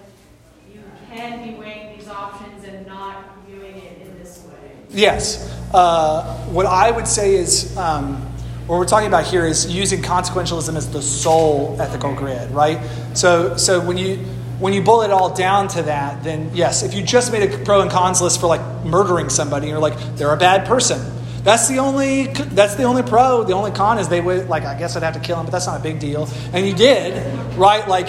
you 0.70 0.82
can 1.08 1.48
be 1.48 1.54
weighing 1.58 1.96
these 1.96 2.06
options 2.06 2.64
and 2.64 2.86
not 2.86 3.24
viewing 3.46 3.76
it 3.76 4.02
in 4.02 4.18
this 4.18 4.44
way? 4.44 4.72
Yes. 4.90 5.50
Uh, 5.72 6.36
what 6.48 6.66
I 6.66 6.90
would 6.90 7.08
say 7.08 7.36
is, 7.36 7.74
um, 7.78 8.29
what 8.66 8.78
we're 8.78 8.86
talking 8.86 9.08
about 9.08 9.24
here 9.24 9.46
is 9.46 9.72
using 9.72 10.00
consequentialism 10.00 10.76
as 10.76 10.90
the 10.90 11.02
sole 11.02 11.76
ethical 11.80 12.14
grid, 12.14 12.50
right? 12.50 12.78
So, 13.14 13.56
so 13.56 13.80
when 13.80 13.96
you 13.96 14.16
when 14.60 14.74
you 14.74 14.82
boil 14.82 15.00
it 15.02 15.10
all 15.10 15.34
down 15.34 15.68
to 15.68 15.82
that, 15.82 16.22
then 16.22 16.50
yes, 16.54 16.82
if 16.82 16.92
you 16.92 17.02
just 17.02 17.32
made 17.32 17.50
a 17.50 17.58
pro 17.64 17.80
and 17.80 17.90
cons 17.90 18.20
list 18.20 18.40
for 18.40 18.46
like 18.46 18.60
murdering 18.84 19.30
somebody, 19.30 19.68
you're 19.68 19.78
like 19.78 19.98
they're 20.16 20.32
a 20.32 20.36
bad 20.36 20.66
person. 20.66 21.00
That's 21.42 21.68
the 21.68 21.78
only 21.78 22.26
that's 22.26 22.74
the 22.74 22.82
only 22.82 23.02
pro. 23.02 23.44
The 23.44 23.54
only 23.54 23.70
con 23.70 23.98
is 23.98 24.08
they 24.08 24.20
would 24.20 24.48
like 24.48 24.64
I 24.64 24.78
guess 24.78 24.96
I'd 24.96 25.02
have 25.02 25.14
to 25.14 25.20
kill 25.20 25.38
him, 25.38 25.46
but 25.46 25.52
that's 25.52 25.66
not 25.66 25.80
a 25.80 25.82
big 25.82 25.98
deal. 25.98 26.28
And 26.52 26.66
you 26.66 26.74
did, 26.74 27.14
right? 27.56 27.88
Like 27.88 28.08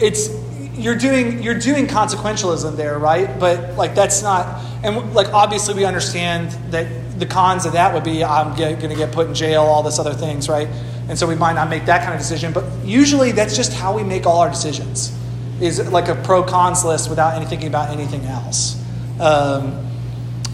it's 0.00 0.30
you're 0.74 0.96
doing 0.96 1.42
you're 1.42 1.58
doing 1.58 1.86
consequentialism 1.86 2.76
there, 2.76 2.98
right? 2.98 3.38
But 3.38 3.76
like 3.76 3.94
that's 3.94 4.22
not 4.22 4.64
and 4.82 5.14
like 5.14 5.32
obviously 5.32 5.74
we 5.74 5.84
understand 5.84 6.50
that 6.72 7.18
the 7.20 7.26
cons 7.26 7.66
of 7.66 7.74
that 7.74 7.92
would 7.92 8.04
be 8.04 8.24
I'm 8.24 8.56
going 8.56 8.78
to 8.78 8.94
get 8.94 9.12
put 9.12 9.28
in 9.28 9.34
jail, 9.34 9.62
all 9.62 9.82
this 9.82 9.98
other 9.98 10.14
things, 10.14 10.48
right? 10.48 10.68
And 11.08 11.18
so 11.18 11.26
we 11.26 11.34
might 11.34 11.54
not 11.54 11.68
make 11.68 11.86
that 11.86 12.02
kind 12.02 12.14
of 12.14 12.20
decision, 12.20 12.52
but 12.52 12.64
usually 12.84 13.32
that's 13.32 13.56
just 13.56 13.72
how 13.72 13.96
we 13.96 14.02
make 14.02 14.26
all 14.26 14.38
our 14.38 14.48
decisions. 14.48 15.16
Is 15.60 15.90
like 15.90 16.08
a 16.08 16.14
pro 16.14 16.42
cons 16.42 16.84
list 16.84 17.10
without 17.10 17.34
any 17.34 17.44
thinking 17.44 17.68
about 17.68 17.90
anything 17.90 18.24
else. 18.24 18.82
Um, 19.20 19.86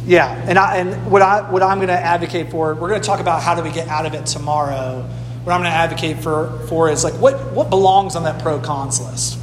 yeah, 0.05 0.33
and 0.49 0.59
I, 0.59 0.79
and 0.79 1.11
what 1.11 1.23
I 1.23 1.49
what 1.49 1.63
I'm 1.63 1.79
going 1.79 1.89
to 1.89 1.95
advocate 1.95 2.51
for, 2.51 2.75
we're 2.75 2.89
going 2.89 3.01
to 3.01 3.07
talk 3.07 3.21
about 3.21 3.43
how 3.43 3.55
do 3.55 3.63
we 3.63 3.71
get 3.71 3.87
out 3.87 4.07
of 4.07 4.15
it 4.15 4.27
tomorrow. 4.27 5.03
What 5.45 5.53
I'm 5.53 5.61
going 5.61 5.71
to 5.71 5.77
advocate 5.77 6.19
for 6.19 6.59
for 6.69 6.91
is 6.91 7.05
like 7.05 7.15
what 7.15 7.53
what 7.53 7.71
belongs 7.71 8.17
on 8.17 8.25
that 8.25 8.43
pro 8.43 8.59
cons 8.59 9.01
list, 9.01 9.39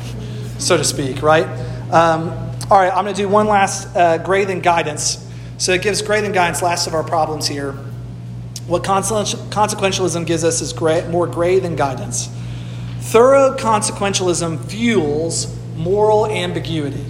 so 0.60 0.76
to 0.76 0.84
speak, 0.84 1.22
right? 1.22 1.48
Um, 1.92 2.53
all 2.74 2.80
right, 2.80 2.92
I'm 2.92 3.04
going 3.04 3.16
to 3.16 3.22
do 3.22 3.30
one 3.30 3.46
last 3.46 3.96
uh, 3.96 4.18
gray 4.18 4.46
than 4.46 4.60
guidance. 4.60 5.24
So 5.60 5.74
it 5.74 5.84
gives 5.84 6.02
gray 6.02 6.22
than 6.22 6.32
guidance. 6.32 6.64
Last 6.64 6.88
of 6.88 6.96
our 6.96 7.04
problems 7.04 7.48
here. 7.48 7.74
What 8.66 8.82
consequentialism 8.82 10.26
gives 10.26 10.44
us 10.44 10.60
is 10.60 10.74
gray, 10.74 11.08
more 11.08 11.28
gray 11.28 11.60
than 11.60 11.76
guidance. 11.76 12.30
Thorough 13.00 13.56
consequentialism 13.56 14.66
fuels 14.66 15.56
moral 15.76 16.26
ambiguity. 16.26 17.06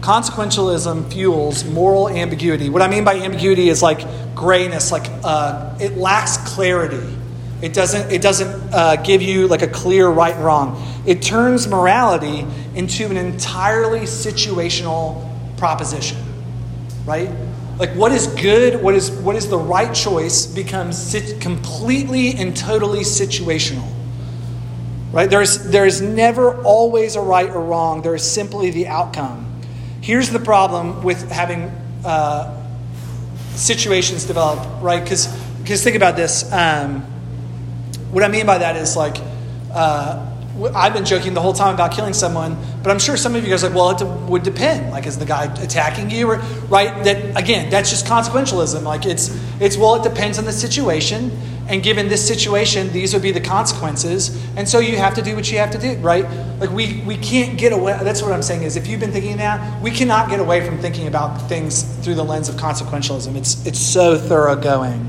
Consequentialism 0.00 1.12
fuels 1.12 1.64
moral 1.66 2.08
ambiguity. 2.08 2.70
What 2.70 2.80
I 2.80 2.88
mean 2.88 3.04
by 3.04 3.16
ambiguity 3.16 3.68
is 3.68 3.82
like 3.82 4.34
grayness, 4.34 4.90
like 4.90 5.10
uh, 5.22 5.76
it 5.78 5.98
lacks 5.98 6.38
clarity. 6.54 7.15
It 7.62 7.72
doesn't, 7.72 8.12
it 8.12 8.20
doesn't 8.20 8.74
uh, 8.74 8.96
give 8.96 9.22
you 9.22 9.48
like 9.48 9.62
a 9.62 9.68
clear 9.68 10.08
right 10.08 10.34
and 10.34 10.44
wrong. 10.44 10.82
It 11.06 11.22
turns 11.22 11.66
morality 11.66 12.44
into 12.74 13.06
an 13.06 13.16
entirely 13.16 14.00
situational 14.00 15.26
proposition, 15.56 16.18
right? 17.06 17.30
Like 17.78 17.90
what 17.90 18.12
is 18.12 18.26
good, 18.26 18.82
what 18.82 18.94
is, 18.94 19.10
what 19.10 19.36
is 19.36 19.48
the 19.48 19.58
right 19.58 19.94
choice 19.94 20.46
becomes 20.46 20.98
sit- 20.98 21.40
completely 21.40 22.34
and 22.34 22.54
totally 22.54 23.00
situational. 23.00 23.90
Right? 25.12 25.30
There's, 25.30 25.64
there's 25.64 26.02
never 26.02 26.62
always 26.62 27.16
a 27.16 27.22
right 27.22 27.48
or 27.48 27.62
wrong. 27.62 28.02
There 28.02 28.14
is 28.14 28.30
simply 28.30 28.70
the 28.70 28.88
outcome. 28.88 29.62
Here's 30.02 30.28
the 30.28 30.38
problem 30.38 31.02
with 31.02 31.30
having 31.30 31.70
uh, 32.04 32.66
situations 33.54 34.24
develop, 34.24 34.82
right? 34.82 35.02
Because 35.02 35.26
think 35.64 35.96
about 35.96 36.16
this. 36.16 36.52
Um, 36.52 37.06
what 38.16 38.24
I 38.24 38.28
mean 38.28 38.46
by 38.46 38.56
that 38.56 38.76
is 38.76 38.96
like, 38.96 39.18
uh, 39.74 40.26
I've 40.74 40.94
been 40.94 41.04
joking 41.04 41.34
the 41.34 41.42
whole 41.42 41.52
time 41.52 41.74
about 41.74 41.92
killing 41.92 42.14
someone, 42.14 42.56
but 42.82 42.90
I'm 42.90 42.98
sure 42.98 43.14
some 43.14 43.34
of 43.34 43.44
you 43.44 43.50
guys 43.50 43.62
are 43.62 43.68
like, 43.68 43.76
well, 43.76 43.90
it 43.90 44.30
would 44.30 44.42
depend. 44.42 44.90
Like, 44.90 45.04
is 45.06 45.18
the 45.18 45.26
guy 45.26 45.52
attacking 45.62 46.10
you, 46.10 46.30
or, 46.30 46.38
right? 46.70 47.04
That 47.04 47.38
again, 47.38 47.68
that's 47.68 47.90
just 47.90 48.06
consequentialism. 48.06 48.82
Like, 48.84 49.04
it's 49.04 49.38
it's 49.60 49.76
well, 49.76 49.96
it 49.96 50.02
depends 50.02 50.38
on 50.38 50.46
the 50.46 50.52
situation, 50.54 51.30
and 51.68 51.82
given 51.82 52.08
this 52.08 52.26
situation, 52.26 52.90
these 52.90 53.12
would 53.12 53.20
be 53.20 53.32
the 53.32 53.40
consequences, 53.42 54.34
and 54.56 54.66
so 54.66 54.78
you 54.78 54.96
have 54.96 55.14
to 55.16 55.20
do 55.20 55.36
what 55.36 55.52
you 55.52 55.58
have 55.58 55.72
to 55.72 55.78
do, 55.78 55.96
right? 55.96 56.24
Like, 56.58 56.70
we 56.70 57.02
we 57.02 57.18
can't 57.18 57.58
get 57.58 57.74
away. 57.74 57.98
That's 58.02 58.22
what 58.22 58.32
I'm 58.32 58.40
saying 58.42 58.62
is, 58.62 58.76
if 58.76 58.86
you've 58.86 59.00
been 59.00 59.12
thinking 59.12 59.36
that, 59.36 59.82
we 59.82 59.90
cannot 59.90 60.30
get 60.30 60.40
away 60.40 60.66
from 60.66 60.78
thinking 60.78 61.06
about 61.06 61.50
things 61.50 61.82
through 62.02 62.14
the 62.14 62.24
lens 62.24 62.48
of 62.48 62.54
consequentialism. 62.54 63.36
It's 63.36 63.66
it's 63.66 63.78
so 63.78 64.16
thoroughgoing. 64.16 65.04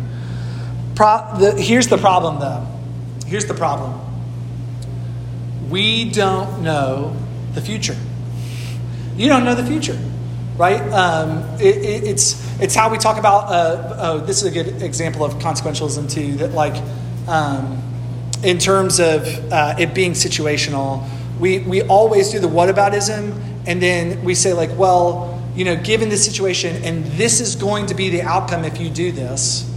Pro, 0.96 1.22
the, 1.40 1.54
here's 1.54 1.88
the 1.88 1.98
problem, 1.98 2.42
though. 2.42 2.77
Here's 3.28 3.46
the 3.46 3.54
problem 3.54 4.00
we 5.70 6.10
don't 6.10 6.64
know 6.64 7.16
the 7.54 7.62
future. 7.62 7.96
You 9.18 9.28
don't 9.28 9.44
know 9.44 9.54
the 9.56 9.66
future, 9.66 10.00
right? 10.56 10.82
Um, 10.94 11.40
it, 11.60 11.76
it, 11.76 12.04
it's 12.06 12.62
it's 12.62 12.74
how 12.74 12.90
we 12.90 12.98
talk 12.98 13.18
about. 13.18 13.52
Uh, 13.52 13.96
oh, 14.00 14.20
this 14.20 14.42
is 14.42 14.44
a 14.44 14.52
good 14.52 14.82
example 14.82 15.26
of 15.26 15.34
consequentialism 15.36 16.10
too. 16.10 16.38
That 16.38 16.54
like, 16.54 16.82
um, 17.28 17.82
in 18.44 18.60
terms 18.60 19.00
of 19.00 19.28
uh, 19.52 19.76
it 19.78 19.94
being 19.94 20.14
situational, 20.14 21.06
we 21.40 21.60
we 21.60 21.82
always 21.82 22.30
do 22.30 22.40
the 22.40 22.48
whataboutism, 22.48 23.38
and 23.66 23.82
then 23.82 24.24
we 24.24 24.36
say 24.36 24.54
like, 24.54 24.70
well, 24.78 25.44
you 25.54 25.66
know, 25.66 25.76
given 25.76 26.08
this 26.08 26.24
situation, 26.24 26.82
and 26.84 27.04
this 27.18 27.42
is 27.42 27.56
going 27.56 27.88
to 27.88 27.96
be 27.96 28.10
the 28.10 28.22
outcome 28.22 28.64
if 28.64 28.80
you 28.80 28.90
do 28.90 29.12
this, 29.12 29.70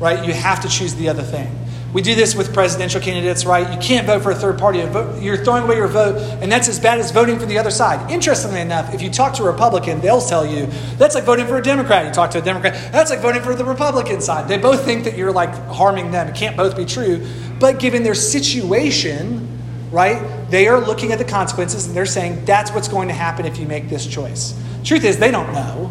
right? 0.00 0.26
You 0.26 0.32
have 0.32 0.62
to 0.62 0.68
choose 0.68 0.94
the 0.96 1.08
other 1.08 1.22
thing. 1.22 1.65
We 1.96 2.02
do 2.02 2.14
this 2.14 2.34
with 2.34 2.52
presidential 2.52 3.00
candidates, 3.00 3.46
right? 3.46 3.72
You 3.72 3.80
can't 3.80 4.06
vote 4.06 4.22
for 4.22 4.30
a 4.30 4.34
third 4.34 4.58
party. 4.58 4.80
You're 5.18 5.42
throwing 5.42 5.62
away 5.62 5.76
your 5.76 5.88
vote, 5.88 6.18
and 6.42 6.52
that's 6.52 6.68
as 6.68 6.78
bad 6.78 6.98
as 7.00 7.10
voting 7.10 7.38
for 7.38 7.46
the 7.46 7.56
other 7.56 7.70
side. 7.70 8.10
Interestingly 8.10 8.60
enough, 8.60 8.92
if 8.92 9.00
you 9.00 9.08
talk 9.08 9.32
to 9.36 9.44
a 9.44 9.50
Republican, 9.50 10.02
they'll 10.02 10.20
tell 10.20 10.44
you 10.44 10.66
that's 10.98 11.14
like 11.14 11.24
voting 11.24 11.46
for 11.46 11.56
a 11.56 11.62
Democrat. 11.62 12.04
You 12.04 12.12
talk 12.12 12.32
to 12.32 12.38
a 12.38 12.42
Democrat, 12.42 12.92
that's 12.92 13.08
like 13.08 13.20
voting 13.20 13.40
for 13.40 13.54
the 13.54 13.64
Republican 13.64 14.20
side. 14.20 14.46
They 14.46 14.58
both 14.58 14.84
think 14.84 15.04
that 15.04 15.16
you're 15.16 15.32
like 15.32 15.48
harming 15.68 16.10
them. 16.10 16.28
It 16.28 16.34
can't 16.34 16.54
both 16.54 16.76
be 16.76 16.84
true. 16.84 17.26
But 17.58 17.78
given 17.78 18.02
their 18.02 18.14
situation, 18.14 19.48
right, 19.90 20.50
they 20.50 20.68
are 20.68 20.78
looking 20.78 21.12
at 21.12 21.18
the 21.18 21.24
consequences 21.24 21.86
and 21.86 21.96
they're 21.96 22.04
saying 22.04 22.44
that's 22.44 22.72
what's 22.72 22.88
going 22.88 23.08
to 23.08 23.14
happen 23.14 23.46
if 23.46 23.56
you 23.56 23.66
make 23.66 23.88
this 23.88 24.06
choice. 24.06 24.54
Truth 24.84 25.04
is, 25.04 25.16
they 25.16 25.30
don't 25.30 25.50
know, 25.54 25.90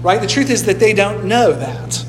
right? 0.00 0.20
The 0.20 0.28
truth 0.28 0.48
is 0.48 0.66
that 0.66 0.78
they 0.78 0.92
don't 0.92 1.24
know 1.24 1.52
that. 1.52 2.06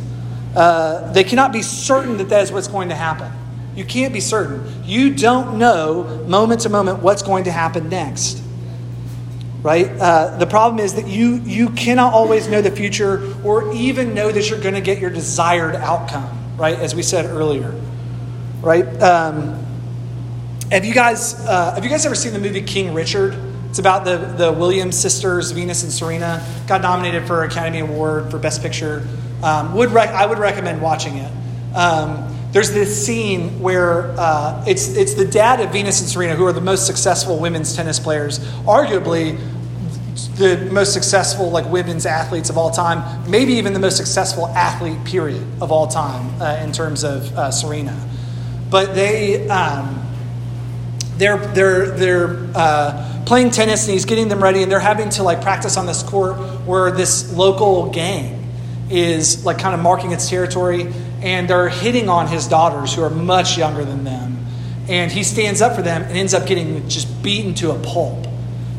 Uh, 0.55 1.11
they 1.13 1.23
cannot 1.23 1.51
be 1.51 1.61
certain 1.61 2.17
that 2.17 2.29
that 2.29 2.43
is 2.43 2.51
what's 2.51 2.67
going 2.67 2.89
to 2.89 2.95
happen. 2.95 3.31
You 3.75 3.85
can't 3.85 4.13
be 4.13 4.19
certain. 4.19 4.83
You 4.83 5.13
don't 5.15 5.57
know 5.57 6.23
moment 6.27 6.61
to 6.61 6.69
moment 6.69 7.01
what's 7.01 7.23
going 7.23 7.45
to 7.45 7.51
happen 7.51 7.89
next. 7.89 8.41
Right? 9.63 9.87
Uh, 9.87 10.37
the 10.37 10.45
problem 10.45 10.79
is 10.79 10.95
that 10.95 11.07
you, 11.07 11.35
you 11.45 11.69
cannot 11.69 12.13
always 12.13 12.47
know 12.47 12.61
the 12.61 12.69
future 12.69 13.33
or 13.43 13.73
even 13.73 14.13
know 14.13 14.31
that 14.31 14.49
you're 14.49 14.59
going 14.59 14.75
to 14.75 14.81
get 14.81 14.99
your 14.99 15.09
desired 15.09 15.75
outcome, 15.75 16.57
right? 16.57 16.77
As 16.77 16.93
we 16.93 17.01
said 17.01 17.25
earlier. 17.25 17.73
Right? 18.61 18.85
Um, 19.01 19.63
have 20.71 20.85
you 20.85 20.93
guys 20.93 21.35
uh, 21.45 21.75
have 21.75 21.83
you 21.83 21.89
guys 21.89 22.05
ever 22.05 22.15
seen 22.15 22.33
the 22.33 22.39
movie 22.39 22.61
King 22.61 22.93
Richard? 22.93 23.37
It's 23.69 23.79
about 23.79 24.05
the, 24.05 24.17
the 24.17 24.51
Williams 24.51 24.97
sisters, 24.97 25.51
Venus 25.51 25.83
and 25.83 25.91
Serena. 25.91 26.45
Got 26.67 26.81
nominated 26.81 27.27
for 27.27 27.43
Academy 27.43 27.79
Award 27.79 28.31
for 28.31 28.37
Best 28.37 28.61
Picture. 28.61 29.07
Um, 29.43 29.73
would 29.75 29.91
rec- 29.91 30.09
I 30.09 30.25
would 30.25 30.39
recommend 30.39 30.81
watching 30.81 31.17
it. 31.17 31.31
Um, 31.75 32.33
there's 32.53 32.71
this 32.71 33.05
scene 33.05 33.59
where 33.61 34.11
uh, 34.17 34.63
it's, 34.67 34.95
it's 34.95 35.15
the 35.15 35.25
dad 35.25 35.59
of 35.59 35.71
Venus 35.71 35.99
and 36.01 36.09
Serena, 36.09 36.35
who 36.35 36.45
are 36.45 36.53
the 36.53 36.61
most 36.61 36.85
successful 36.85 37.39
women's 37.39 37.75
tennis 37.75 37.99
players, 37.99 38.39
arguably 38.65 39.39
the 40.35 40.69
most 40.71 40.93
successful 40.93 41.49
like 41.49 41.65
women's 41.71 42.05
athletes 42.05 42.51
of 42.51 42.57
all 42.57 42.69
time, 42.69 43.29
maybe 43.29 43.53
even 43.53 43.73
the 43.73 43.79
most 43.79 43.97
successful 43.97 44.47
athlete 44.49 45.03
period 45.03 45.45
of 45.61 45.71
all 45.71 45.87
time 45.87 46.41
uh, 46.41 46.61
in 46.63 46.71
terms 46.71 47.03
of 47.03 47.35
uh, 47.35 47.51
Serena. 47.51 47.99
But 48.69 48.93
they 48.93 49.47
um, 49.49 50.05
they're 51.17 51.37
they're 51.37 51.87
they're 51.87 52.49
uh, 52.55 53.23
playing 53.25 53.49
tennis 53.49 53.85
and 53.85 53.93
he's 53.93 54.05
getting 54.05 54.27
them 54.27 54.41
ready 54.41 54.61
and 54.61 54.71
they're 54.71 54.79
having 54.79 55.09
to 55.09 55.23
like 55.23 55.41
practice 55.41 55.75
on 55.75 55.87
this 55.87 56.03
court 56.03 56.35
where 56.65 56.91
this 56.91 57.33
local 57.33 57.89
gang 57.89 58.42
is 58.89 59.45
like 59.45 59.59
kind 59.59 59.73
of 59.73 59.81
marking 59.81 60.11
its 60.11 60.29
territory, 60.29 60.91
and 61.21 61.49
they're 61.49 61.69
hitting 61.69 62.09
on 62.09 62.27
his 62.27 62.47
daughters 62.47 62.93
who 62.93 63.01
are 63.03 63.09
much 63.09 63.57
younger 63.57 63.85
than 63.85 64.03
them. 64.03 64.45
And 64.89 65.11
he 65.11 65.23
stands 65.23 65.61
up 65.61 65.75
for 65.75 65.81
them 65.81 66.01
and 66.01 66.17
ends 66.17 66.33
up 66.33 66.45
getting 66.45 66.87
just 66.89 67.23
beaten 67.23 67.53
to 67.55 67.71
a 67.71 67.79
pulp. 67.79 68.27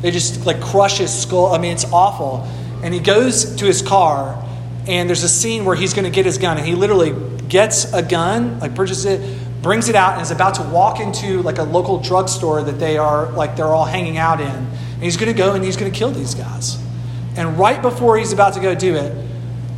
They 0.03 0.11
just 0.11 0.45
like 0.45 0.61
crush 0.61 0.99
his 0.99 1.13
skull. 1.13 1.55
I 1.55 1.59
mean, 1.59 1.73
it's 1.73 1.91
awful. 1.91 2.47
And 2.83 2.93
he 2.93 3.01
goes 3.01 3.57
to 3.57 3.65
his 3.65 3.81
car, 3.81 4.45
and 4.87 5.09
there's 5.09 5.23
a 5.23 5.29
scene 5.29 5.65
where 5.65 5.75
he's 5.75 5.95
going 5.95 6.05
to 6.05 6.11
get 6.11 6.27
his 6.27 6.37
gun, 6.37 6.59
and 6.59 6.67
he 6.67 6.75
literally 6.75 7.15
gets 7.49 7.91
a 7.93 8.03
gun, 8.03 8.61
like 8.61 8.75
purchases 8.75 9.07
it, 9.07 9.63
brings 9.63 9.89
it 9.89 9.95
out, 9.95 10.13
and 10.13 10.23
is 10.23 10.31
about 10.31 10.57
to 10.57 10.63
walk 10.63 11.01
into 11.01 11.41
like 11.43 11.57
a 11.57 11.63
local 11.63 11.99
drugstore 11.99 12.63
that 12.63 12.79
they 12.79 12.99
are 12.99 13.33
like 13.33 13.57
they're 13.57 13.67
all 13.67 13.87
hanging 13.87 14.19
out 14.19 14.41
in. 14.41 14.47
And 14.47 15.03
he's 15.03 15.17
going 15.17 15.33
to 15.33 15.37
go 15.37 15.55
and 15.55 15.65
he's 15.65 15.79
going 15.79 15.91
to 15.91 15.99
kill 15.99 16.11
these 16.11 16.35
guys. 16.35 16.79
And 17.37 17.59
right 17.59 17.81
before 17.81 18.19
he's 18.19 18.33
about 18.33 18.55
to 18.55 18.61
go 18.61 18.75
do 18.75 18.95
it, 18.95 19.13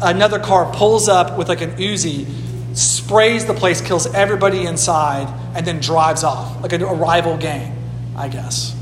another 0.03 0.39
car 0.39 0.73
pulls 0.73 1.09
up 1.09 1.39
with 1.39 1.49
like 1.49 1.61
an 1.61 1.73
Uzi, 1.73 2.27
sprays 2.77 3.47
the 3.47 3.55
place, 3.55 3.81
kills 3.81 4.07
everybody 4.15 4.67
inside, 4.67 5.29
and 5.55 5.67
then 5.67 5.81
drives 5.81 6.25
off 6.25 6.63
like 6.63 6.73
a, 6.73 6.79
rival 6.79 7.37
gang, 7.37 7.77
I 8.17 8.29
guess. 8.29 8.75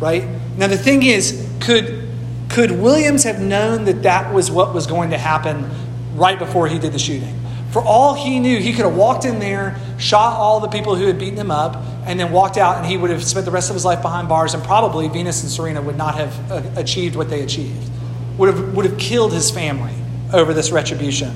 Right? 0.00 0.26
Now 0.56 0.66
the 0.66 0.76
thing 0.76 1.02
is, 1.02 1.48
could 1.60 2.02
could 2.50 2.70
Williams 2.70 3.24
have 3.24 3.40
known 3.40 3.86
that 3.86 4.02
that 4.02 4.32
was 4.32 4.50
what 4.50 4.74
was 4.74 4.86
going 4.86 5.10
to 5.10 5.18
happen 5.18 5.68
right 6.14 6.38
before 6.38 6.68
he 6.68 6.78
did 6.78 6.92
the 6.92 6.98
shooting? 6.98 7.34
For 7.72 7.82
all 7.82 8.14
he 8.14 8.38
knew, 8.38 8.60
he 8.60 8.72
could 8.72 8.84
have 8.84 8.94
walked 8.94 9.24
in 9.24 9.40
there, 9.40 9.76
shot 9.98 10.34
all 10.34 10.60
the 10.60 10.68
people 10.68 10.94
who 10.94 11.06
had 11.06 11.18
beaten 11.18 11.38
him 11.38 11.50
up, 11.50 11.74
and 12.06 12.20
then 12.20 12.30
walked 12.30 12.56
out, 12.56 12.76
and 12.76 12.86
he 12.86 12.96
would 12.96 13.10
have 13.10 13.24
spent 13.24 13.44
the 13.44 13.50
rest 13.50 13.70
of 13.70 13.74
his 13.74 13.84
life 13.84 14.02
behind 14.02 14.28
bars, 14.28 14.54
and 14.54 14.62
probably 14.62 15.08
Venus 15.08 15.42
and 15.42 15.50
Serena 15.50 15.82
would 15.82 15.96
not 15.96 16.14
have 16.14 16.52
uh, 16.52 16.62
achieved 16.76 17.16
what 17.16 17.28
they 17.28 17.42
achieved. 17.42 17.90
Would 18.38 18.54
have, 18.54 18.74
would 18.76 18.84
have 18.84 18.98
killed 18.98 19.32
his 19.32 19.50
family 19.50 19.94
over 20.34 20.52
this 20.52 20.72
retribution, 20.72 21.32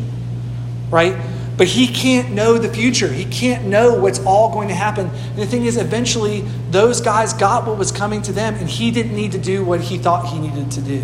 right? 0.90 1.16
But 1.56 1.66
he 1.66 1.88
can't 1.88 2.32
know 2.32 2.58
the 2.58 2.68
future. 2.68 3.08
He 3.08 3.24
can't 3.24 3.66
know 3.66 3.94
what's 3.94 4.20
all 4.20 4.52
going 4.52 4.68
to 4.68 4.74
happen. 4.74 5.08
And 5.08 5.38
the 5.38 5.46
thing 5.46 5.64
is, 5.64 5.76
eventually, 5.76 6.42
those 6.70 7.00
guys 7.00 7.32
got 7.32 7.66
what 7.66 7.78
was 7.78 7.90
coming 7.90 8.22
to 8.22 8.32
them, 8.32 8.54
and 8.54 8.68
he 8.68 8.90
didn't 8.90 9.14
need 9.14 9.32
to 9.32 9.38
do 9.38 9.64
what 9.64 9.80
he 9.80 9.98
thought 9.98 10.26
he 10.26 10.38
needed 10.38 10.70
to 10.72 10.80
do. 10.80 11.00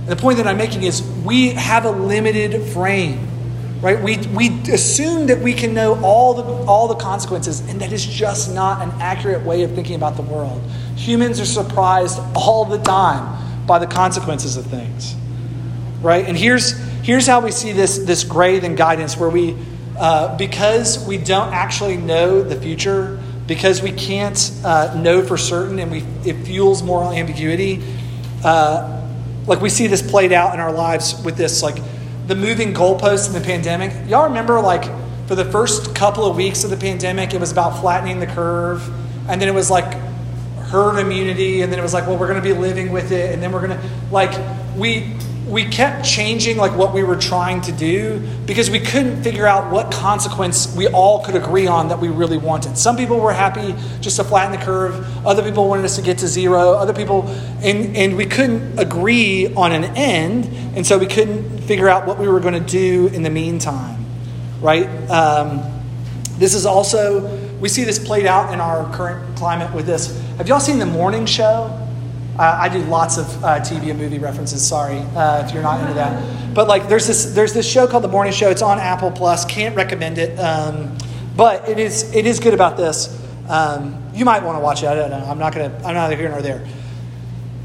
And 0.00 0.08
the 0.08 0.16
point 0.16 0.38
that 0.38 0.46
I'm 0.46 0.56
making 0.56 0.82
is 0.82 1.02
we 1.24 1.50
have 1.50 1.84
a 1.84 1.90
limited 1.90 2.62
frame, 2.72 3.28
right? 3.80 4.00
We, 4.00 4.18
we 4.18 4.48
assume 4.72 5.28
that 5.28 5.38
we 5.38 5.52
can 5.52 5.72
know 5.72 6.02
all 6.02 6.34
the, 6.34 6.42
all 6.42 6.88
the 6.88 6.96
consequences, 6.96 7.60
and 7.60 7.80
that 7.80 7.92
is 7.92 8.04
just 8.04 8.52
not 8.52 8.82
an 8.82 8.90
accurate 9.00 9.44
way 9.44 9.62
of 9.62 9.72
thinking 9.72 9.94
about 9.94 10.16
the 10.16 10.22
world. 10.22 10.62
Humans 10.96 11.40
are 11.40 11.46
surprised 11.46 12.20
all 12.34 12.64
the 12.64 12.78
time 12.78 13.66
by 13.66 13.78
the 13.78 13.86
consequences 13.86 14.56
of 14.56 14.66
things 14.66 15.14
right? 16.04 16.26
And 16.28 16.36
here's, 16.36 16.72
here's 17.04 17.26
how 17.26 17.40
we 17.40 17.50
see 17.50 17.72
this, 17.72 17.98
this 17.98 18.24
grade 18.24 18.64
and 18.64 18.78
guidance 18.78 19.14
where 19.14 19.28
we, 19.28 19.54
uh, 19.98 20.36
because 20.38 21.06
we 21.06 21.18
don't 21.18 21.52
actually 21.52 21.98
know 21.98 22.42
the 22.42 22.56
future, 22.56 23.20
because 23.46 23.82
we 23.82 23.92
can't 23.92 24.50
uh, 24.64 24.98
know 24.98 25.22
for 25.22 25.36
certain 25.36 25.78
and 25.78 25.92
we, 25.92 26.02
it 26.24 26.34
fuels 26.46 26.82
moral 26.82 27.12
ambiguity, 27.12 27.82
uh, 28.42 29.02
like 29.46 29.60
we 29.60 29.68
see 29.68 29.86
this 29.86 30.00
played 30.00 30.32
out 30.32 30.54
in 30.54 30.60
our 30.60 30.72
lives 30.72 31.22
with 31.22 31.36
this, 31.36 31.62
like 31.62 31.76
the 32.26 32.34
moving 32.34 32.72
goalposts 32.72 33.26
in 33.26 33.34
the 33.34 33.46
pandemic. 33.46 33.92
Y'all 34.08 34.24
remember, 34.24 34.58
like, 34.62 34.84
for 35.28 35.34
the 35.34 35.44
first 35.44 35.94
couple 35.94 36.24
of 36.24 36.36
weeks 36.36 36.64
of 36.64 36.70
the 36.70 36.76
pandemic, 36.76 37.34
it 37.34 37.40
was 37.40 37.52
about 37.52 37.80
flattening 37.80 38.18
the 38.18 38.26
curve, 38.26 38.82
and 39.28 39.42
then 39.42 39.48
it 39.48 39.54
was 39.54 39.70
like 39.70 39.92
herd 40.68 40.98
immunity, 40.98 41.60
and 41.60 41.70
then 41.70 41.78
it 41.78 41.82
was 41.82 41.92
like, 41.92 42.06
well, 42.06 42.16
we're 42.16 42.28
going 42.28 42.42
to 42.42 42.48
be 42.48 42.54
living 42.54 42.92
with 42.92 43.12
it, 43.12 43.34
and 43.34 43.42
then 43.42 43.52
we're 43.52 43.66
going 43.66 43.78
to, 43.78 43.90
like, 44.10 44.32
we 44.74 45.14
we 45.46 45.66
kept 45.66 46.06
changing 46.06 46.56
like 46.56 46.74
what 46.76 46.94
we 46.94 47.02
were 47.02 47.16
trying 47.16 47.60
to 47.62 47.72
do 47.72 48.18
because 48.46 48.70
we 48.70 48.80
couldn't 48.80 49.22
figure 49.22 49.46
out 49.46 49.70
what 49.70 49.92
consequence 49.92 50.74
we 50.74 50.88
all 50.88 51.22
could 51.22 51.34
agree 51.34 51.66
on 51.66 51.88
that 51.88 51.98
we 51.98 52.08
really 52.08 52.38
wanted. 52.38 52.78
Some 52.78 52.96
people 52.96 53.20
were 53.20 53.32
happy 53.32 53.74
just 54.00 54.16
to 54.16 54.24
flatten 54.24 54.58
the 54.58 54.64
curve. 54.64 55.26
Other 55.26 55.42
people 55.42 55.68
wanted 55.68 55.84
us 55.84 55.96
to 55.96 56.02
get 56.02 56.18
to 56.18 56.28
zero. 56.28 56.72
Other 56.72 56.94
people, 56.94 57.28
and, 57.62 57.94
and 57.94 58.16
we 58.16 58.24
couldn't 58.24 58.78
agree 58.78 59.52
on 59.54 59.72
an 59.72 59.84
end. 59.96 60.46
And 60.76 60.86
so 60.86 60.96
we 60.96 61.06
couldn't 61.06 61.60
figure 61.60 61.88
out 61.88 62.06
what 62.06 62.18
we 62.18 62.26
were 62.26 62.40
going 62.40 62.54
to 62.54 62.60
do 62.60 63.08
in 63.08 63.22
the 63.22 63.30
meantime, 63.30 64.04
right? 64.62 64.88
Um, 65.10 65.62
this 66.38 66.54
is 66.54 66.64
also, 66.64 67.28
we 67.58 67.68
see 67.68 67.84
this 67.84 67.98
played 67.98 68.26
out 68.26 68.52
in 68.52 68.60
our 68.60 68.90
current 68.96 69.36
climate 69.36 69.74
with 69.74 69.84
this. 69.84 70.18
Have 70.38 70.48
y'all 70.48 70.58
seen 70.58 70.78
the 70.78 70.86
morning 70.86 71.26
show? 71.26 71.83
Uh, 72.38 72.58
I 72.62 72.68
do 72.68 72.80
lots 72.80 73.16
of 73.16 73.44
uh, 73.44 73.60
TV 73.60 73.90
and 73.90 73.98
movie 73.98 74.18
references. 74.18 74.66
Sorry 74.66 74.98
uh, 74.98 75.46
if 75.46 75.54
you're 75.54 75.62
not 75.62 75.80
into 75.80 75.94
that. 75.94 76.52
But 76.54 76.66
like, 76.66 76.88
there's 76.88 77.06
this 77.06 77.32
there's 77.32 77.52
this 77.52 77.68
show 77.68 77.86
called 77.86 78.02
The 78.02 78.08
Morning 78.08 78.32
Show. 78.32 78.50
It's 78.50 78.62
on 78.62 78.80
Apple 78.80 79.12
Plus. 79.12 79.44
Can't 79.44 79.76
recommend 79.76 80.18
it, 80.18 80.36
um, 80.38 80.96
but 81.36 81.68
it 81.68 81.78
is 81.78 82.12
it 82.12 82.26
is 82.26 82.40
good 82.40 82.52
about 82.52 82.76
this. 82.76 83.20
Um, 83.48 84.02
you 84.14 84.24
might 84.24 84.42
want 84.42 84.58
to 84.58 84.62
watch 84.62 84.82
it. 84.82 84.86
I 84.86 84.96
don't 84.96 85.10
know. 85.10 85.24
I'm 85.24 85.38
not 85.38 85.52
gonna. 85.52 85.80
I'm 85.84 85.94
neither 85.94 86.16
here 86.16 86.28
nor 86.28 86.42
there. 86.42 86.66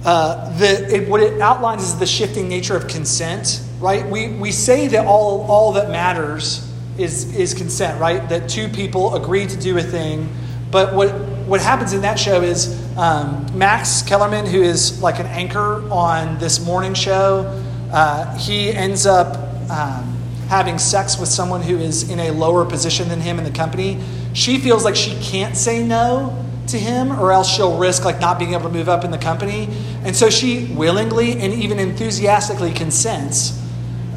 Uh, 0.05 0.55
the, 0.57 0.95
it, 0.95 1.09
what 1.09 1.21
it 1.21 1.41
outlines 1.41 1.83
is 1.83 1.97
the 1.97 2.05
shifting 2.05 2.47
nature 2.47 2.75
of 2.75 2.87
consent. 2.87 3.63
Right? 3.79 4.05
We 4.07 4.29
we 4.29 4.51
say 4.51 4.87
that 4.89 5.07
all 5.07 5.47
all 5.49 5.71
that 5.73 5.89
matters 5.89 6.71
is 6.99 7.35
is 7.35 7.55
consent. 7.55 7.99
Right? 7.99 8.29
That 8.29 8.49
two 8.49 8.69
people 8.69 9.15
agree 9.15 9.47
to 9.47 9.57
do 9.57 9.79
a 9.79 9.83
thing, 9.83 10.29
but 10.69 10.93
what 10.93 11.38
what 11.49 11.61
happens 11.61 11.93
in 11.93 12.01
that 12.01 12.19
show 12.19 12.43
is 12.43 12.79
um, 12.95 13.57
Max 13.57 14.03
Kellerman, 14.03 14.45
who 14.45 14.61
is 14.61 15.01
like 15.01 15.19
an 15.19 15.25
anchor 15.25 15.81
on 15.91 16.37
this 16.37 16.63
morning 16.63 16.93
show, 16.93 17.59
uh, 17.91 18.37
he 18.37 18.71
ends 18.71 19.07
up 19.07 19.35
um, 19.71 20.15
having 20.47 20.77
sex 20.77 21.17
with 21.19 21.27
someone 21.27 21.63
who 21.63 21.77
is 21.79 22.07
in 22.07 22.19
a 22.19 22.29
lower 22.29 22.65
position 22.65 23.09
than 23.09 23.19
him 23.19 23.39
in 23.39 23.45
the 23.45 23.51
company. 23.51 23.99
She 24.33 24.59
feels 24.59 24.85
like 24.85 24.95
she 24.95 25.19
can't 25.21 25.57
say 25.57 25.83
no 25.83 26.45
to 26.67 26.77
him 26.77 27.11
or 27.11 27.31
else 27.31 27.49
she'll 27.49 27.79
risk 27.79 28.05
like 28.05 28.19
not 28.21 28.37
being 28.37 28.53
able 28.53 28.63
to 28.63 28.69
move 28.69 28.87
up 28.87 29.03
in 29.03 29.09
the 29.09 29.17
company 29.17 29.67
and 30.03 30.15
so 30.15 30.29
she 30.29 30.65
willingly 30.75 31.31
and 31.31 31.51
even 31.51 31.79
enthusiastically 31.79 32.71
consents 32.71 33.59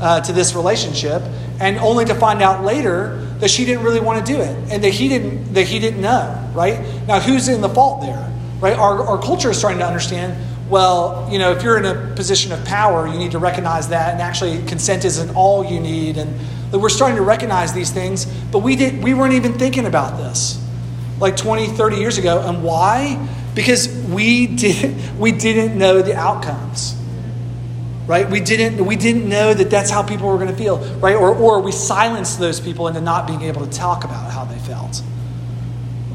uh, 0.02 0.20
to 0.20 0.34
this 0.34 0.54
relationship 0.54 1.22
and 1.60 1.78
only 1.78 2.04
to 2.04 2.14
find 2.14 2.42
out 2.42 2.62
later 2.62 3.31
that 3.42 3.50
she 3.50 3.64
didn't 3.64 3.82
really 3.82 4.00
want 4.00 4.24
to 4.24 4.32
do 4.32 4.40
it 4.40 4.56
and 4.70 4.84
that 4.84 4.94
he 4.94 5.08
didn't 5.08 5.52
that 5.52 5.66
he 5.66 5.80
didn't 5.80 6.00
know 6.00 6.50
right 6.54 6.78
now 7.08 7.18
who's 7.18 7.48
in 7.48 7.60
the 7.60 7.68
fault 7.68 8.00
there 8.00 8.32
right 8.60 8.78
our, 8.78 9.02
our 9.02 9.20
culture 9.20 9.50
is 9.50 9.60
trying 9.60 9.78
to 9.78 9.84
understand 9.84 10.32
well, 10.72 11.28
you 11.30 11.38
know, 11.38 11.52
if 11.52 11.62
you're 11.62 11.76
in 11.76 11.84
a 11.84 12.14
position 12.14 12.50
of 12.50 12.64
power, 12.64 13.06
you 13.06 13.18
need 13.18 13.32
to 13.32 13.38
recognize 13.38 13.88
that, 13.88 14.14
and 14.14 14.22
actually, 14.22 14.64
consent 14.66 15.04
isn't 15.04 15.36
all 15.36 15.62
you 15.62 15.78
need. 15.78 16.16
And 16.16 16.40
we're 16.72 16.88
starting 16.88 17.16
to 17.18 17.22
recognize 17.22 17.74
these 17.74 17.90
things, 17.90 18.24
but 18.24 18.60
we 18.60 18.74
didn't 18.74 19.02
we 19.02 19.12
weren't 19.12 19.34
even 19.34 19.58
thinking 19.58 19.84
about 19.84 20.16
this 20.16 20.58
like 21.20 21.36
20, 21.36 21.66
30 21.66 21.96
years 21.96 22.16
ago. 22.16 22.40
And 22.40 22.64
why? 22.64 23.28
Because 23.54 23.86
we 24.06 24.46
did 24.46 25.18
we 25.18 25.30
didn't 25.30 25.76
know 25.76 26.00
the 26.00 26.16
outcomes. 26.16 26.98
Right? 28.06 28.28
We 28.28 28.40
didn't 28.40 28.84
we 28.84 28.96
didn't 28.96 29.28
know 29.28 29.54
that 29.54 29.70
that's 29.70 29.90
how 29.90 30.02
people 30.02 30.28
were 30.28 30.36
going 30.36 30.48
to 30.50 30.56
feel, 30.56 30.78
right? 30.98 31.14
Or 31.14 31.34
or 31.34 31.60
we 31.60 31.70
silenced 31.70 32.40
those 32.40 32.58
people 32.60 32.88
into 32.88 33.00
not 33.00 33.26
being 33.26 33.42
able 33.42 33.64
to 33.64 33.70
talk 33.70 34.04
about 34.04 34.32
how 34.32 34.44
they 34.44 34.58
felt. 34.58 35.02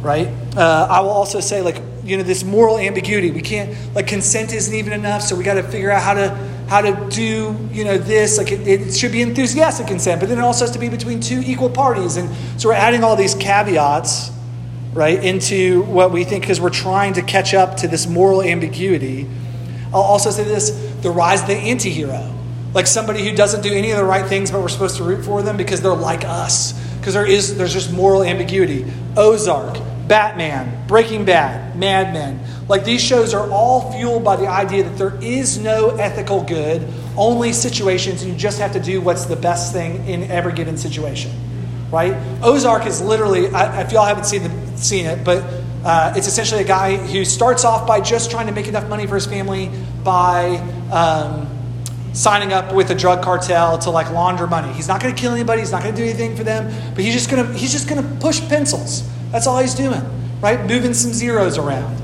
Right? 0.01 0.27
Uh, 0.55 0.87
I 0.89 0.99
will 0.99 1.09
also 1.09 1.39
say 1.39 1.61
like 1.61 1.81
you 2.07 2.17
know 2.17 2.23
this 2.23 2.43
moral 2.43 2.77
ambiguity. 2.77 3.31
We 3.31 3.41
can't 3.41 3.75
like 3.93 4.07
consent 4.07 4.53
isn't 4.53 4.73
even 4.73 4.93
enough, 4.93 5.21
so 5.21 5.35
we 5.35 5.43
got 5.43 5.55
to 5.55 5.63
figure 5.63 5.91
out 5.91 6.01
how 6.01 6.13
to 6.13 6.29
how 6.67 6.81
to 6.81 7.09
do 7.09 7.69
you 7.71 7.83
know 7.83 7.97
this. 7.97 8.37
Like 8.37 8.51
it, 8.51 8.67
it, 8.67 8.93
should 8.95 9.11
be 9.11 9.21
enthusiastic 9.21 9.87
consent, 9.87 10.19
but 10.19 10.29
then 10.29 10.37
it 10.37 10.41
also 10.41 10.65
has 10.65 10.71
to 10.71 10.79
be 10.79 10.89
between 10.89 11.19
two 11.19 11.41
equal 11.45 11.69
parties, 11.69 12.17
and 12.17 12.29
so 12.59 12.69
we're 12.69 12.75
adding 12.75 13.03
all 13.03 13.15
these 13.15 13.35
caveats 13.35 14.31
right 14.93 15.23
into 15.23 15.83
what 15.83 16.11
we 16.11 16.23
think 16.23 16.43
because 16.43 16.59
we're 16.59 16.69
trying 16.69 17.13
to 17.13 17.21
catch 17.21 17.53
up 17.53 17.77
to 17.77 17.87
this 17.87 18.07
moral 18.07 18.41
ambiguity. 18.41 19.27
I'll 19.93 20.01
also 20.01 20.31
say 20.31 20.43
this: 20.43 20.86
the 21.01 21.09
rise 21.09 21.41
of 21.41 21.47
the 21.47 21.55
anti-hero, 21.55 22.33
like 22.73 22.87
somebody 22.87 23.27
who 23.27 23.35
doesn't 23.35 23.61
do 23.61 23.73
any 23.73 23.91
of 23.91 23.97
the 23.97 24.03
right 24.03 24.25
things, 24.25 24.51
but 24.51 24.61
we're 24.61 24.67
supposed 24.67 24.97
to 24.97 25.03
root 25.03 25.23
for 25.23 25.41
them 25.41 25.57
because 25.57 25.81
they're 25.81 25.93
like 25.93 26.23
us. 26.25 26.73
Because 26.97 27.13
there 27.13 27.25
is 27.25 27.57
there's 27.57 27.73
just 27.73 27.91
moral 27.91 28.23
ambiguity. 28.23 28.85
Ozark 29.15 29.77
Batman, 30.07 30.87
Breaking 30.87 31.25
Bad, 31.25 31.77
Mad 31.77 32.13
Men. 32.13 32.39
Like 32.67 32.83
these 32.85 33.01
shows 33.01 33.33
are 33.33 33.49
all 33.49 33.91
fueled 33.93 34.23
by 34.23 34.35
the 34.35 34.47
idea 34.47 34.83
that 34.83 34.97
there 34.97 35.17
is 35.21 35.57
no 35.57 35.89
ethical 35.89 36.43
good, 36.43 36.85
only 37.15 37.53
situations, 37.53 38.21
and 38.21 38.31
you 38.31 38.37
just 38.37 38.59
have 38.59 38.73
to 38.73 38.79
do 38.79 39.01
what's 39.01 39.25
the 39.25 39.35
best 39.35 39.73
thing 39.73 40.05
in 40.07 40.23
every 40.23 40.53
given 40.53 40.77
situation. 40.77 41.31
Right? 41.91 42.13
Ozark 42.43 42.85
is 42.85 43.01
literally, 43.01 43.47
I, 43.47 43.81
if 43.81 43.93
y'all 43.93 44.05
haven't 44.05 44.25
seen, 44.25 44.43
the, 44.43 44.77
seen 44.77 45.05
it, 45.05 45.23
but 45.23 45.43
uh, 45.85 46.13
it's 46.17 46.27
essentially 46.27 46.61
a 46.61 46.67
guy 46.67 46.97
who 46.97 47.23
starts 47.23 47.63
off 47.63 47.87
by 47.87 48.01
just 48.01 48.29
trying 48.29 48.47
to 48.47 48.51
make 48.51 48.67
enough 48.67 48.89
money 48.89 49.07
for 49.07 49.15
his 49.15 49.25
family 49.25 49.71
by 50.03 50.61
um, 50.91 51.47
signing 52.13 52.53
up 52.53 52.73
with 52.73 52.89
a 52.89 52.95
drug 52.95 53.23
cartel 53.23 53.77
to 53.79 53.89
like 53.89 54.09
launder 54.11 54.47
money. 54.47 54.73
He's 54.73 54.87
not 54.87 55.01
going 55.01 55.13
to 55.13 55.19
kill 55.19 55.33
anybody. 55.33 55.61
He's 55.61 55.71
not 55.71 55.83
going 55.83 55.95
to 55.95 56.01
do 56.01 56.07
anything 56.07 56.35
for 56.35 56.43
them, 56.43 56.73
but 56.95 57.03
he's 57.03 57.13
just 57.13 57.29
going 57.29 57.45
to 57.45 57.53
he's 57.53 57.71
just 57.71 57.87
going 57.87 58.01
to 58.01 58.15
push 58.19 58.39
pencils 58.47 59.03
that's 59.31 59.47
all 59.47 59.59
he's 59.59 59.75
doing, 59.75 60.01
right? 60.41 60.65
Moving 60.65 60.93
some 60.93 61.13
zeros 61.13 61.57
around. 61.57 62.01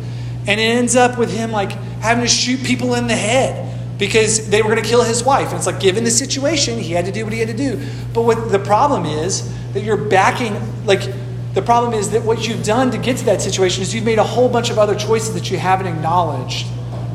And 0.48 0.60
it 0.60 0.64
ends 0.64 0.96
up 0.96 1.18
with 1.18 1.32
him 1.32 1.52
like 1.52 1.72
having 2.02 2.24
to 2.24 2.30
shoot 2.30 2.64
people 2.64 2.96
in 2.96 3.08
the 3.08 3.16
head 3.16 3.70
because 3.98 4.50
they 4.50 4.62
were 4.62 4.70
going 4.70 4.84
to 4.84 4.88
kill 4.88 5.04
his 5.04 5.24
wife. 5.24 5.48
And 5.50 5.58
it's 5.58 5.66
like, 5.66 5.80
given 5.80 6.04
the 6.04 6.12
situation, 6.12 6.78
he 6.78 6.92
had 6.92 7.06
to 7.06 7.12
do 7.12 7.24
what 7.24 7.32
he 7.32 7.40
had 7.40 7.48
to 7.48 7.58
do. 7.58 7.82
But 8.14 8.24
what 8.24 8.52
the 8.52 8.60
problem 8.60 9.06
is 9.06 9.50
that 9.74 9.82
you're 9.82 9.98
backing, 9.98 10.86
like, 10.86 11.02
the 11.54 11.62
problem 11.62 11.94
is 11.94 12.10
that 12.10 12.24
what 12.24 12.48
you've 12.48 12.64
done 12.64 12.92
to 12.92 12.98
get 12.98 13.18
to 13.18 13.26
that 13.26 13.42
situation 13.42 13.84
is 13.84 13.94
you've 13.94 14.04
made 14.04 14.18
a 14.18 14.24
whole 14.24 14.50
bunch 14.50 14.70
of 14.70 14.80
other 14.80 14.96
choices 14.96 15.36
that 15.36 15.52
you 15.52 15.58
haven't 15.58 15.88
acknowledged, 15.88 16.68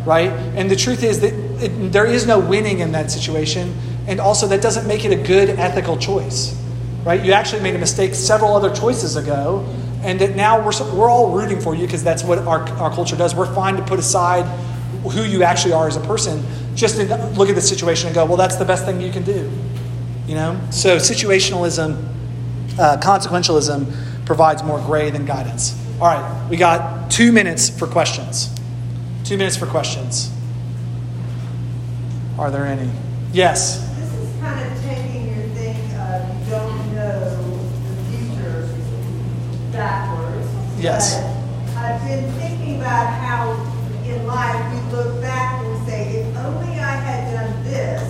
right? 0.06 0.30
And 0.30 0.70
the 0.70 0.76
truth 0.76 1.02
is 1.02 1.20
that 1.20 1.34
it, 1.60 1.92
there 1.92 2.06
is 2.06 2.26
no 2.26 2.38
winning 2.38 2.80
in 2.80 2.92
that 2.92 3.10
situation. 3.10 3.74
And 4.06 4.20
also, 4.20 4.46
that 4.48 4.62
doesn't 4.62 4.86
make 4.86 5.04
it 5.04 5.12
a 5.12 5.22
good 5.22 5.50
ethical 5.50 5.96
choice, 5.96 6.58
right? 7.04 7.22
You 7.22 7.32
actually 7.32 7.62
made 7.62 7.74
a 7.74 7.78
mistake 7.78 8.14
several 8.14 8.54
other 8.54 8.74
choices 8.74 9.16
ago 9.16 9.66
and 10.02 10.20
that 10.20 10.36
now 10.36 10.64
we're, 10.64 10.72
we're 10.94 11.10
all 11.10 11.30
rooting 11.30 11.60
for 11.60 11.74
you 11.74 11.84
because 11.86 12.04
that's 12.04 12.22
what 12.22 12.38
our, 12.38 12.68
our 12.78 12.92
culture 12.94 13.16
does. 13.16 13.34
We're 13.34 13.52
fine 13.54 13.76
to 13.76 13.82
put 13.82 13.98
aside 13.98 14.44
who 15.02 15.22
you 15.22 15.42
actually 15.42 15.72
are 15.72 15.86
as 15.86 15.96
a 15.96 16.00
person 16.00 16.44
just 16.74 16.96
to 16.96 17.04
look 17.36 17.48
at 17.48 17.54
the 17.54 17.60
situation 17.60 18.06
and 18.06 18.14
go, 18.14 18.24
well, 18.24 18.36
that's 18.36 18.56
the 18.56 18.64
best 18.64 18.84
thing 18.84 19.00
you 19.00 19.12
can 19.12 19.24
do. 19.24 19.50
You 20.26 20.34
know? 20.34 20.60
So 20.70 20.96
situationalism, 20.96 22.02
uh, 22.78 22.98
consequentialism 22.98 24.24
provides 24.24 24.62
more 24.62 24.78
gray 24.80 25.10
than 25.10 25.24
guidance. 25.26 25.76
All 26.00 26.06
right, 26.06 26.48
we 26.48 26.56
got 26.56 27.10
two 27.10 27.32
minutes 27.32 27.68
for 27.68 27.88
questions. 27.88 28.54
Two 29.24 29.36
minutes 29.36 29.56
for 29.56 29.66
questions. 29.66 30.30
Are 32.38 32.50
there 32.50 32.66
any? 32.66 32.88
Yes. 33.32 33.80
This 33.98 34.12
is 34.14 34.40
kind 34.40 34.60
of 34.70 34.82
taking 34.82 35.26
your 35.34 35.46
thing 35.56 35.76
of 35.98 36.44
you 36.44 36.50
don't 36.50 36.94
know 36.94 37.58
the 37.84 38.16
future 38.16 38.68
backwards. 39.72 40.46
Yes. 40.78 41.16
But 41.74 41.84
I've 41.84 42.06
been 42.06 42.30
thinking 42.34 42.76
about 42.80 43.06
how 43.08 43.52
in 44.04 44.26
life 44.26 44.72
we 44.72 44.96
look 44.96 45.20
back 45.20 45.64
and 45.64 45.86
say, 45.88 46.20
if 46.20 46.36
only 46.36 46.78
I 46.78 46.96
had 46.96 47.34
done 47.34 47.64
this, 47.64 48.02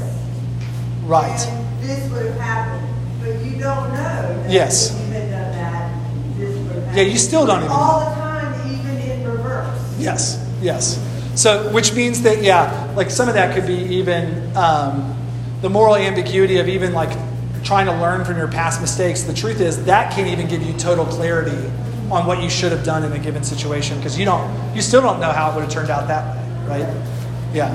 Right. 1.04 1.38
then 1.38 1.80
this 1.80 2.10
would 2.12 2.26
have 2.26 2.40
happened. 2.40 2.86
But 3.22 3.44
you 3.44 3.52
don't 3.58 3.92
know. 3.94 4.42
that 4.42 4.50
Yes. 4.50 4.90
If 4.94 5.06
you 5.06 5.12
had 5.14 5.30
done 5.30 5.52
that, 5.52 5.92
this 6.36 6.54
would 6.58 6.66
have 6.66 6.76
happened. 6.84 6.96
Yeah, 6.96 7.02
you 7.04 7.18
still 7.18 7.46
don't 7.46 7.60
even 7.60 7.70
All 7.70 8.00
the 8.00 8.14
time, 8.14 8.70
even 8.70 8.96
in 8.98 9.26
reverse. 9.26 9.94
Yes, 9.98 10.38
yes. 10.60 11.02
So, 11.34 11.70
which 11.72 11.94
means 11.94 12.22
that, 12.22 12.42
yeah, 12.42 12.87
like 12.98 13.10
some 13.12 13.28
of 13.28 13.34
that 13.34 13.54
could 13.54 13.64
be 13.66 13.76
even 13.94 14.54
um, 14.56 15.16
the 15.62 15.70
moral 15.70 15.94
ambiguity 15.94 16.58
of 16.58 16.68
even 16.68 16.92
like 16.92 17.16
trying 17.62 17.86
to 17.86 17.92
learn 17.92 18.24
from 18.24 18.36
your 18.36 18.48
past 18.48 18.80
mistakes. 18.80 19.22
The 19.22 19.32
truth 19.32 19.60
is 19.60 19.84
that 19.84 20.12
can't 20.12 20.26
even 20.26 20.48
give 20.48 20.62
you 20.64 20.72
total 20.74 21.06
clarity 21.06 21.70
on 22.10 22.26
what 22.26 22.42
you 22.42 22.50
should 22.50 22.72
have 22.72 22.84
done 22.84 23.04
in 23.04 23.12
a 23.12 23.18
given 23.18 23.44
situation 23.44 23.96
because 23.98 24.18
you 24.18 24.24
don't, 24.24 24.74
you 24.74 24.82
still 24.82 25.00
don't 25.00 25.20
know 25.20 25.30
how 25.30 25.52
it 25.52 25.54
would 25.54 25.62
have 25.64 25.72
turned 25.72 25.90
out 25.90 26.08
that 26.08 26.36
way, 26.66 26.82
right? 26.82 27.06
Yeah. 27.54 27.70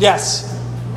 Yes. 0.00 0.52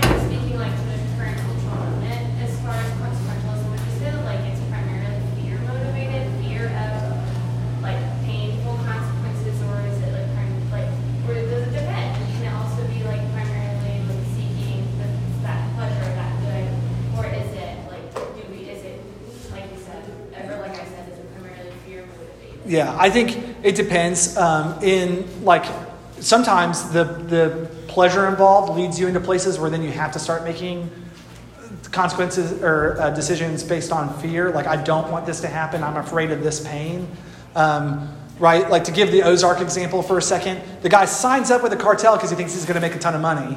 kind 0.00 0.04
of 0.16 0.22
speaking 0.24 0.56
like 0.58 0.72
to 0.72 0.84
the 0.88 0.96
current 1.18 1.36
cultural 1.44 1.76
moment, 1.76 2.40
as 2.40 2.56
far 2.62 2.72
as 2.72 2.88
consequentialism, 2.96 3.68
would 3.70 3.80
you 3.80 3.92
say 4.00 4.10
that 4.12 4.24
like 4.24 4.40
it's 4.48 4.60
primarily 4.72 5.20
fear 5.36 5.58
motivated, 5.68 6.24
fear 6.40 6.66
of 6.72 7.82
like 7.82 8.00
painful 8.24 8.76
consequences, 8.88 9.60
or 9.68 9.76
is 9.92 9.98
it 10.00 10.12
like 10.16 10.28
prim- 10.32 10.70
like, 10.72 10.88
or 11.28 11.34
does 11.34 11.68
it 11.68 11.72
depend? 11.72 12.16
Can 12.32 12.42
it 12.46 12.54
also 12.54 12.80
be 12.88 13.02
like 13.04 13.20
primarily 13.32 13.96
like 14.06 14.24
seeking 14.38 14.84
the, 15.02 15.08
that 15.42 15.60
pleasure, 15.74 16.08
that 16.14 16.32
good, 16.46 16.68
or 17.18 17.26
is 17.26 17.50
it 17.58 17.74
like 17.90 18.06
do 18.14 18.42
we? 18.52 18.68
Is 18.70 18.82
it 18.84 19.00
like 19.52 19.66
you 19.72 19.80
said, 19.82 20.04
or 20.36 20.58
like 20.62 20.72
I 20.78 20.84
said, 20.84 21.08
is 21.12 21.18
it 21.18 21.26
primarily 21.32 21.72
fear 21.84 22.04
motivated? 22.06 22.63
Yeah, 22.74 22.96
I 22.98 23.08
think 23.08 23.56
it 23.62 23.76
depends. 23.76 24.36
Um, 24.36 24.82
in 24.82 25.44
like 25.44 25.64
sometimes 26.18 26.90
the 26.90 27.04
the 27.04 27.68
pleasure 27.86 28.26
involved 28.26 28.76
leads 28.76 28.98
you 28.98 29.06
into 29.06 29.20
places 29.20 29.60
where 29.60 29.70
then 29.70 29.84
you 29.84 29.92
have 29.92 30.10
to 30.12 30.18
start 30.18 30.42
making 30.42 30.90
consequences 31.92 32.60
or 32.64 33.00
uh, 33.00 33.10
decisions 33.10 33.62
based 33.62 33.92
on 33.92 34.12
fear. 34.18 34.50
Like 34.50 34.66
I 34.66 34.82
don't 34.82 35.08
want 35.12 35.24
this 35.24 35.40
to 35.42 35.48
happen. 35.48 35.84
I'm 35.84 35.96
afraid 35.96 36.32
of 36.32 36.42
this 36.42 36.66
pain. 36.66 37.06
Um, 37.54 38.12
right? 38.40 38.68
Like 38.68 38.82
to 38.84 38.92
give 38.92 39.12
the 39.12 39.22
Ozark 39.22 39.60
example 39.60 40.02
for 40.02 40.18
a 40.18 40.22
second, 40.22 40.60
the 40.82 40.88
guy 40.88 41.04
signs 41.04 41.52
up 41.52 41.62
with 41.62 41.72
a 41.72 41.76
cartel 41.76 42.16
because 42.16 42.30
he 42.30 42.36
thinks 42.36 42.54
he's 42.54 42.66
going 42.66 42.74
to 42.74 42.80
make 42.80 42.96
a 42.96 42.98
ton 42.98 43.14
of 43.14 43.20
money, 43.20 43.56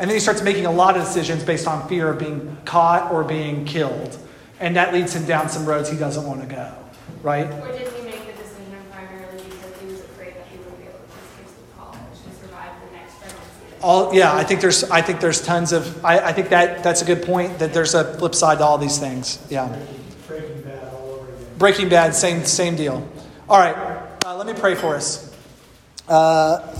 and 0.00 0.10
then 0.10 0.16
he 0.16 0.20
starts 0.20 0.42
making 0.42 0.66
a 0.66 0.72
lot 0.72 0.96
of 0.96 1.04
decisions 1.04 1.44
based 1.44 1.68
on 1.68 1.88
fear 1.88 2.08
of 2.08 2.18
being 2.18 2.56
caught 2.64 3.12
or 3.12 3.22
being 3.22 3.64
killed, 3.64 4.18
and 4.58 4.74
that 4.74 4.92
leads 4.92 5.14
him 5.14 5.24
down 5.24 5.48
some 5.48 5.64
roads 5.64 5.88
he 5.88 5.96
doesn't 5.96 6.26
want 6.26 6.40
to 6.40 6.48
go. 6.48 6.72
Right? 7.22 7.46
Or 7.46 7.72
did 7.72 7.88
he 7.92 8.02
make 8.02 8.26
the 8.26 8.32
decision 8.42 8.76
primarily 8.92 9.42
because 9.42 9.80
he 9.80 9.86
was 9.86 10.00
afraid 10.00 10.34
that 10.34 10.46
he 10.50 10.58
wouldn't 10.58 10.78
be 10.78 10.86
able 10.86 10.98
to 10.98 11.14
take 11.38 11.46
to 11.46 11.62
college 11.76 12.18
and 12.24 12.34
survive 12.38 12.70
the 12.84 12.92
next 12.92 13.18
pregnancy? 13.18 13.65
All, 13.82 14.14
yeah, 14.14 14.34
I 14.34 14.42
think 14.42 14.60
there's, 14.60 14.84
I 14.84 15.02
think 15.02 15.20
there's 15.20 15.42
tons 15.42 15.72
of, 15.72 16.04
I, 16.04 16.18
I 16.18 16.32
think 16.32 16.48
that 16.48 16.82
that's 16.82 17.02
a 17.02 17.04
good 17.04 17.22
point. 17.22 17.58
That 17.58 17.72
there's 17.72 17.94
a 17.94 18.14
flip 18.18 18.34
side 18.34 18.58
to 18.58 18.64
all 18.64 18.78
these 18.78 18.98
things. 18.98 19.38
Yeah. 19.50 19.68
Breaking 20.26 20.62
Bad 20.62 20.92
all 20.94 21.10
over 21.10 21.32
again. 21.32 21.46
Breaking 21.58 21.88
Bad, 21.88 22.14
same 22.14 22.44
same 22.44 22.74
deal. 22.76 23.06
All 23.48 23.58
right, 23.58 23.76
uh, 24.24 24.36
let 24.36 24.46
me 24.46 24.54
pray 24.54 24.74
for 24.74 24.96
us. 24.96 25.32
Uh, 26.08 26.76